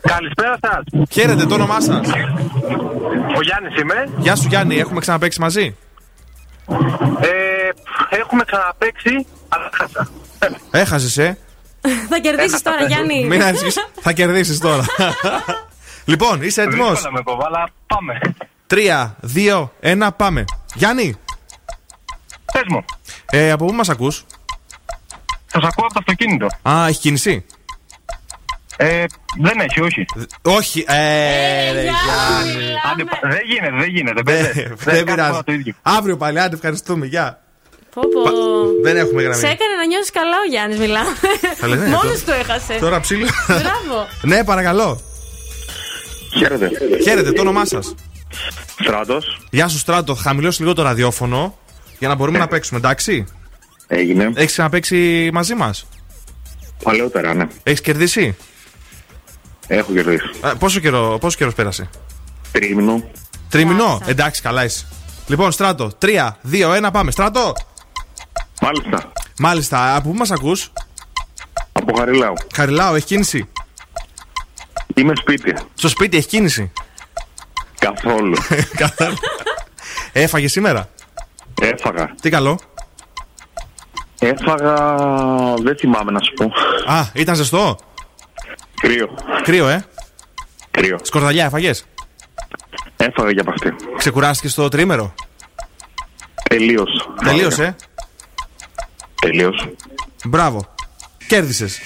Καλησπέρα 0.01 0.59
σας. 0.61 1.07
Χαίρετε, 1.11 1.47
το 1.47 1.55
όνομά 1.55 1.81
σας. 1.81 2.09
Ο 3.37 3.41
Γιάννης 3.43 3.81
είμαι. 3.81 4.09
Γεια 4.19 4.37
σου 4.37 4.47
Γιάννη, 4.49 4.79
έχουμε 4.79 5.01
ξαναπέξει 5.01 5.41
μαζί; 5.41 5.77
Ε, 7.21 7.29
έχουμε 8.21 8.45
ξαναπέξει, 8.45 9.27
αλλά 9.49 9.71
χάσα. 9.73 10.09
Έχασες, 10.71 11.19
ε; 11.19 11.39
Θα 12.09 12.19
κερδίσεις 12.19 12.63
τώρα, 12.63 12.85
Γιάννη. 12.87 13.25
Μην 13.27 13.43
ανησυχείς, 13.43 13.87
θα 14.01 14.13
κερδίσεις 14.13 14.59
τώρα. 14.59 14.85
λοιπόν, 16.11 16.43
είσαι 16.43 16.63
έτοιμος; 16.63 16.91
Δύσκολα 16.91 17.13
με 17.13 17.21
κόβα, 17.23 17.45
αλλά 17.47 17.69
πάμε. 17.87 18.21
3, 18.67 19.17
2, 19.35 19.71
1, 19.81 20.09
πάμε. 20.17 20.45
Γιάννη. 20.75 21.15
Πες 22.53 22.63
μου. 22.69 22.85
Ε, 23.31 23.51
από 23.51 23.65
πού 23.67 23.73
μας 23.73 23.89
ακούς; 23.89 24.25
Σας 25.47 25.63
ακούω 25.65 25.85
από 25.85 25.93
το 25.95 25.99
αυτοκίνητο. 25.99 26.47
Α, 26.69 26.87
έχει 26.89 26.99
κίνηση. 27.01 27.45
Ε, 28.77 29.05
δεν 29.41 29.61
έχει, 29.61 29.81
όχι. 29.81 30.05
Όχι, 30.43 30.85
ε, 30.89 31.73
ρε, 31.73 31.81
Γιάννη. 31.83 32.65
Άντε, 32.93 33.05
πα- 33.05 33.19
δεν 33.23 33.41
γίνεται, 33.47 33.77
δεν 33.79 33.89
γίνεται. 33.89 34.23
Δεν- 34.25 34.25
μπες, 34.25 34.55
μπες. 34.55 34.65
Δεν 34.85 34.95
κάνουμε 34.95 35.05
πειράζει. 35.15 35.31
όλα 35.33 35.45
το 35.45 35.53
ίδιο. 35.53 35.75
Αύριο 35.83 36.17
πάλι, 36.17 36.41
άντε, 36.41 36.55
ευχαριστούμε. 36.55 37.07
Γεια. 37.07 37.41
Πω, 37.95 38.03
πω. 38.03 38.31
Δεν 38.83 38.97
έχουμε 38.97 39.23
γραμμή. 39.23 39.39
Σε 39.41 39.47
έκανε 39.47 39.75
να 39.75 39.87
νιώσεις 39.87 40.11
καλά 40.11 40.37
ο 40.47 40.49
Γιάννης, 40.51 40.79
μιλάμε. 40.79 41.11
Θα 41.57 41.67
λένε, 41.67 41.87
Μόνο 41.87 42.01
τώρα- 42.01 42.15
του 42.27 42.31
έχασες. 42.31 42.79
Τώρα 42.81 43.01
ψήλω. 43.01 43.27
Μπράβο. 43.47 44.07
ναι, 44.23 44.45
παρακαλώ. 44.45 45.01
Χαίρετε. 46.39 46.71
Χαίρετε, 47.03 47.33
το 47.33 47.41
όνομά 47.41 47.65
σας. 47.65 47.95
Στράτος. 48.81 49.41
Γεια 49.51 49.69
σου, 49.69 49.79
Στράτο. 49.79 50.15
Χαμηλώσει 50.15 50.61
λίγο 50.61 50.73
το 50.75 50.83
ραδιόφωνο 50.83 51.59
για 51.99 52.09
να 52.09 52.15
μπορούμε 52.15 52.39
να 52.39 52.47
παίξουμε, 52.47 52.79
εντάξει; 52.79 53.25
Έγινε. 53.87 54.31
Έχεις 54.35 54.53
ξαναπέξει 54.53 55.31
μαζί 55.33 55.55
μας; 55.55 55.87
Παλαιότερα, 56.85 57.35
ναι. 57.35 57.47
Έχεις 57.63 57.81
κερδίσει; 57.81 58.37
Έχω 59.67 59.93
κερδίσει. 59.93 60.25
Α, 60.41 60.57
πόσο 60.57 60.81
καιρό 60.81 61.19
πόσο 61.21 61.37
καιρός 61.37 61.55
πέρασε; 61.55 61.91
Τρίμηνο. 62.53 63.03
Τριμηνό. 63.49 64.01
Εντάξει, 64.07 64.43
καλά 64.43 64.65
είσαι. 64.65 64.87
Λοιπόν, 65.27 65.53
Στράτο. 65.53 65.93
3, 65.99 66.39
2, 66.43 66.71
1, 66.87 66.91
πάμε. 66.93 67.11
Στράτο. 67.11 67.53
Μάλιστα. 68.61 69.13
Μάλιστα, 69.39 69.97
από 69.97 70.09
πού 70.09 70.15
μας 70.17 70.31
ακούς; 70.31 70.73
Από 71.73 71.97
Χαριλάου. 71.99 72.35
Χαριλάου, 72.55 72.95
έχεις 72.95 73.07
κίνηση; 73.07 73.49
Είμαι 74.95 75.13
σπίτι. 75.17 75.55
Στο 75.75 75.89
σπίτι 75.89 76.17
έχεις 76.17 76.29
κίνηση; 76.29 76.73
Καθόλου. 77.93 78.37
Καθόλου. 78.83 79.17
Έφαγες 80.13 80.53
σήμερα; 80.53 80.89
Έφαγα. 81.61 82.15
Τι 82.21 82.31
καλό. 82.31 82.59
Έφαγα. 84.19 84.75
Δεν 85.63 85.77
θυμάμαι 85.77 86.11
να 86.13 86.21
σου 86.23 86.33
πω. 86.33 86.53
Α, 86.93 87.05
ήταν 87.13 87.35
ζεστό; 87.35 87.79
Κρύο. 88.81 89.09
Κρύο, 89.43 89.69
ε. 89.69 89.85
Κρύο. 90.71 90.99
Σκορδαλιά 91.03 91.45
έφαγες; 91.45 91.85
Έφαγα 92.97 93.31
για 93.31 93.45
παυτή. 93.45 93.75
Ξεκουράστηκες 93.97 94.53
στο 94.53 94.69
τριήμερο; 94.69 95.15
Τελείως. 96.49 97.09
Τελείωσε. 97.25 97.77
Τελείως. 99.21 99.69
Μπράβο. 100.25 100.75
Κέρδισες. 101.29 101.81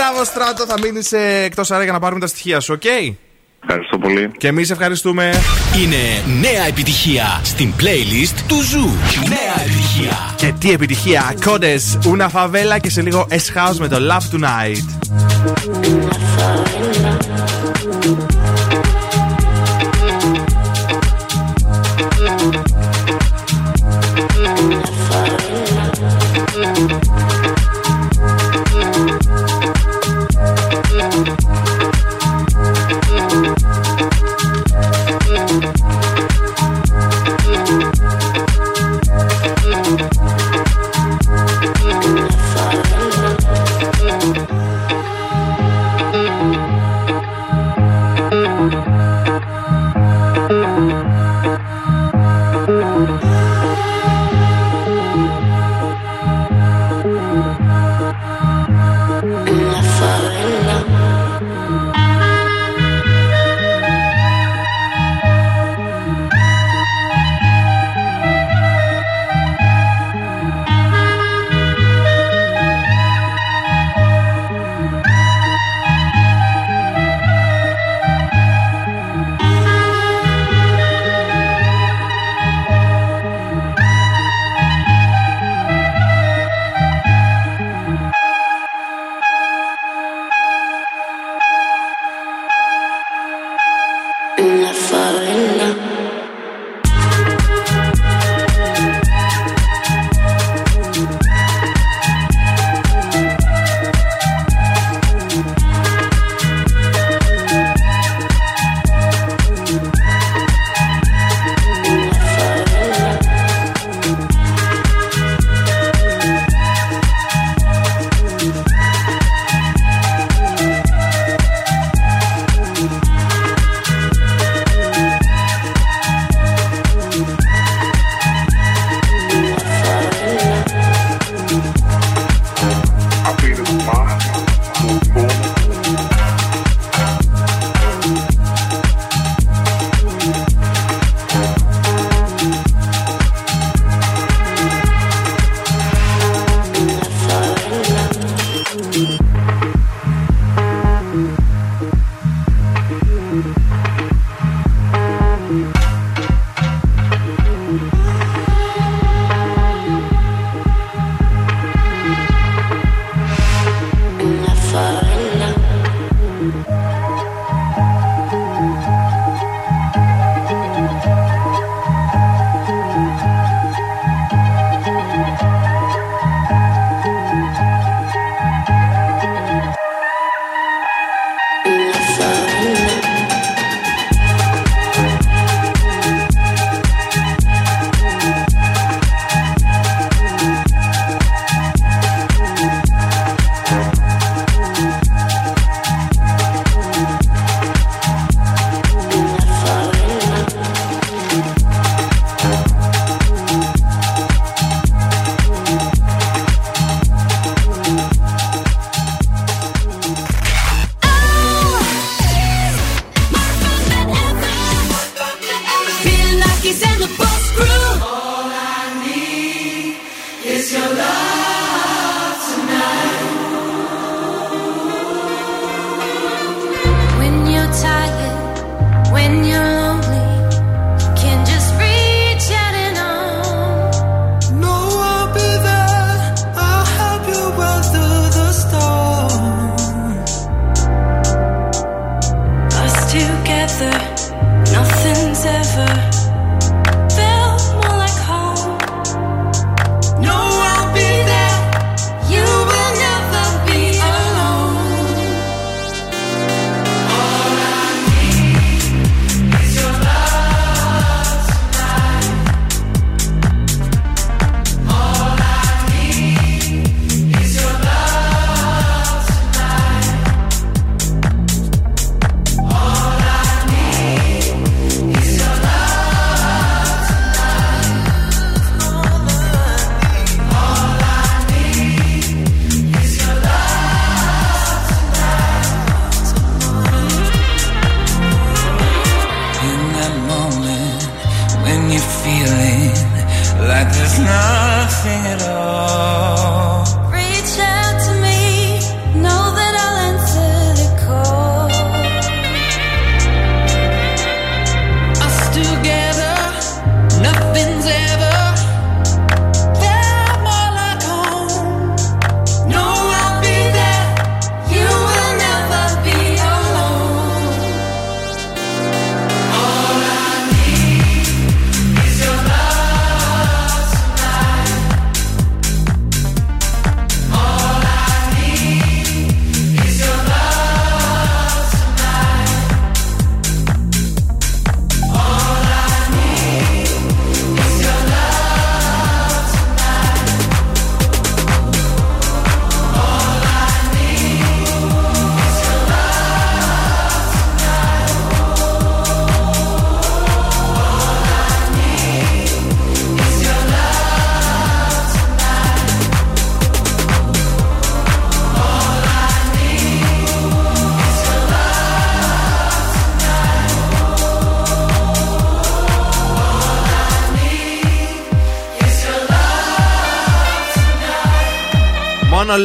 Ωραίο, 0.00 0.12
ωραίο. 0.12 0.20
Μπράβο, 0.20 0.24
Στράτο. 0.24 0.66
Θα 0.66 0.74
μείνεις 0.80 1.12
εκτός 1.44 1.70
αέρα 1.70 1.82
για 1.82 1.92
να 1.92 1.98
πάρουμε 1.98 2.20
τα 2.20 2.26
στοιχεία 2.26 2.60
σου, 2.60 2.72
οκ; 2.76 2.84
Ευχαριστώ 3.62 3.98
πολύ. 3.98 4.30
Και 4.36 4.48
εμείς 4.48 4.70
ευχαριστούμε. 4.70 5.30
Είναι 5.82 6.22
νέα 6.40 6.66
επιτυχία 6.66 7.40
στην 7.44 7.72
playlist 7.78 8.38
του 8.48 8.62
Zoo. 8.62 8.88
Νέα 9.28 9.64
επιτυχία. 9.64 10.34
Και 10.36 10.52
τι 10.60 10.72
επιτυχία. 10.72 11.34
Κόντες, 11.44 11.98
Una 12.04 12.28
Favela 12.30 12.80
και 12.80 12.90
σε 12.90 13.02
λίγο 13.02 13.26
S 13.30 13.34
House 13.34 13.76
με 13.78 13.88
το 13.88 13.96
Love 14.10 14.36
Tonight. 14.36 14.84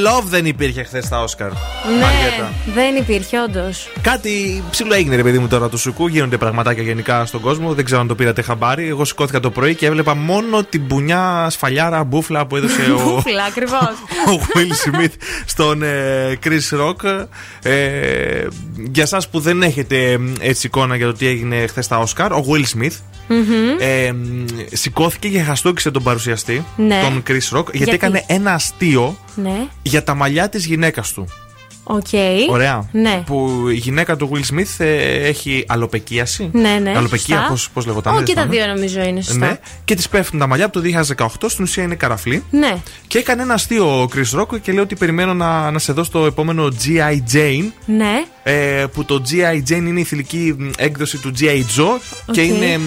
Love 0.07 0.23
δεν 0.23 0.45
υπήρχε 0.45 0.83
χθες 0.83 1.05
στα 1.05 1.21
Όσκαρ. 1.23 1.49
Μαριέτα. 2.01 2.53
Ναι, 2.65 2.73
δεν 2.73 2.95
υπήρχε, 2.95 3.41
όντως. 3.41 3.89
Κάτι 4.01 4.63
ψηλό 4.69 4.93
έγινε, 4.93 5.15
ρε 5.15 5.23
παιδί 5.23 5.39
μου, 5.39 5.47
τώρα 5.47 5.69
του 5.69 5.77
σουκού. 5.77 6.07
Γίνονται 6.07 6.37
πραγματάκια 6.37 6.83
γενικά 6.83 7.25
στον 7.25 7.41
κόσμο. 7.41 7.73
Δεν 7.73 7.85
ξέρω 7.85 8.01
αν 8.01 8.07
το 8.07 8.15
πήρατε 8.15 8.41
χαμπάρι. 8.41 8.87
Εγώ 8.87 9.05
σηκώθηκα 9.05 9.39
το 9.39 9.49
πρωί 9.51 9.75
και 9.75 9.85
έβλεπα 9.85 10.15
μόνο 10.15 10.63
την 10.63 10.87
πουνιά 10.87 11.47
σφαλιάρα 11.49 12.03
μπούφλα 12.03 12.45
που 12.47 12.55
έδωσε 12.55 12.81
ο, 12.91 13.03
Μπούφλα, 13.03 13.43
ακριβώς. 13.43 13.91
ο 14.31 14.45
Will 14.53 14.89
Smith 14.89 15.13
στον 15.45 15.83
ε, 15.83 16.39
Chris 16.43 16.79
Rock. 16.79 17.25
Ε, 17.63 18.47
για 18.77 19.03
εσάς 19.03 19.29
που 19.29 19.39
δεν 19.39 19.63
έχετε 19.63 20.11
ε, 20.11 20.19
έτσι 20.39 20.67
εικόνα 20.67 20.95
για 20.95 21.05
το 21.05 21.13
τι 21.13 21.27
έγινε 21.27 21.67
χθες 21.67 21.85
στα 21.85 21.99
Όσκαρ, 21.99 22.31
ο 22.31 22.45
Will 22.47 22.79
Smith 22.79 22.95
ε, 23.79 24.11
μ, 24.11 24.45
σηκώθηκε 24.71 25.27
και 25.29 25.39
χαστούκισε 25.41 25.91
τον 25.91 26.03
παρουσιαστή, 26.03 26.65
Ναι. 26.75 27.01
τον 27.01 27.23
Chris 27.27 27.57
Rock, 27.57 27.63
γιατί, 27.63 27.77
Γιατί; 27.77 27.91
έκανε 27.93 28.23
ένα 28.27 28.53
αστείο 28.53 29.17
Ναι, 29.35 29.67
για 29.81 30.03
τα 30.03 30.13
μαλλιά 30.15 30.49
της 30.49 30.65
γυναίκας 30.65 31.11
του. 31.13 31.27
οκ. 31.83 32.07
Ωραία. 32.49 32.89
Ναι. 32.91 33.23
Που 33.25 33.65
η 33.69 33.75
γυναίκα 33.75 34.15
του 34.15 34.31
Will 34.33 34.53
Smith 34.55 34.75
ε, 34.85 35.27
έχει 35.27 35.63
αλωπεκίαση. 35.67 36.49
Ναι, 36.53 36.79
ναι. 36.81 36.93
Αλωπεκία, 36.95 37.35
σωστά. 37.35 37.49
πώς, 37.49 37.69
πώς 37.73 37.85
λεγόταν. 37.85 38.13
Ω, 38.13 38.15
δεν 38.15 38.25
και 38.25 38.33
τα 38.33 38.41
θυμάμαι. 38.41 38.59
δύο 38.59 38.73
νομίζω 38.73 39.01
είναι 39.01 39.21
σωστά. 39.21 39.45
Ναι. 39.45 39.59
Και 39.85 39.95
της 39.95 40.09
πέφτουν 40.09 40.39
τα 40.39 40.47
μαλλιά 40.47 40.65
από 40.65 40.81
το 40.81 41.03
2018, 41.17 41.27
στην 41.47 41.63
ουσία 41.63 41.83
είναι 41.83 41.95
καραφλή. 41.95 42.43
Ναι. 42.49 42.77
Και 43.07 43.17
έκανε 43.17 43.41
ένα 43.41 43.53
αστείο 43.53 44.01
ο 44.01 44.07
Chris 44.15 44.39
Rock 44.39 44.61
και 44.61 44.71
λέει 44.71 44.83
ότι 44.83 44.95
περιμένω 44.95 45.33
να, 45.33 45.71
να 45.71 45.79
σε 45.79 45.93
δω 45.93 46.03
στο 46.03 46.25
επόμενο 46.25 46.67
G.I. 46.83 47.35
Jane. 47.35 47.71
Ναι. 47.85 48.23
Ε, 48.43 48.85
που 48.93 49.05
το 49.05 49.21
G.I. 49.29 49.71
Jane 49.71 49.85
είναι 49.87 49.99
η 49.99 50.03
θηλυκή 50.03 50.55
μ, 50.57 50.69
έκδοση 50.77 51.17
του 51.17 51.31
G.I. 51.39 51.45
Joe 51.45 51.99
και 52.31 52.41
Οκ. 52.41 52.47
είναι 52.47 52.79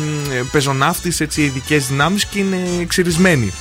πεζοναύτης, 0.52 1.20
έτσι, 1.20 1.42
ειδικές 1.42 1.86
δυνάμεις 1.86 2.24
και 2.24 2.38
είναι 2.38 2.58
ξυρισμένη. 2.86 3.52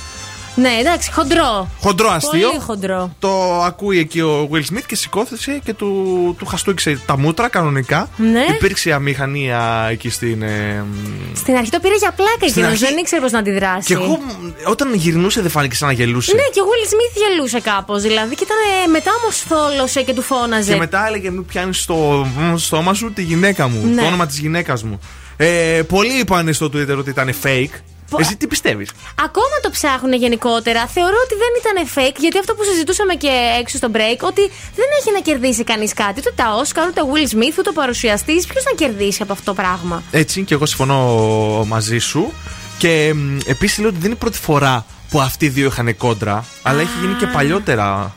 Ναι, 0.60 0.68
εντάξει, 0.80 1.12
χοντρό. 1.12 1.68
Χοντρό 1.80 2.10
αστείο. 2.10 2.48
Πολύ 2.48 2.60
χοντρό. 2.60 3.14
Το 3.18 3.62
ακούει 3.62 3.98
εκεί 3.98 4.20
ο 4.20 4.48
Will 4.52 4.56
Smith 4.74 4.82
και 4.86 4.96
σηκώθησε 4.96 5.60
και 5.64 5.72
του, 5.74 6.34
του 6.38 6.46
χαστούκισε 6.46 7.00
τα 7.06 7.18
μούτρα 7.18 7.48
κανονικά. 7.48 8.08
Ναι. 8.16 8.44
Υπήρξε 8.54 8.92
αμηχανία 8.92 9.88
εκεί 9.90 10.10
στην. 10.10 10.42
ε, 10.42 10.84
μ, 10.92 11.36
Στην 11.36 11.56
αρχή 11.56 11.70
το 11.70 11.78
πήρε 11.80 11.94
για 11.96 12.10
πλάκα 12.12 12.32
Στην 12.34 12.48
εκείνος. 12.48 12.70
αρχή- 12.70 12.84
Δεν 12.84 12.96
ήξερε 12.96 13.20
πώς 13.20 13.32
να 13.32 13.38
αντιδράσει. 13.38 13.86
και 13.86 13.92
εγώ 13.94 14.06
μ, 14.06 14.50
όταν 14.70 14.94
γυρνούσε 14.94 15.40
δεν 15.40 15.50
φάνηκε 15.50 15.74
σαν 15.74 15.88
να 15.88 15.94
γελούσε. 15.94 16.34
Ναι, 16.34 16.42
και 16.52 16.60
ο 16.60 16.64
Will 16.64 16.86
Smith 16.92 17.28
γελούσε 17.28 17.60
κάπως. 17.60 18.02
Δηλαδή 18.02 18.34
και 18.34 18.44
ήταν 18.44 18.56
ε, 18.84 18.86
μετά 18.90 19.10
όμως 19.22 19.38
θόλωσε 19.38 20.02
και 20.02 20.12
του 20.14 20.22
φώναζε. 20.22 20.72
Και 20.72 20.78
μετά 20.78 21.06
έλεγε 21.06 21.30
Μην 21.30 21.46
πιάνεις 21.46 21.80
στο 21.82 22.26
μ, 22.38 22.56
στόμα 22.56 22.94
σου 22.94 23.12
τη 23.12 23.22
γυναίκα 23.22 23.68
μου. 23.68 23.86
Ναι. 23.94 24.00
Το 24.00 24.06
όνομα 24.06 24.26
της 24.26 24.38
γυναίκας 24.38 24.82
μου. 24.82 25.00
Ε, 25.36 25.82
πολλοί 25.88 26.18
είπαν 26.18 26.52
στο 26.54 26.66
Twitter 26.66 26.96
ότι 26.98 27.10
ήταν 27.10 27.34
fake. 27.42 27.80
Πο- 28.10 28.18
Εσύ 28.20 28.36
τι 28.36 28.46
πιστεύεις; 28.46 28.90
Ακόμα 29.24 29.56
το 29.62 29.70
ψάχνουν 29.70 30.12
γενικότερα. 30.12 30.86
Θεωρώ 30.86 31.16
ότι 31.24 31.34
δεν 31.34 31.52
ήταν 31.60 31.76
fake, 31.94 32.16
γιατί 32.18 32.38
αυτό 32.38 32.54
που 32.54 32.62
συζητούσαμε 32.64 33.14
και 33.14 33.30
έξω 33.60 33.76
στο 33.76 33.88
break, 33.92 34.18
ότι 34.20 34.40
δεν 34.74 34.86
έχει 35.00 35.12
να 35.12 35.20
κερδίσει 35.20 35.64
κανείς 35.64 35.92
κάτι. 35.94 36.20
Ούτε 36.20 36.32
τα 36.34 36.46
Oscar, 36.62 36.84
ούτε 36.88 37.00
ο 37.00 37.06
Will 37.14 37.34
Smith, 37.34 37.58
ούτε 37.58 37.68
ο 37.68 37.72
παρουσιαστής. 37.72 38.46
Ποιος 38.46 38.64
να 38.64 38.72
κερδίσει 38.72 39.22
από 39.22 39.32
αυτό 39.32 39.44
το 39.44 39.54
πράγμα; 39.54 40.02
Έτσι 40.10 40.42
και 40.44 40.54
εγώ 40.54 40.66
συμφωνώ 40.66 41.64
μαζί 41.68 41.98
σου. 41.98 42.32
Και 42.78 43.14
επίσης 43.46 43.78
λέω 43.78 43.88
ότι 43.88 43.96
δεν 43.96 44.06
είναι 44.06 44.14
η 44.14 44.20
πρώτη 44.20 44.38
φορά 44.38 44.86
που 45.10 45.20
αυτοί 45.20 45.44
οι 45.44 45.48
δύο 45.48 45.66
είχαν 45.66 45.96
κόντρα, 45.96 46.44
αλλά 46.62 46.80
έχει 46.80 46.98
γίνει 47.00 47.14
και 47.14 47.26
παλιότερα. 47.26 48.14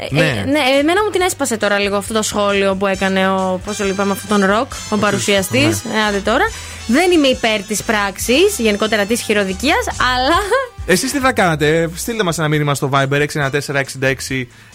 Ε, 0.00 0.06
Ναι. 0.10 0.20
ε, 0.20 0.44
ναι, 0.44 0.58
εμένα 0.80 1.04
μου 1.04 1.10
την 1.10 1.20
έσπασε 1.20 1.56
τώρα 1.56 1.78
λίγο 1.78 1.96
αυτό 1.96 2.14
το 2.14 2.22
σχόλιο 2.22 2.74
που 2.74 2.86
έκανε 2.86 3.28
ο, 3.30 3.60
πώς 3.64 3.76
το 3.76 3.86
είπαμε, 3.86 4.12
αυτόν 4.12 4.40
τον 4.40 4.50
ροκ, 4.50 4.72
ο 4.90 4.96
παρουσιαστής. 4.96 5.84
ναι. 5.84 5.98
Ε, 5.98 6.02
άντε 6.08 6.18
τώρα. 6.18 6.44
Δεν 6.86 7.10
είμαι 7.10 7.26
υπέρ 7.26 7.62
της 7.62 7.82
πράξης, 7.82 8.58
γενικότερα 8.58 9.04
της 9.04 9.20
χειροδικίας, 9.20 9.86
αλλά. 10.16 10.36
Εσείς 10.94 11.12
τι 11.12 11.18
θα 11.18 11.32
κάνατε, 11.32 11.90
στείλτε 11.94 12.22
μας 12.22 12.38
ένα 12.38 12.48
μήνυμα 12.48 12.74
στο 12.74 12.90
Viber 12.92 13.26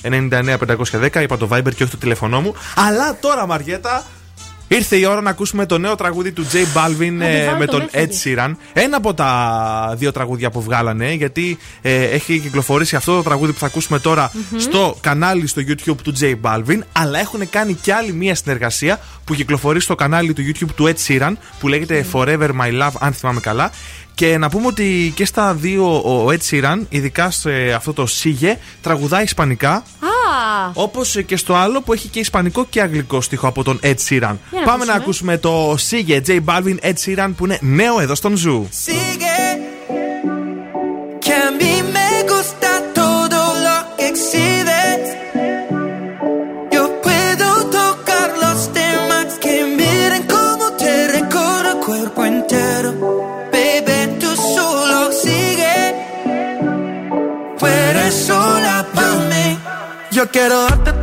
694-66-99-510. 0.03 1.21
Είπα 1.21 1.37
το 1.37 1.49
Viber 1.51 1.73
και 1.75 1.83
όχι 1.83 1.91
το 1.91 1.97
τηλέφωνό 1.97 2.41
μου. 2.41 2.55
Αλλά 2.75 3.17
τώρα, 3.19 3.47
Μαριέτα, 3.47 4.05
ήρθε 4.67 4.95
η 4.95 5.05
ώρα 5.05 5.21
να 5.21 5.29
ακούσουμε 5.29 5.65
το 5.65 5.77
νέο 5.77 5.95
τραγούδι 5.95 6.31
του 6.31 6.45
J 6.51 6.55
Balvin 6.55 7.17
ε, 7.19 7.45
βάλω 7.45 7.57
με 7.57 7.65
το 7.65 7.71
τον 7.71 7.79
μέσα 7.81 8.05
Ed 8.05 8.09
εκεί. 8.09 8.35
Sheeran. 8.37 8.51
Ένα 8.73 8.97
από 8.97 9.13
τα 9.13 9.93
δύο 9.97 10.11
τραγούδια 10.11 10.51
που 10.51 10.61
βγάλανε, 10.61 11.13
γιατί 11.13 11.57
ε, 11.81 12.03
έχει 12.03 12.39
κυκλοφορήσει 12.39 12.95
αυτό 12.95 13.15
το 13.15 13.23
τραγούδι 13.23 13.51
που 13.51 13.59
θα 13.59 13.65
ακούσουμε 13.65 13.99
τώρα 13.99 14.31
στο 14.57 14.97
κανάλι 15.01 15.47
στο 15.47 15.61
YouTube 15.67 15.97
του 16.03 16.13
J 16.19 16.35
Balvin. 16.41 16.79
Αλλά 16.91 17.19
έχουν 17.19 17.49
κάνει 17.49 17.73
κι 17.73 17.91
άλλη 17.91 18.13
μία 18.13 18.35
συνεργασία 18.35 18.99
που 19.25 19.35
κυκλοφορεί 19.35 19.79
στο 19.79 19.95
κανάλι 19.95 20.33
του 20.33 20.41
YouTube 20.41 20.69
του 20.75 20.93
Ed 20.93 21.07
Sheeran 21.07 21.33
που 21.59 21.67
λέγεται 21.67 22.05
Forever 22.13 22.49
My 22.61 22.81
Love, 22.81 22.93
αν 22.99 23.13
θυμάμαι 23.13 23.39
καλά. 23.39 23.71
Και 24.15 24.37
να 24.37 24.49
πούμε 24.49 24.67
ότι 24.67 25.11
και 25.15 25.25
στα 25.25 25.53
δύο 25.53 25.95
ο 25.97 26.25
Ed 26.29 26.37
Sheeran, 26.49 26.79
ειδικά 26.89 27.31
σε 27.31 27.51
αυτό 27.75 27.93
το 27.93 28.05
Sigue, 28.05 28.57
τραγουδάει 28.81 29.23
ισπανικά. 29.23 29.71
Α, 29.73 29.83
Όπως 30.73 31.17
και 31.25 31.37
στο 31.37 31.55
άλλο 31.55 31.81
που 31.81 31.93
έχει 31.93 32.07
και 32.07 32.19
ισπανικό 32.19 32.65
και 32.69 32.81
αγγλικό 32.81 33.21
στίχο 33.21 33.47
από 33.47 33.63
τον 33.63 33.79
Ed 33.83 33.95
Sheeran. 34.09 34.35
να 34.51 34.61
Πάμε 34.65 34.85
να 34.85 34.93
ακούσουμε. 34.93 35.33
ακούσουμε 35.33 35.37
το 35.37 35.75
Sigue 35.77 36.21
J 36.27 36.39
Balvin 36.45 36.75
Ed 36.81 36.93
Sheeran 37.05 37.31
που 37.37 37.45
είναι 37.45 37.57
νέο 37.61 37.99
εδώ 37.99 38.15
στον 38.15 38.35
Zoo. 38.37 38.67
Sigue, 38.85 39.62
quiero 60.33 60.63
darte 60.63 61.02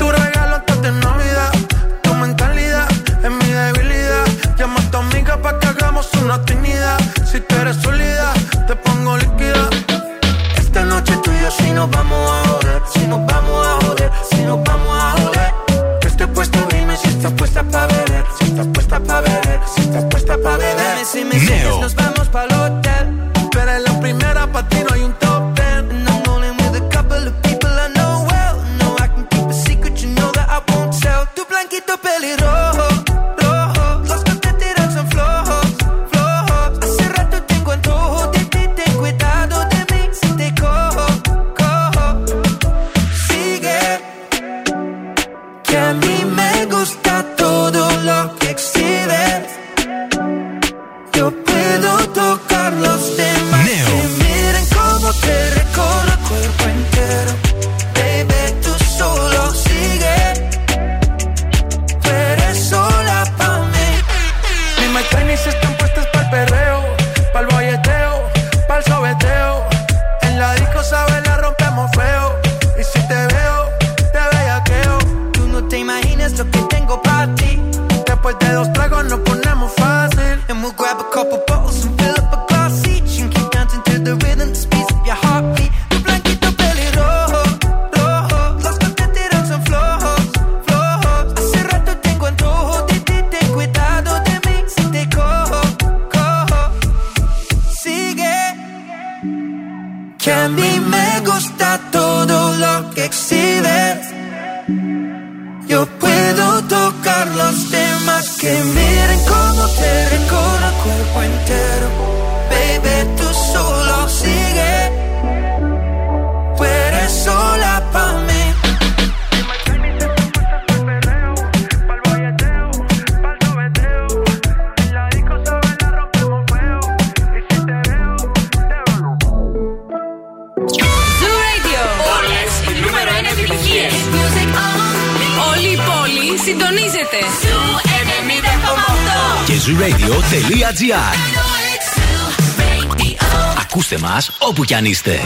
κι 144.70 144.76
αν 144.76 144.84
είστε. 144.84 145.19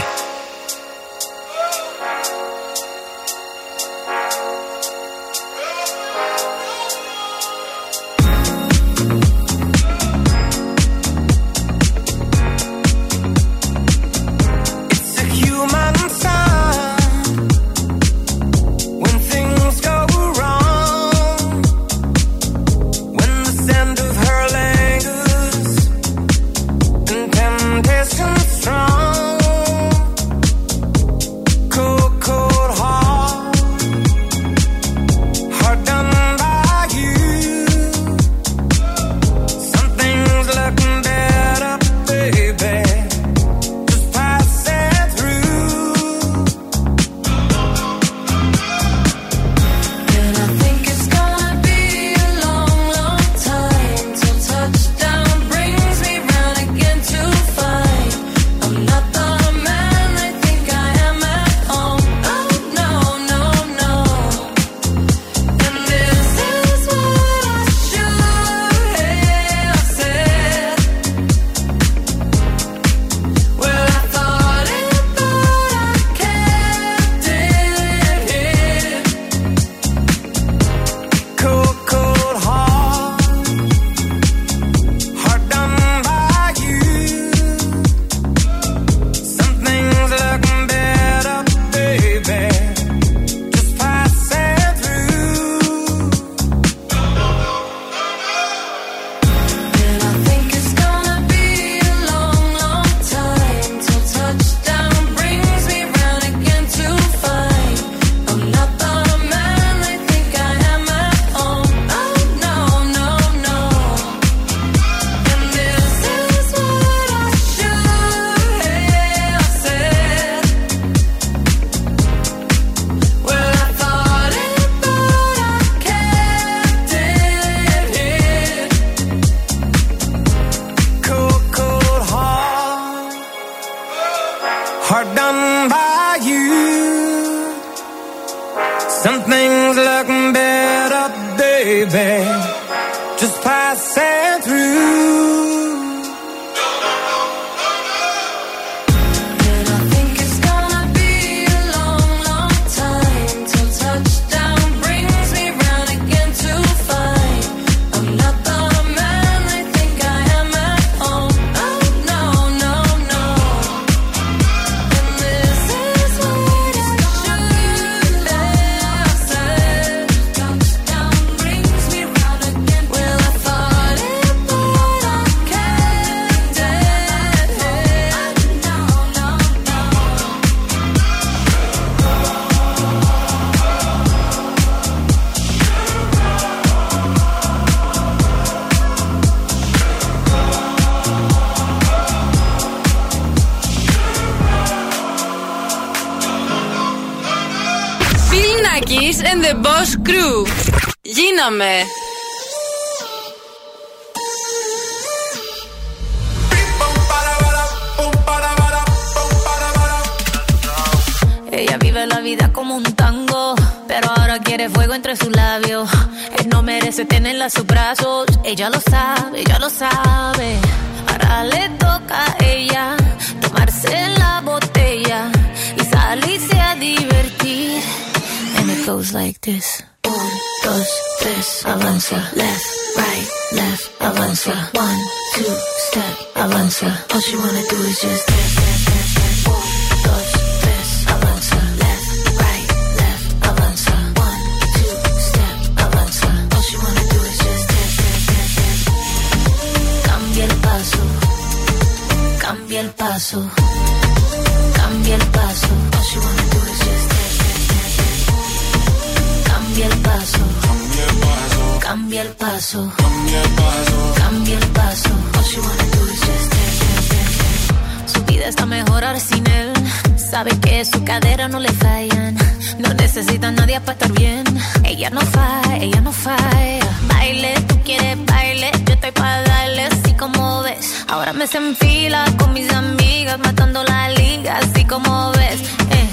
Sin 269.19 269.45
él. 269.47 269.73
Sabe 270.17 270.51
que 270.59 270.85
su 270.85 271.03
cadera 271.03 271.47
no 271.49 271.59
le 271.59 271.71
fallan. 271.73 272.35
No 272.79 272.93
necesita 272.93 273.49
a 273.49 273.51
nadie 273.51 273.79
para 273.81 273.93
estar 273.93 274.11
bien. 274.13 274.43
Ella 274.83 275.09
no 275.09 275.21
falla, 275.21 275.77
ella 275.77 276.01
no 276.01 276.11
falla. 276.11 276.87
Baile, 277.09 277.53
tú 277.67 277.75
quieres 277.83 278.17
baile. 278.25 278.71
Yo 278.85 278.93
estoy 278.93 279.11
para 279.11 279.41
darle 279.43 279.83
así 279.83 280.13
como 280.13 280.61
ves. 280.63 281.05
Ahora 281.09 281.33
me 281.33 281.45
se 281.45 281.57
enfila 281.57 282.25
con 282.37 282.53
mis 282.53 282.71
amigas, 282.71 283.37
matando 283.39 283.83
la 283.83 284.09
liga, 284.09 284.59
así 284.59 284.85
como 284.85 285.31
ves. 285.33 285.59
Eh. 285.91 286.09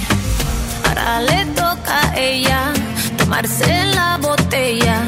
Ahora 0.85 1.21
le 1.21 1.45
toca 1.55 2.11
a 2.11 2.17
ella 2.19 2.73
tomarse 3.17 3.85
la 3.95 4.17
botella 4.17 5.03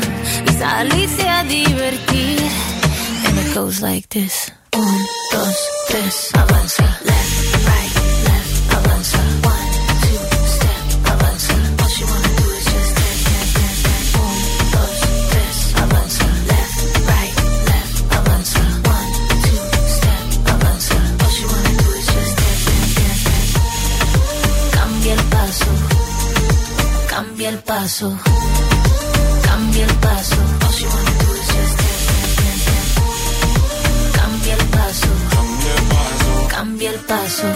y 0.47 0.51
salirse 0.53 1.27
a 1.29 1.43
divertir. 1.43 2.39
And 3.27 3.37
it 3.37 3.53
goes 3.53 3.81
like 3.81 4.07
this. 4.09 4.51
Un, 4.73 4.97
dos, 5.31 5.55
tres, 5.89 6.29
avanza. 6.33 6.83
Left, 6.83 7.05
right, 7.05 7.05
left, 7.05 7.44
Cambia 27.45 27.59
el 27.59 27.63
paso, 27.63 28.17
cambia 29.43 29.85
el 29.85 29.93
paso. 29.97 30.35
Cambia 34.15 34.53
el 34.55 34.65
paso, 34.65 35.07
cambia 36.49 36.89
el 36.89 37.01
paso, 37.01 37.47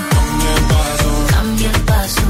cambia 1.32 1.72
el 1.72 1.82
paso. 1.86 2.22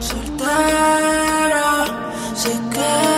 Soltera, 0.00 1.86
se 2.34 2.50
queda. 2.72 3.17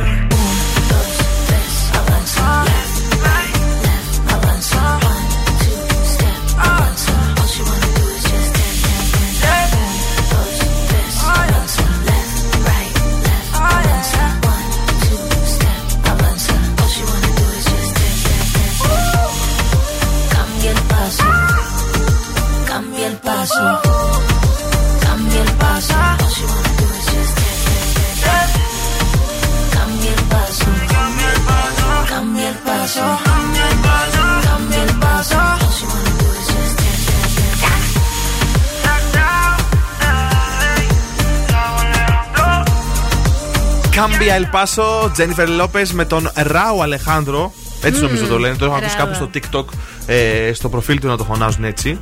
Cambia 44.25 44.49
El 44.51 44.55
Paso, 44.55 45.11
Jennifer 45.13 45.49
Lopez 45.49 45.93
με 45.93 46.05
τον 46.05 46.31
Rauw 46.35 46.81
Alejandro. 46.81 47.53
Έτσι 47.83 48.01
νομίζω 48.01 48.25
το 48.27 48.39
λένε. 48.39 48.55
Το 48.55 48.65
έχω 48.65 48.73
ακούσει 48.75 48.95
κάπου 48.95 49.13
στο 49.13 49.29
TikTok, 49.33 49.65
ε, 50.05 50.53
στο 50.53 50.69
προφίλ 50.69 50.99
του 50.99 51.07
να 51.07 51.17
το 51.17 51.23
φωνάζουν 51.23 51.63
έτσι. 51.63 51.99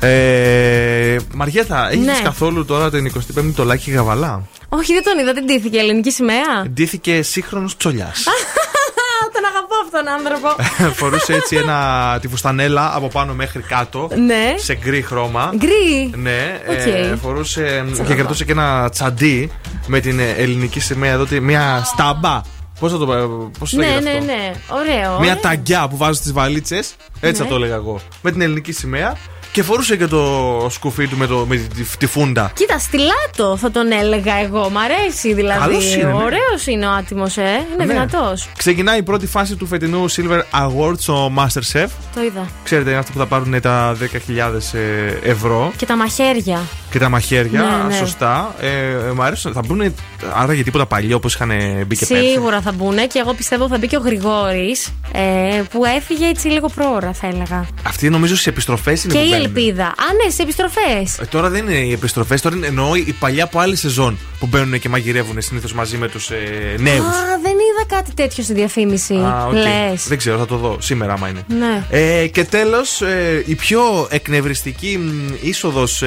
Ε, 0.00 1.16
Μαριέτα, 1.34 1.88
έχεις 1.90 2.04
Ναι. 2.06 2.20
καθόλου 2.22 2.64
τώρα 2.64 2.90
την 2.90 3.06
25η 3.06 3.52
το 3.54 3.64
Λάκη 3.64 3.90
Γαβαλά; 3.90 4.42
Όχι, 4.68 4.92
δεν 4.92 5.02
τον 5.02 5.18
είδα, 5.18 5.32
δεν 5.32 5.46
ντύθηκε 5.46 5.76
η 5.76 5.80
ελληνική 5.80 6.10
σημαία. 6.10 6.64
Ντύθηκε 6.68 7.22
σύγχρονος 7.22 7.76
τσολιάς. 7.76 8.24
τον 9.34 9.44
αγαπώ 9.44 9.74
αυτόν 9.84 10.04
τον 10.04 10.12
άνθρωπο. 10.12 10.48
Φορούσε 11.00 11.32
έτσι 11.32 11.56
ένα, 11.56 12.18
τη 12.20 12.28
φουστανέλα 12.28 12.92
από 12.94 13.08
πάνω 13.08 13.32
μέχρι 13.34 13.62
κάτω. 13.62 14.08
Ναι. 14.26 14.54
Σε 14.56 14.74
γκρι 14.74 15.02
χρώμα. 15.02 15.52
Γκρι. 15.56 16.10
Ναι, 16.16 16.60
Οκ. 16.68 16.76
ε, 16.86 17.16
φορούσε 17.22 17.82
και 17.86 17.92
Τσαλαβά. 17.92 18.14
κρατούσε 18.14 18.44
και 18.44 18.52
ένα 18.52 18.88
τσαντί 18.90 19.50
με 19.90 20.00
την 20.00 20.18
ε, 20.18 20.30
ελληνική 20.30 20.80
σημαία 20.80 21.12
εδώ, 21.12 21.24
τη- 21.24 21.40
μια 21.40 21.82
στάμπα. 21.84 22.40
Πώς 22.80 22.92
θα 22.92 22.98
το 22.98 23.06
πω, 23.06 23.50
πώς 23.58 23.70
το 23.70 23.76
Ναι, 23.76 23.86
λέγεται 23.86 24.02
ναι, 24.10 24.10
αυτό; 24.18 24.24
ναι. 24.24 24.52
Ωραίο. 24.80 25.10
Μια 25.10 25.16
Ωραία. 25.18 25.40
ταγκιά 25.40 25.88
που 25.88 25.96
βάζει 25.96 26.18
στις 26.18 26.32
βαλίτσες. 26.32 26.94
Έτσι 27.20 27.40
Ναι. 27.40 27.46
θα 27.48 27.50
το 27.54 27.56
έλεγα 27.60 27.74
εγώ. 27.74 28.00
Με 28.22 28.30
την 28.32 28.40
ελληνική 28.40 28.72
σημαία. 28.72 29.16
Και 29.52 29.62
φορούσε 29.62 29.96
και 29.96 30.06
το 30.06 30.66
σκουφί 30.70 31.06
του 31.08 31.16
με, 31.16 31.26
το, 31.26 31.44
με 31.48 31.56
τη, 31.56 31.84
τη 31.98 32.06
φούντα. 32.06 32.50
Κοίτα, 32.54 32.78
στυλάτο 32.78 33.56
θα 33.56 33.70
τον 33.70 33.92
έλεγα 33.92 34.34
εγώ. 34.34 34.70
Μ' 34.70 34.78
αρέσει 34.78 35.34
δηλαδή. 35.34 35.58
Καλός 35.60 35.94
είναι, 35.94 36.04
ναι. 36.04 36.12
Ωραίος 36.12 36.66
είναι 36.66 36.86
ο 36.86 36.90
άτιμος, 36.90 37.36
ε. 37.36 37.42
Είναι 37.42 37.84
Ναι. 37.84 37.86
δυνατός. 37.86 38.48
Ξεκινάει 38.56 38.98
η 38.98 39.02
πρώτη 39.02 39.26
φάση 39.26 39.56
του 39.56 39.66
φετινού 39.66 40.10
Silver 40.10 40.40
Awards 40.50 40.98
στο 40.98 41.32
Masterchef. 41.38 41.86
Το 42.14 42.22
είδα. 42.22 42.48
Ξέρετε, 42.64 42.90
είναι 42.90 42.98
αυτό 42.98 43.12
που 43.12 43.18
θα 43.18 43.26
πάρουν 43.26 43.60
τα 43.60 43.96
10.000 44.00 44.74
ε, 44.74 45.30
ευρώ 45.30 45.72
Και 45.76 45.86
τα 45.86 45.96
μαχαίρια. 45.96 46.60
Και 46.90 46.98
τα 46.98 47.08
μαχαίρια. 47.08 47.60
Ναι, 47.62 47.88
ναι. 47.88 47.94
Σωστά. 47.94 48.54
Ε, 48.60 49.12
μου 49.14 49.22
αρέσουν. 49.22 49.52
Θα 49.52 49.60
μπουν 49.66 49.94
άρα 50.34 50.52
για 50.54 50.64
τίποτα 50.64 50.86
παλιό 50.86 51.16
όπως 51.16 51.34
είχαν 51.34 51.48
μπει 51.86 51.96
και 51.96 52.06
πέρσι. 52.06 52.30
Σίγουρα 52.30 52.60
θα 52.60 52.72
μπουν 52.72 52.96
και 52.96 53.18
εγώ 53.18 53.34
πιστεύω 53.34 53.68
θα 53.68 53.78
μπει 53.78 53.86
και 53.86 53.96
ο 53.96 54.00
Γρηγόρης 54.00 54.92
ε, 55.12 55.62
που 55.70 55.84
έφυγε 55.84 56.26
έτσι 56.26 56.48
λίγο 56.48 56.68
πρόωρα, 56.74 57.12
θα 57.12 57.26
έλεγα. 57.26 57.66
Αυτοί 57.86 58.08
νομίζω 58.10 58.34
στις 58.34 58.46
επιστροφές 58.46 59.04
είναι 59.04 59.12
Και 59.12 59.18
που 59.18 59.24
η 59.24 59.28
μπαίνουν. 59.28 59.44
ελπίδα. 59.44 59.84
Α, 59.84 60.04
ναι, 60.24 60.30
σε 60.30 60.42
επιστροφές. 60.42 61.18
Ε, 61.20 61.24
τώρα 61.24 61.48
δεν 61.48 61.66
είναι 61.66 61.78
οι 61.78 61.92
επιστροφές, 61.92 62.40
τώρα 62.40 62.56
είναι 62.56 62.66
εννοώ 62.66 62.94
η 62.94 63.14
παλιά 63.18 63.44
από 63.44 63.58
άλλη 63.58 63.76
σεζόν 63.76 64.18
που 64.38 64.46
μπαίνουν 64.46 64.78
και 64.80 64.88
μαγειρεύουν 64.88 65.40
συνήθως 65.42 65.72
μαζί 65.72 65.96
με 65.96 66.08
τους 66.08 66.30
ε, 66.30 66.36
νέους. 66.78 67.06
Α, 67.06 67.38
δεν 67.42 67.49
είδα 67.80 67.94
είδα 67.94 68.02
κάτι 68.02 68.14
τέτοιο 68.14 68.42
στη 68.44 68.52
διαφήμιση. 68.52 69.14
Α, 69.14 69.46
οκ. 69.46 69.52
Λες. 69.52 70.08
Δεν 70.08 70.18
ξέρω, 70.18 70.38
θα 70.38 70.46
το 70.46 70.56
δω 70.56 70.76
σήμερα 70.80 71.12
άμα 71.12 71.28
είναι. 71.28 71.44
Ναι. 71.48 71.84
Ε, 71.90 72.26
και 72.26 72.44
τέλος, 72.44 73.02
η 73.44 73.54
πιο 73.54 74.06
εκνευριστική 74.10 74.98
είσοδος 75.40 76.02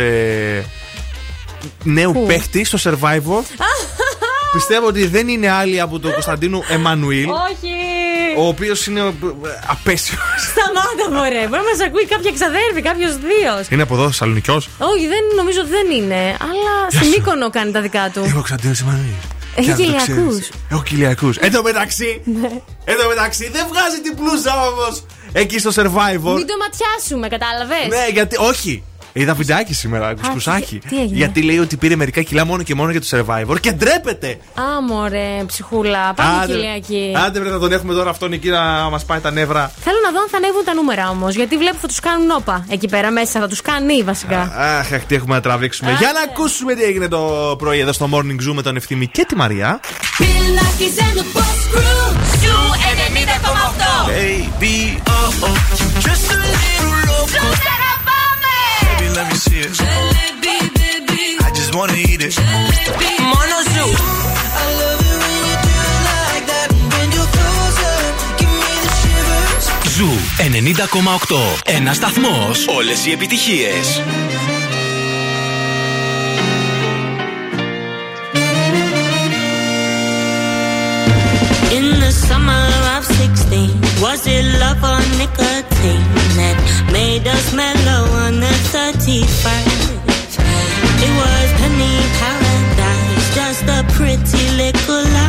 νέου 1.83 2.11
Πού; 2.11 2.25
παίχτη 2.25 2.63
στο 2.63 2.77
Survivor. 2.83 3.43
Πιστεύω 4.53 4.87
ότι 4.87 5.07
δεν 5.07 5.27
είναι 5.27 5.49
άλλη 5.49 5.81
από 5.81 5.99
τον 5.99 6.11
Κωνσταντίνου 6.11 6.63
Εμμανουήλ. 6.69 7.29
Όχι! 7.29 7.73
Ο 8.37 8.47
οποίος 8.47 8.87
είναι 8.87 9.13
απέσιο. 9.67 10.17
Σταμάτα, 10.49 11.15
μωρέ. 11.15 11.47
Μπορεί 11.47 11.61
να 11.63 11.69
μας 11.69 11.87
ακούει 11.87 12.05
κάποια 12.05 12.31
ξαδέρφη, 12.31 12.81
κάποιος 12.81 13.17
δύο. 13.17 13.53
Είναι 13.69 13.81
από 13.81 13.93
εδώ, 13.93 14.05
Θεσσαλονικιός; 14.05 14.69
Όχι, 14.77 15.07
δεν, 15.07 15.23
νομίζω 15.35 15.59
ότι 15.61 15.69
δεν 15.69 15.91
είναι. 15.97 16.21
Αλλά 16.49 16.73
στην 16.91 17.07
Μύκονο 17.07 17.49
κάνει 17.49 17.71
τα 17.71 17.81
δικά 17.81 18.09
του. 18.13 18.19
Είμαι 18.19 18.29
ο 18.29 18.33
Κωνσταντίνος 18.33 18.79
Εμμανουήλ. 18.81 19.32
Έχει 19.55 19.65
Και 19.65 19.71
αν 19.71 19.77
το 19.77 19.83
κοιλιακούς. 19.83 20.05
ξέρεις. 20.15 20.51
Έχω 20.71 20.83
κοιλιακού. 20.83 21.29
Εν 21.39 21.51
τω 21.51 21.61
μεταξύ, 21.63 22.21
εν 22.85 22.97
τω 23.01 23.07
μεταξύ 23.07 23.49
δεν 23.49 23.65
βγάζει 23.69 24.01
την 24.01 24.15
πλούζα 24.15 24.67
όμως 24.67 25.05
εκεί 25.33 25.59
στο 25.59 25.69
Survivor. 25.75 26.33
Μην 26.35 26.47
το 26.47 26.55
ματιάσουμε, 26.63 27.27
κατάλαβες; 27.27 27.87
Ναι, 27.89 28.07
γιατί. 28.11 28.35
Όχι. 28.39 28.83
Είδα 29.13 29.33
βιντεάκι 29.33 29.73
σήμερα, 29.73 30.13
κουσκουσάκι. 30.13 30.79
τι 30.89 30.99
έγινε; 30.99 31.17
Γιατί 31.17 31.41
λέει 31.41 31.57
ότι 31.57 31.77
πήρε 31.77 31.95
μερικά 31.95 32.21
κιλά 32.21 32.45
μόνο 32.45 32.63
και 32.63 32.75
μόνο 32.75 32.91
για 32.91 33.01
το 33.01 33.07
survivor 33.11 33.59
και 33.59 33.71
ντρέπεται. 33.71 34.37
Α, 34.53 34.81
μωρέ, 34.87 35.43
ψυχούλα. 35.45 36.13
Πάμε 36.13 36.43
Άντε, 36.43 36.53
κοιλιακή. 36.53 37.13
Άντε, 37.25 37.39
βρε, 37.39 37.49
να 37.49 37.59
τον 37.59 37.71
έχουμε 37.71 37.93
τώρα 37.93 38.09
αυτόν 38.09 38.33
εκεί 38.33 38.49
να 38.49 38.89
μας 38.89 39.05
πάει 39.05 39.19
τα 39.19 39.31
νεύρα. 39.31 39.71
Θέλω 39.83 39.97
να 40.05 40.11
δω 40.11 40.19
αν 40.19 40.27
θα 40.29 40.37
ανέβουν 40.37 40.63
τα 40.63 40.73
νούμερα 40.73 41.09
όμως. 41.09 41.35
Γιατί 41.35 41.57
βλέπω 41.57 41.77
θα 41.81 41.87
τους 41.87 41.99
κάνουν 41.99 42.31
όπα 42.31 42.65
εκεί 42.69 42.87
πέρα 42.87 43.11
μέσα. 43.11 43.39
Θα 43.39 43.47
τους 43.47 43.61
κάνει 43.61 44.03
βασικά. 44.03 44.41
Αχ, 44.41 44.93
αχ, 44.93 45.03
τι 45.05 45.15
έχουμε 45.15 45.35
να 45.35 45.41
τραβήξουμε. 45.41 45.95
Για 45.99 46.11
να 46.13 46.21
ακούσουμε 46.21 46.73
τι 46.73 46.83
έγινε 46.83 47.07
το 47.07 47.55
πρωί 47.57 47.79
εδώ 47.79 47.91
στο 47.93 48.09
Morning 48.13 48.49
Zoo 48.49 48.53
με 48.53 48.61
τον 48.61 48.75
Ευθύμη 48.75 49.07
και 49.07 49.25
τη 49.27 49.35
Μαρία. 49.35 49.79
Πιλάκης 50.17 50.95
and 50.97 51.17
the 51.17 51.37
Boss 51.37 51.77
Crew. 51.77 52.15
Ζου 52.41 52.57
90,8. 53.23 54.09
Baby, 54.09 55.01
oh 55.07 55.45
oh, 55.47 55.57
just 56.05 56.31
a 56.31 56.37
little 56.37 56.93
loco. 57.09 57.82
Ζου 59.13 59.19
πάμε. 59.19 59.19
Baby, 59.19 59.19
let 59.19 59.27
me 59.31 59.37
see 59.37 59.59
it. 59.59 59.73
I 61.45 61.51
just 61.59 61.71
wanna 61.77 61.97
eat 62.09 62.21
it. 62.27 62.33
Μόνο 63.31 63.55
ζου. 63.73 63.87
I 64.61 64.69
love 64.81 65.01
it 65.09 65.17
when 65.23 65.41
you 65.49 65.55
do 65.67 65.73
it 65.93 66.01
like 66.09 66.45
that. 66.51 66.69
When 66.93 67.07
you're 67.15 67.31
closer, 67.37 67.95
give 68.39 68.53
me 68.61 68.71
the 68.83 68.91
shivers. 68.99 69.65
Ζου 69.95 70.11
90,8. 70.37 71.61
Ένα 71.65 71.93
σταθμό. 71.93 72.51
Όλε 72.77 72.91
οι 73.05 73.11
επιτυχίε. 73.11 73.71
In 81.77 81.85
the 82.03 82.11
summer 82.27 82.67
of 82.95 83.03
16, 83.05 83.81
was 84.03 84.21
it 84.35 84.45
love 84.61 84.83
or 84.91 85.01
nicotine 85.19 86.22
that 86.39 86.57
made 86.91 87.27
us 87.27 87.53
mellow 87.53 88.03
on 88.25 88.39
the 88.39 88.53
31st? 88.73 89.93
It 91.05 91.13
was 91.19 91.47
penny 91.59 91.95
paradise, 92.19 93.27
just 93.37 93.63
a 93.69 93.79
pretty 93.93 94.45
little 94.57 95.03
lie, 95.15 95.22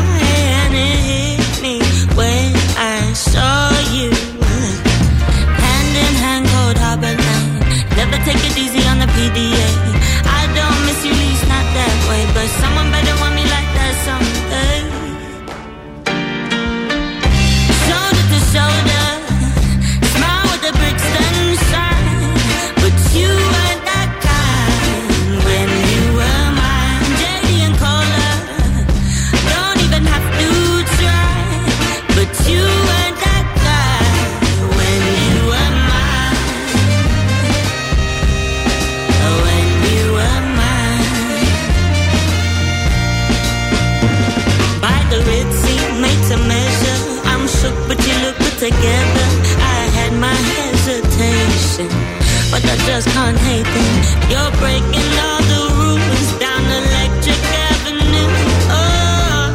just 52.85 53.07
can't 53.09 53.37
hate 53.37 53.65
them. 53.65 53.95
You're 54.29 54.53
breaking 54.61 55.11
all 55.25 55.41
the 55.51 55.61
rules 55.73 56.29
down 56.37 56.61
Electric 56.61 57.41
Avenue. 57.69 58.29
Oh, 58.69 59.49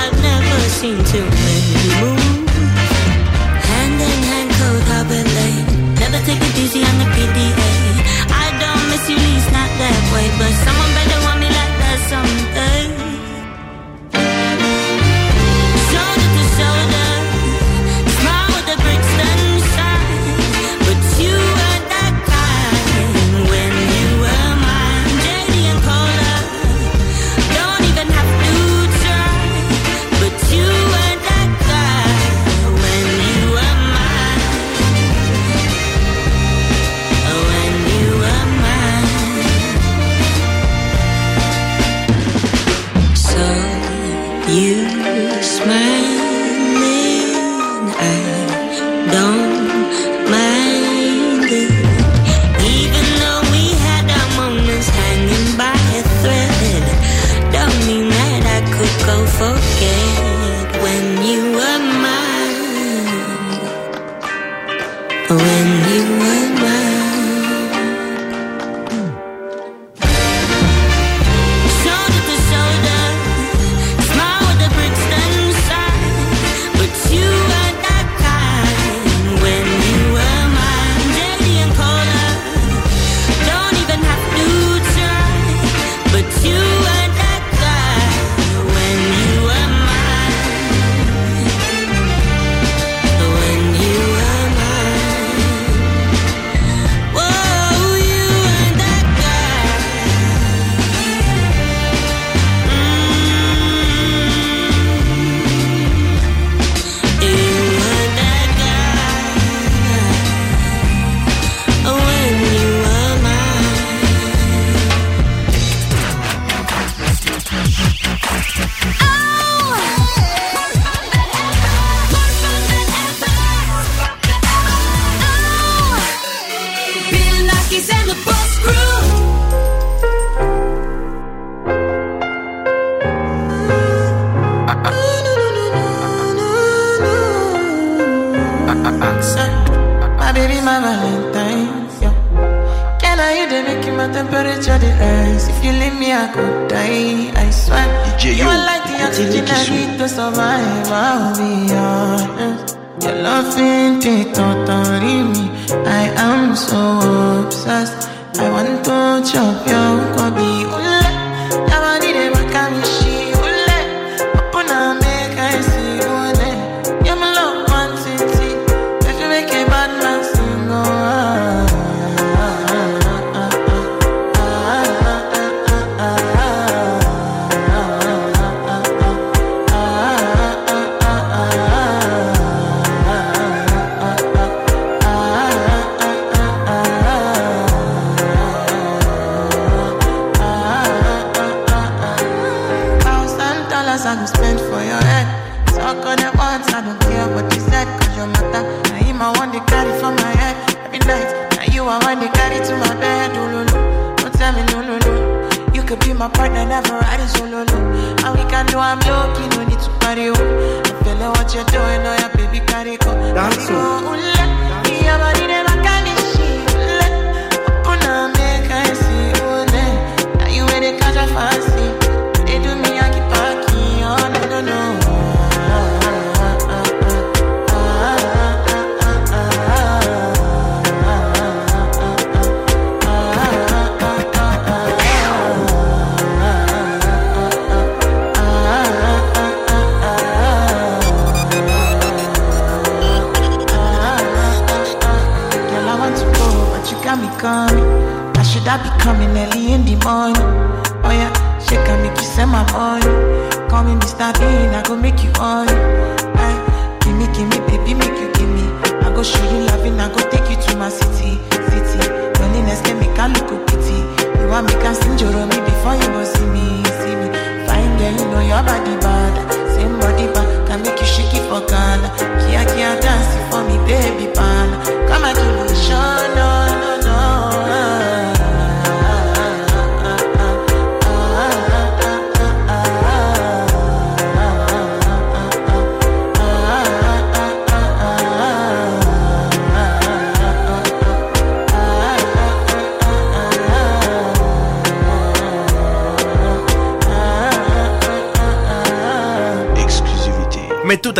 I've 0.00 0.16
never 0.24 0.58
seen 0.80 0.98
too 1.12 1.26
many 1.44 1.84
move. 2.00 2.48
Hand 3.68 4.00
in 4.00 4.20
hand, 4.30 4.50
cold 4.58 4.82
harbor 4.88 5.24
lane. 5.36 5.66
Never 6.00 6.18
take 6.24 6.40
it 6.40 6.54
easy 6.56 6.80
on 6.80 6.96
the 7.02 7.08
PDA. 7.14 7.70
I 8.32 8.46
don't 8.62 8.84
miss 8.90 9.04
you, 9.10 9.16
least 9.16 9.50
not 9.52 9.70
that 9.82 10.00
way, 10.12 10.26
but 10.40 10.52
someone 10.64 10.92
better 10.96 11.20
want 11.26 11.38
me 11.40 11.48
like 11.60 11.74
that 11.82 11.98
someday. 12.08 12.43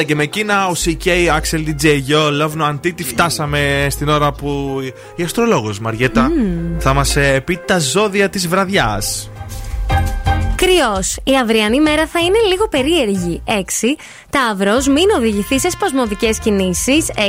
και 0.05 0.15
με 0.15 0.23
εκείνα, 0.23 0.67
ο 0.67 0.73
CK, 0.85 1.07
Axel 1.07 1.65
DJ, 1.67 1.85
Yo, 1.85 2.43
Love 2.43 2.63
No 2.63 2.79
φτάσαμε 3.05 3.87
στην 3.91 4.09
ώρα 4.09 4.33
που 4.33 4.81
η 5.17 5.23
αστρολόγος 5.23 5.79
Μαριέτα 5.79 6.29
mm. 6.29 6.81
θα 6.81 6.95
μας 6.95 7.17
ε, 7.17 7.41
πει 7.41 7.61
τα 7.67 7.79
ζώδια 7.79 8.29
της 8.29 8.49
βραδιάς. 8.49 9.31
Κρυός. 10.55 11.17
Η 11.25 11.37
αυριανή 11.37 11.81
μέρα 11.81 12.07
θα 12.07 12.21
είναι 12.21 12.39
λίγο 12.49 12.69
περίεργη. 12.69 13.43
6. 13.47 13.51
Ταύρος. 14.31 14.87
Μην 14.87 15.05
οδηγηθεί 15.17 15.61
σε 15.61 15.71
σπασμωδικές 15.71 16.39
κινήσεις. 16.39 17.11
6. 17.17 17.21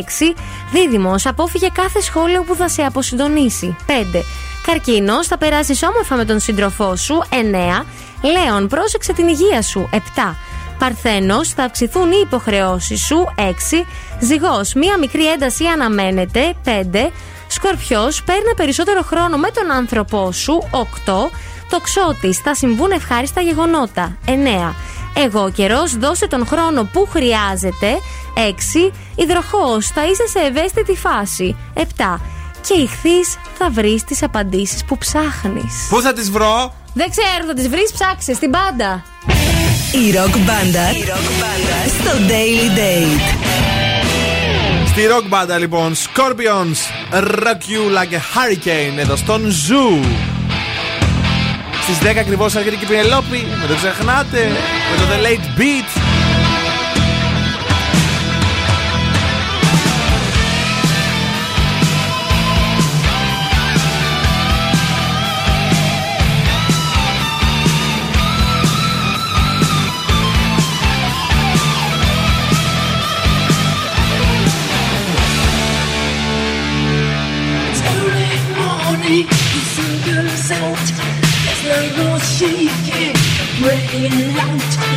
Δίδυμος. 0.71 1.25
Απόφυγε 1.25 1.67
κάθε 1.73 2.01
σχόλιο 2.01 2.43
που 2.43 2.55
θα 2.55 2.67
σε 2.67 2.81
αποσυντονίσει. 2.81 3.75
5. 3.87 3.91
Καρκίνος. 4.65 5.27
Θα 5.27 5.37
περάσεις 5.37 5.83
όμορφα 5.83 6.15
με 6.15 6.25
τον 6.25 6.39
σύντροφό 6.39 6.95
σου. 6.95 7.23
9. 7.29 7.85
Λέων. 8.21 8.67
Πρόσεξε 8.67 9.13
την 9.13 9.27
υγεία 9.27 9.61
σου. 9.61 9.89
7. 9.91 9.97
Παρθένος, 10.79 11.49
θα 11.49 11.63
αυξηθούν 11.63 12.11
οι 12.11 12.19
υποχρεώσεις 12.23 13.05
σου. 13.05 13.27
6. 13.35 13.85
Ζυγός, 14.19 14.73
μία 14.73 14.97
μικρή 14.97 15.31
ένταση 15.31 15.65
αναμένεται. 15.65 16.53
5. 16.63 17.11
Σκορπιός, 17.47 18.23
παίρνε 18.23 18.53
περισσότερο 18.55 19.01
χρόνο 19.01 19.37
με 19.37 19.49
τον 19.49 19.71
άνθρωπό 19.71 20.31
σου. 20.31 20.67
8. 20.71 21.31
Τοξότη, 21.69 22.33
θα 22.33 22.55
συμβούν 22.55 22.91
ευχάριστα 22.91 23.41
γεγονότα. 23.41 24.17
9. 24.25 24.75
Εγώ 25.13 25.51
καιρός, 25.51 25.97
δώσε 25.97 26.27
τον 26.27 26.47
χρόνο 26.47 26.83
που 26.93 27.07
χρειάζεται. 27.11 27.97
6. 28.35 28.91
Υδροχός, 29.15 29.87
θα 29.87 30.05
είσαι 30.05 30.27
σε 30.27 30.39
ευαίσθητη 30.39 30.95
φάση. 30.95 31.55
7. 31.73 32.21
Και 32.67 32.73
ηχθείς, 32.73 33.37
θα 33.57 33.69
βρεις 33.69 34.03
τις 34.03 34.23
απαντήσεις 34.23 34.85
που 34.85 34.97
ψάχνεις. 34.97 35.87
Πού 35.89 36.01
θα 36.01 36.13
τις 36.13 36.31
βρω; 36.31 36.73
Δεν 36.93 37.09
ξέρω, 37.09 37.45
θα 37.47 37.53
τις 37.53 37.69
βρεις, 37.69 37.91
ψάξε 37.91 38.33
στην 38.33 38.51
πάντα. 38.51 39.03
Η 40.03 40.11
ροκ 40.11 40.37
μπάντα 40.37 40.91
στο 41.87 42.11
Daily 42.27 42.77
Date. 42.77 43.35
Στη 44.87 45.05
ροκ 45.05 45.27
μπάντα 45.27 45.57
λοιπόν, 45.57 45.93
Scorpions, 45.95 47.13
Rock 47.19 47.61
You 47.71 47.97
Like 47.97 48.13
a 48.13 48.21
Hurricane 48.33 48.97
εδώ 48.97 49.15
στον 49.15 49.41
Zoo. 49.45 50.05
Στις 51.83 51.97
10 52.11 52.17
ακριβώς 52.19 52.55
έρχεται 52.55 52.75
και 52.75 52.83
η 52.85 52.87
Πινελόπη, 52.87 53.47
με 53.61 53.67
το 53.67 53.75
ξεχνάτε, 53.75 54.51
με 54.91 54.97
το 54.97 55.03
The 55.11 55.25
Late 55.25 55.59
Beat. 55.59 56.04
in 83.95 84.35
light. 84.35 84.94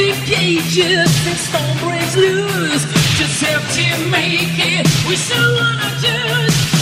Gauges 0.00 1.12
and 1.26 1.36
storm 1.36 1.76
breaks 1.78 2.16
loose. 2.16 2.84
Just 3.18 3.42
have 3.42 3.62
to 3.74 4.10
make 4.10 4.56
it. 4.56 4.86
We 5.06 5.14
still 5.14 5.54
wanna 5.54 5.90
just. 6.00 6.79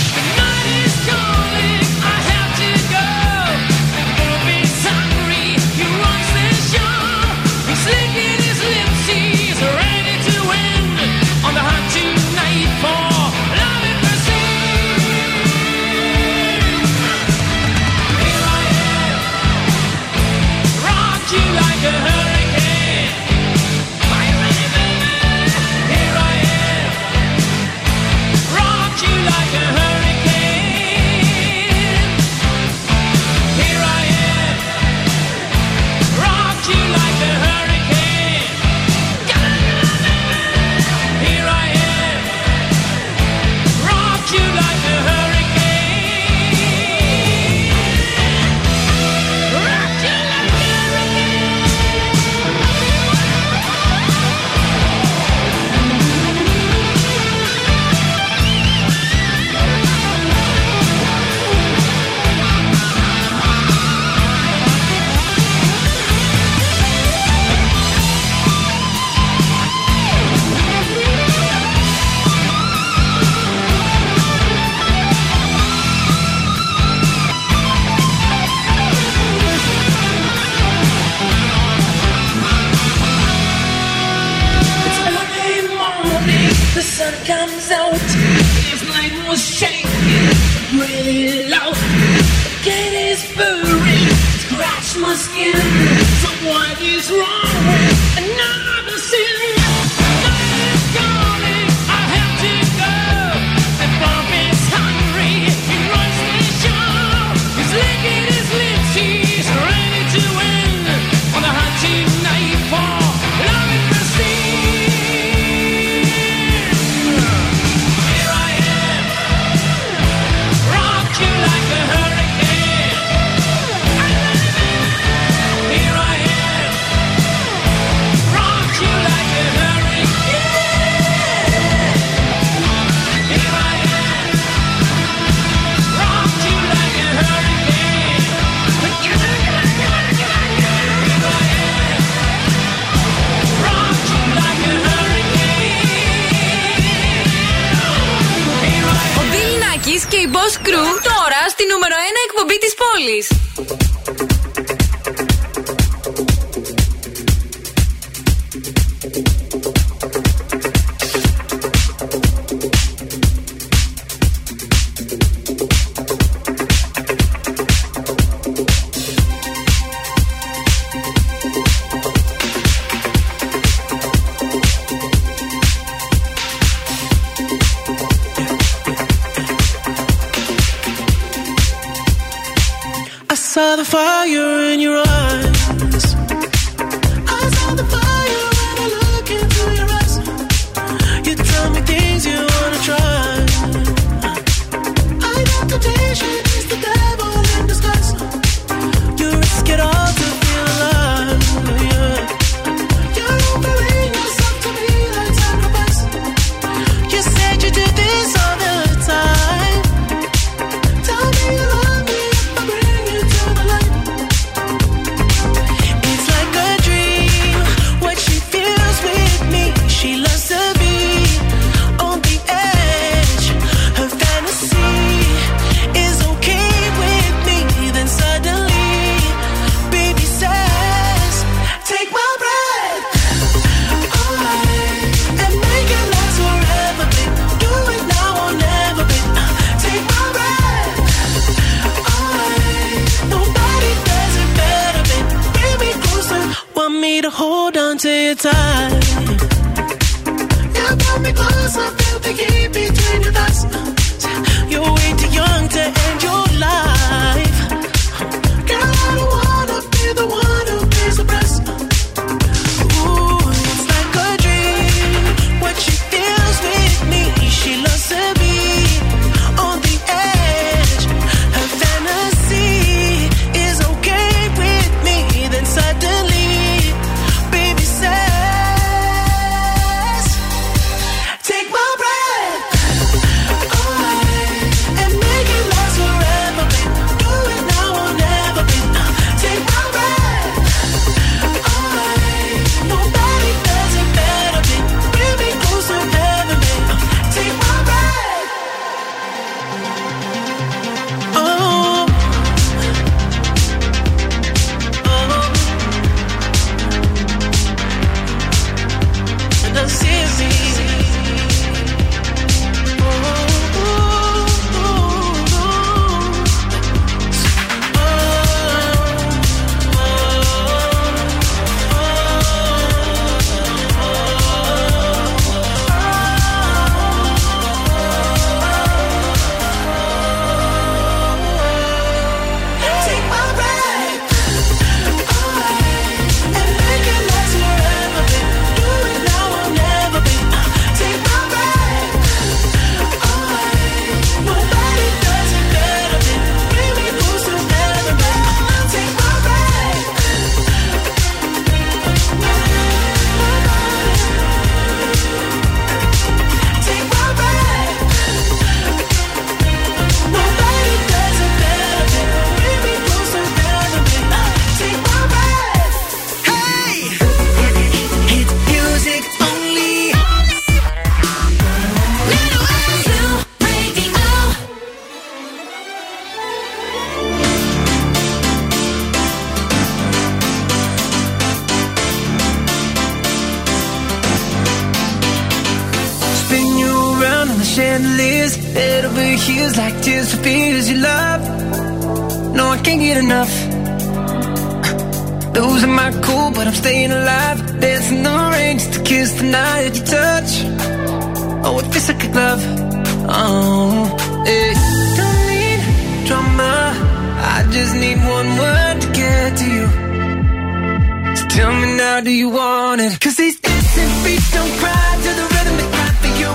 Now, 412.19 412.25
do 412.25 412.31
you 412.31 412.49
want 412.49 413.01
it? 413.01 413.21
Cause 413.21 413.37
these 413.37 413.61
dancing 413.61 414.13
feet 414.25 414.43
don't 414.53 414.73
cry 414.81 415.11
to 415.25 415.31
the 415.39 415.47
rhythm 415.55 415.75
they 415.81 415.89
cry 415.95 416.11
for 416.23 416.33
you. 416.41 416.51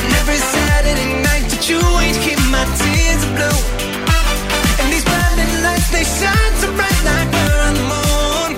And 0.00 0.12
every 0.20 0.40
Saturday 0.54 1.10
night 1.28 1.46
that 1.52 1.64
you 1.70 1.80
ain't 2.04 2.18
keep 2.24 2.40
my 2.56 2.64
tears 2.80 3.24
blue. 3.36 3.60
And 4.80 4.86
these 4.92 5.04
blinding 5.04 5.54
lights, 5.64 5.88
they 5.94 6.04
shine 6.04 6.54
so 6.60 6.68
bright 6.76 7.00
like 7.08 7.28
we're 7.36 7.60
on 7.68 7.74
the 7.80 7.86
moon. 7.92 8.50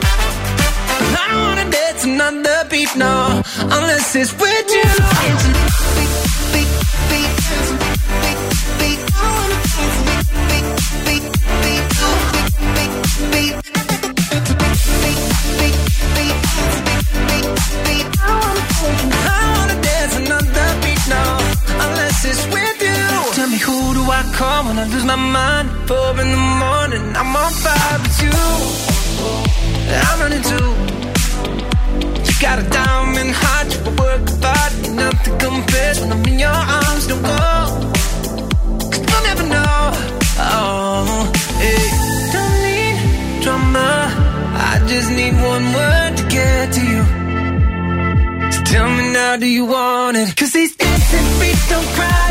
I 1.15 1.25
don't 1.31 1.43
wanna 1.49 1.71
dance 1.71 2.05
another 2.05 2.59
beat, 2.71 2.93
no, 2.97 3.43
unless 3.77 4.17
it's 4.17 4.33
with 4.33 4.69
you. 4.75 4.94
Call 24.35 24.65
when 24.67 24.79
I 24.79 24.85
lose 24.93 25.05
my 25.05 25.17
mind? 25.17 25.67
Four 25.89 26.11
in 26.23 26.29
the 26.37 26.43
morning, 26.65 27.05
I'm 27.21 27.37
on 27.43 27.53
fire 27.65 27.99
with 28.03 28.19
you. 28.27 28.39
I'm 30.09 30.17
running 30.23 30.45
too. 30.51 30.69
You 32.27 32.35
got 32.47 32.57
a 32.65 32.67
diamond 32.79 33.33
heart, 33.43 33.67
you 33.75 33.81
work 34.03 34.25
hard, 34.45 34.73
nothing 35.03 35.37
compares 35.39 35.97
when 36.01 36.11
I'm 36.15 36.25
in 36.31 36.39
your 36.47 36.61
arms. 36.81 37.05
Don't 37.11 37.23
go, 37.23 37.45
cause 38.93 39.05
you'll 39.09 39.25
never 39.31 39.47
know. 39.55 39.81
Oh, 40.51 41.33
hey. 41.63 41.87
Don't 42.35 42.57
need 42.67 43.43
drama, 43.43 43.91
I 44.71 44.75
just 44.91 45.11
need 45.19 45.35
one 45.55 45.67
word 45.79 46.13
to 46.19 46.25
get 46.37 46.73
to 46.77 46.83
you. 46.93 47.03
So 48.55 48.61
tell 48.73 48.89
me 48.99 49.05
now, 49.13 49.37
do 49.37 49.47
you 49.47 49.65
want 49.67 50.17
it? 50.17 50.37
Cause 50.37 50.53
these 50.53 50.75
dancing 50.77 51.29
feet 51.39 51.61
don't 51.71 51.89
cry 51.97 52.24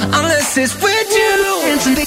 unless 0.00 0.56
it's 0.58 0.74
with 0.82 1.96
you. 1.96 2.05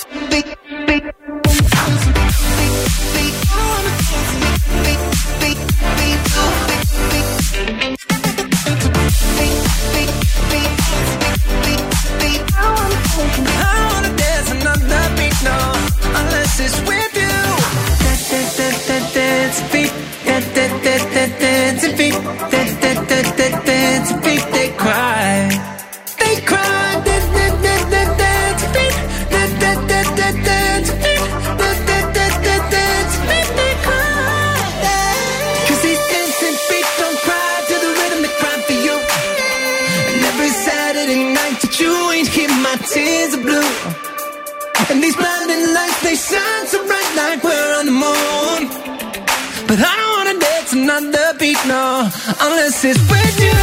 Unless 52.46 52.84
it's 52.90 53.02
with 53.12 53.38
you. 53.46 53.58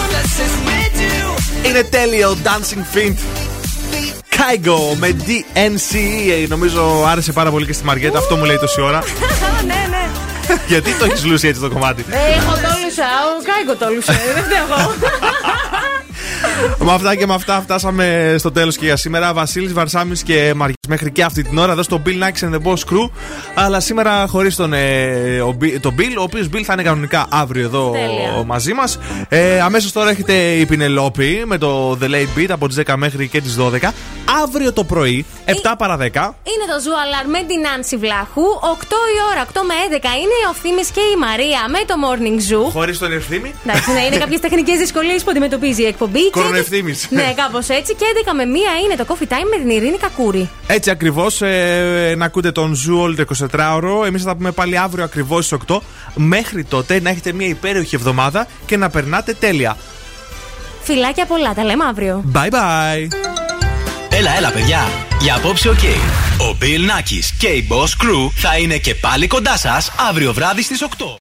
Unless 0.00 0.34
it's 0.44 0.56
with 0.68 0.96
you. 1.06 1.68
Είναι 1.68 1.82
τέλειο 1.82 2.36
Dancing 2.44 2.96
Fiend. 2.96 3.16
Kaigo 4.36 4.96
με 4.96 5.16
DNC. 5.26 5.94
Ε, 6.42 6.46
Νομίζω 6.48 7.04
άρεσε 7.06 7.32
πάρα 7.32 7.50
πολύ 7.50 7.66
και 7.66 7.72
στη 7.72 7.84
Μαριέτα. 7.84 8.18
Αυτό 8.18 8.36
μου 8.36 8.44
λέει 8.44 8.58
τόση 8.58 8.80
ώρα. 8.80 9.02
ναι, 9.66 9.86
ναι. 9.90 10.08
Γιατί 10.66 10.92
το 10.92 11.04
έχεις 11.04 11.24
λούσει 11.24 11.48
έτσι 11.48 11.60
το 11.60 11.70
κομμάτι; 11.70 12.04
Ε, 12.10 12.16
εγώ 12.16 12.52
τόλουσα. 12.52 13.06
Ο 13.38 13.42
Κάικο 13.44 13.74
τόλουσε. 13.84 14.20
Δεν 14.34 14.42
φταίω 14.44 14.64
εγώ. 14.70 14.94
με 16.86 16.92
αυτά 16.92 17.14
και 17.14 17.26
με 17.26 17.34
αυτά 17.34 17.60
φτάσαμε 17.60 18.34
στο 18.38 18.52
τέλος 18.52 18.76
και 18.76 18.84
για 18.84 18.96
σήμερα. 18.96 19.32
Βασίλης 19.32 19.72
Βαρσάμι 19.72 20.16
και 20.18 20.52
Μαριέ 20.56 20.74
μέχρι 20.90 21.10
και 21.10 21.22
αυτή 21.24 21.42
την 21.42 21.58
ώρα 21.58 21.72
εδώ 21.72 21.82
στο 21.82 22.02
Bill 22.06 22.08
Nikes 22.22 22.48
and 22.48 22.54
the 22.54 22.62
Boss 22.68 22.74
Crew. 22.92 23.10
Αλλά 23.54 23.80
σήμερα 23.80 24.26
χωρίς 24.26 24.56
τον, 24.56 24.72
ε, 24.72 25.40
ο 25.40 25.56
Bi- 25.60 25.78
τον 25.80 25.94
Bill, 25.98 26.14
ο 26.18 26.22
οποίος 26.22 26.46
Bill 26.52 26.62
θα 26.64 26.72
είναι 26.72 26.82
κανονικά 26.82 27.26
αύριο 27.30 27.64
εδώ 27.64 27.90
Τέλεια. 27.90 28.44
μαζί 28.46 28.72
μας. 28.72 28.98
Ε, 29.28 29.60
Αμέσως 29.60 29.92
τώρα 29.92 30.10
έχετε 30.10 30.32
η 30.34 30.66
Πινελόπη 30.66 31.42
με 31.46 31.58
το 31.58 31.98
The 32.02 32.04
Late 32.06 32.38
Beat 32.38 32.46
από 32.50 32.66
τις 32.68 32.76
10 32.76 32.96
μέχρι 32.96 33.28
και 33.28 33.40
τις 33.40 33.54
12. 33.56 33.92
Αύριο 34.42 34.72
το 34.72 34.84
πρωί, 34.84 35.24
7 35.44 35.52
παρα 35.78 35.96
10. 35.96 36.02
Είναι 36.52 36.64
το 36.72 36.76
Zoo 36.84 36.96
Alarm 37.04 37.28
με 37.30 37.38
την 37.38 37.60
Άνση 37.76 37.96
Βλάχου. 37.96 38.42
8 38.74 38.98
η 39.16 39.18
ώρα, 39.30 39.40
8 39.40 39.60
με 39.68 39.74
11 39.88 40.12
είναι 40.22 40.38
ο 40.50 40.54
Θήμη 40.62 40.82
και 40.96 41.00
η 41.14 41.16
Μαρία 41.26 41.60
με 41.74 41.80
το 41.86 41.94
Morning 42.04 42.38
Zoo. 42.48 42.70
Χωρίς 42.72 42.98
τον 42.98 43.12
ευθύνη. 43.12 43.54
Εντάξει, 43.66 43.90
ναι, 43.92 44.00
είναι 44.06 44.16
κάποιες 44.24 44.40
τεχνικές 44.40 44.78
δυσκολίες 44.78 45.22
που 45.24 45.30
αντιμετωπίζει 45.30 45.82
η 45.82 45.86
εκπομπή. 45.86 46.22
Και- 46.24 46.30
Κορονευθύμης. 46.30 47.06
Ναι, 47.10 47.32
κάπως 47.36 47.68
έτσι. 47.68 47.94
Και 47.94 48.04
11 48.12 48.32
με 48.34 48.44
1 48.44 48.84
είναι 48.84 48.94
το 49.00 49.04
Coffee 49.08 49.28
Time 49.32 49.46
με 49.52 49.56
την 49.62 49.70
Ειρήνη 49.76 49.96
Κακούρη. 49.98 50.48
Έτσι 50.80 50.92
ακριβώς, 50.92 51.42
ε, 51.42 52.14
να 52.16 52.24
ακούτε 52.24 52.52
τον 52.52 52.74
Zoo 52.74 52.98
όλο 52.98 53.14
το 53.14 53.24
24ωρο. 53.52 54.06
Εμείς 54.06 54.22
θα 54.22 54.28
τα 54.28 54.36
πούμε 54.36 54.50
πάλι 54.50 54.78
αύριο 54.78 55.04
ακριβώς 55.04 55.46
στις 55.46 55.58
8. 55.68 55.82
Μέχρι 56.14 56.64
τότε 56.64 57.00
να 57.00 57.10
έχετε 57.10 57.32
μια 57.32 57.46
υπέροχη 57.46 57.94
εβδομάδα 57.94 58.46
και 58.66 58.76
να 58.76 58.90
περνάτε 58.90 59.34
τέλεια. 59.34 59.76
Φιλάκια 60.82 61.26
πολλά, 61.26 61.54
τα 61.54 61.64
λέμε 61.64 61.84
αύριο. 61.84 62.24
Bye 62.32 62.50
bye. 62.50 63.08
Έλα, 64.10 64.36
έλα, 64.36 64.50
παιδιά. 64.50 64.88
Για 65.20 65.34
απόψε, 65.34 65.68
οκ. 65.68 65.84
Ο 66.38 66.56
Bill 66.60 66.90
Nakis 66.90 67.34
και 67.38 67.48
η 67.48 67.68
Boss 67.70 68.04
Crew 68.04 68.30
θα 68.34 68.58
είναι 68.58 68.76
και 68.76 68.94
πάλι 68.94 69.26
κοντά 69.26 69.56
σας 69.56 69.92
αύριο 70.08 70.32
βράδυ 70.32 70.62
στις 70.62 70.82
8. 70.82 71.18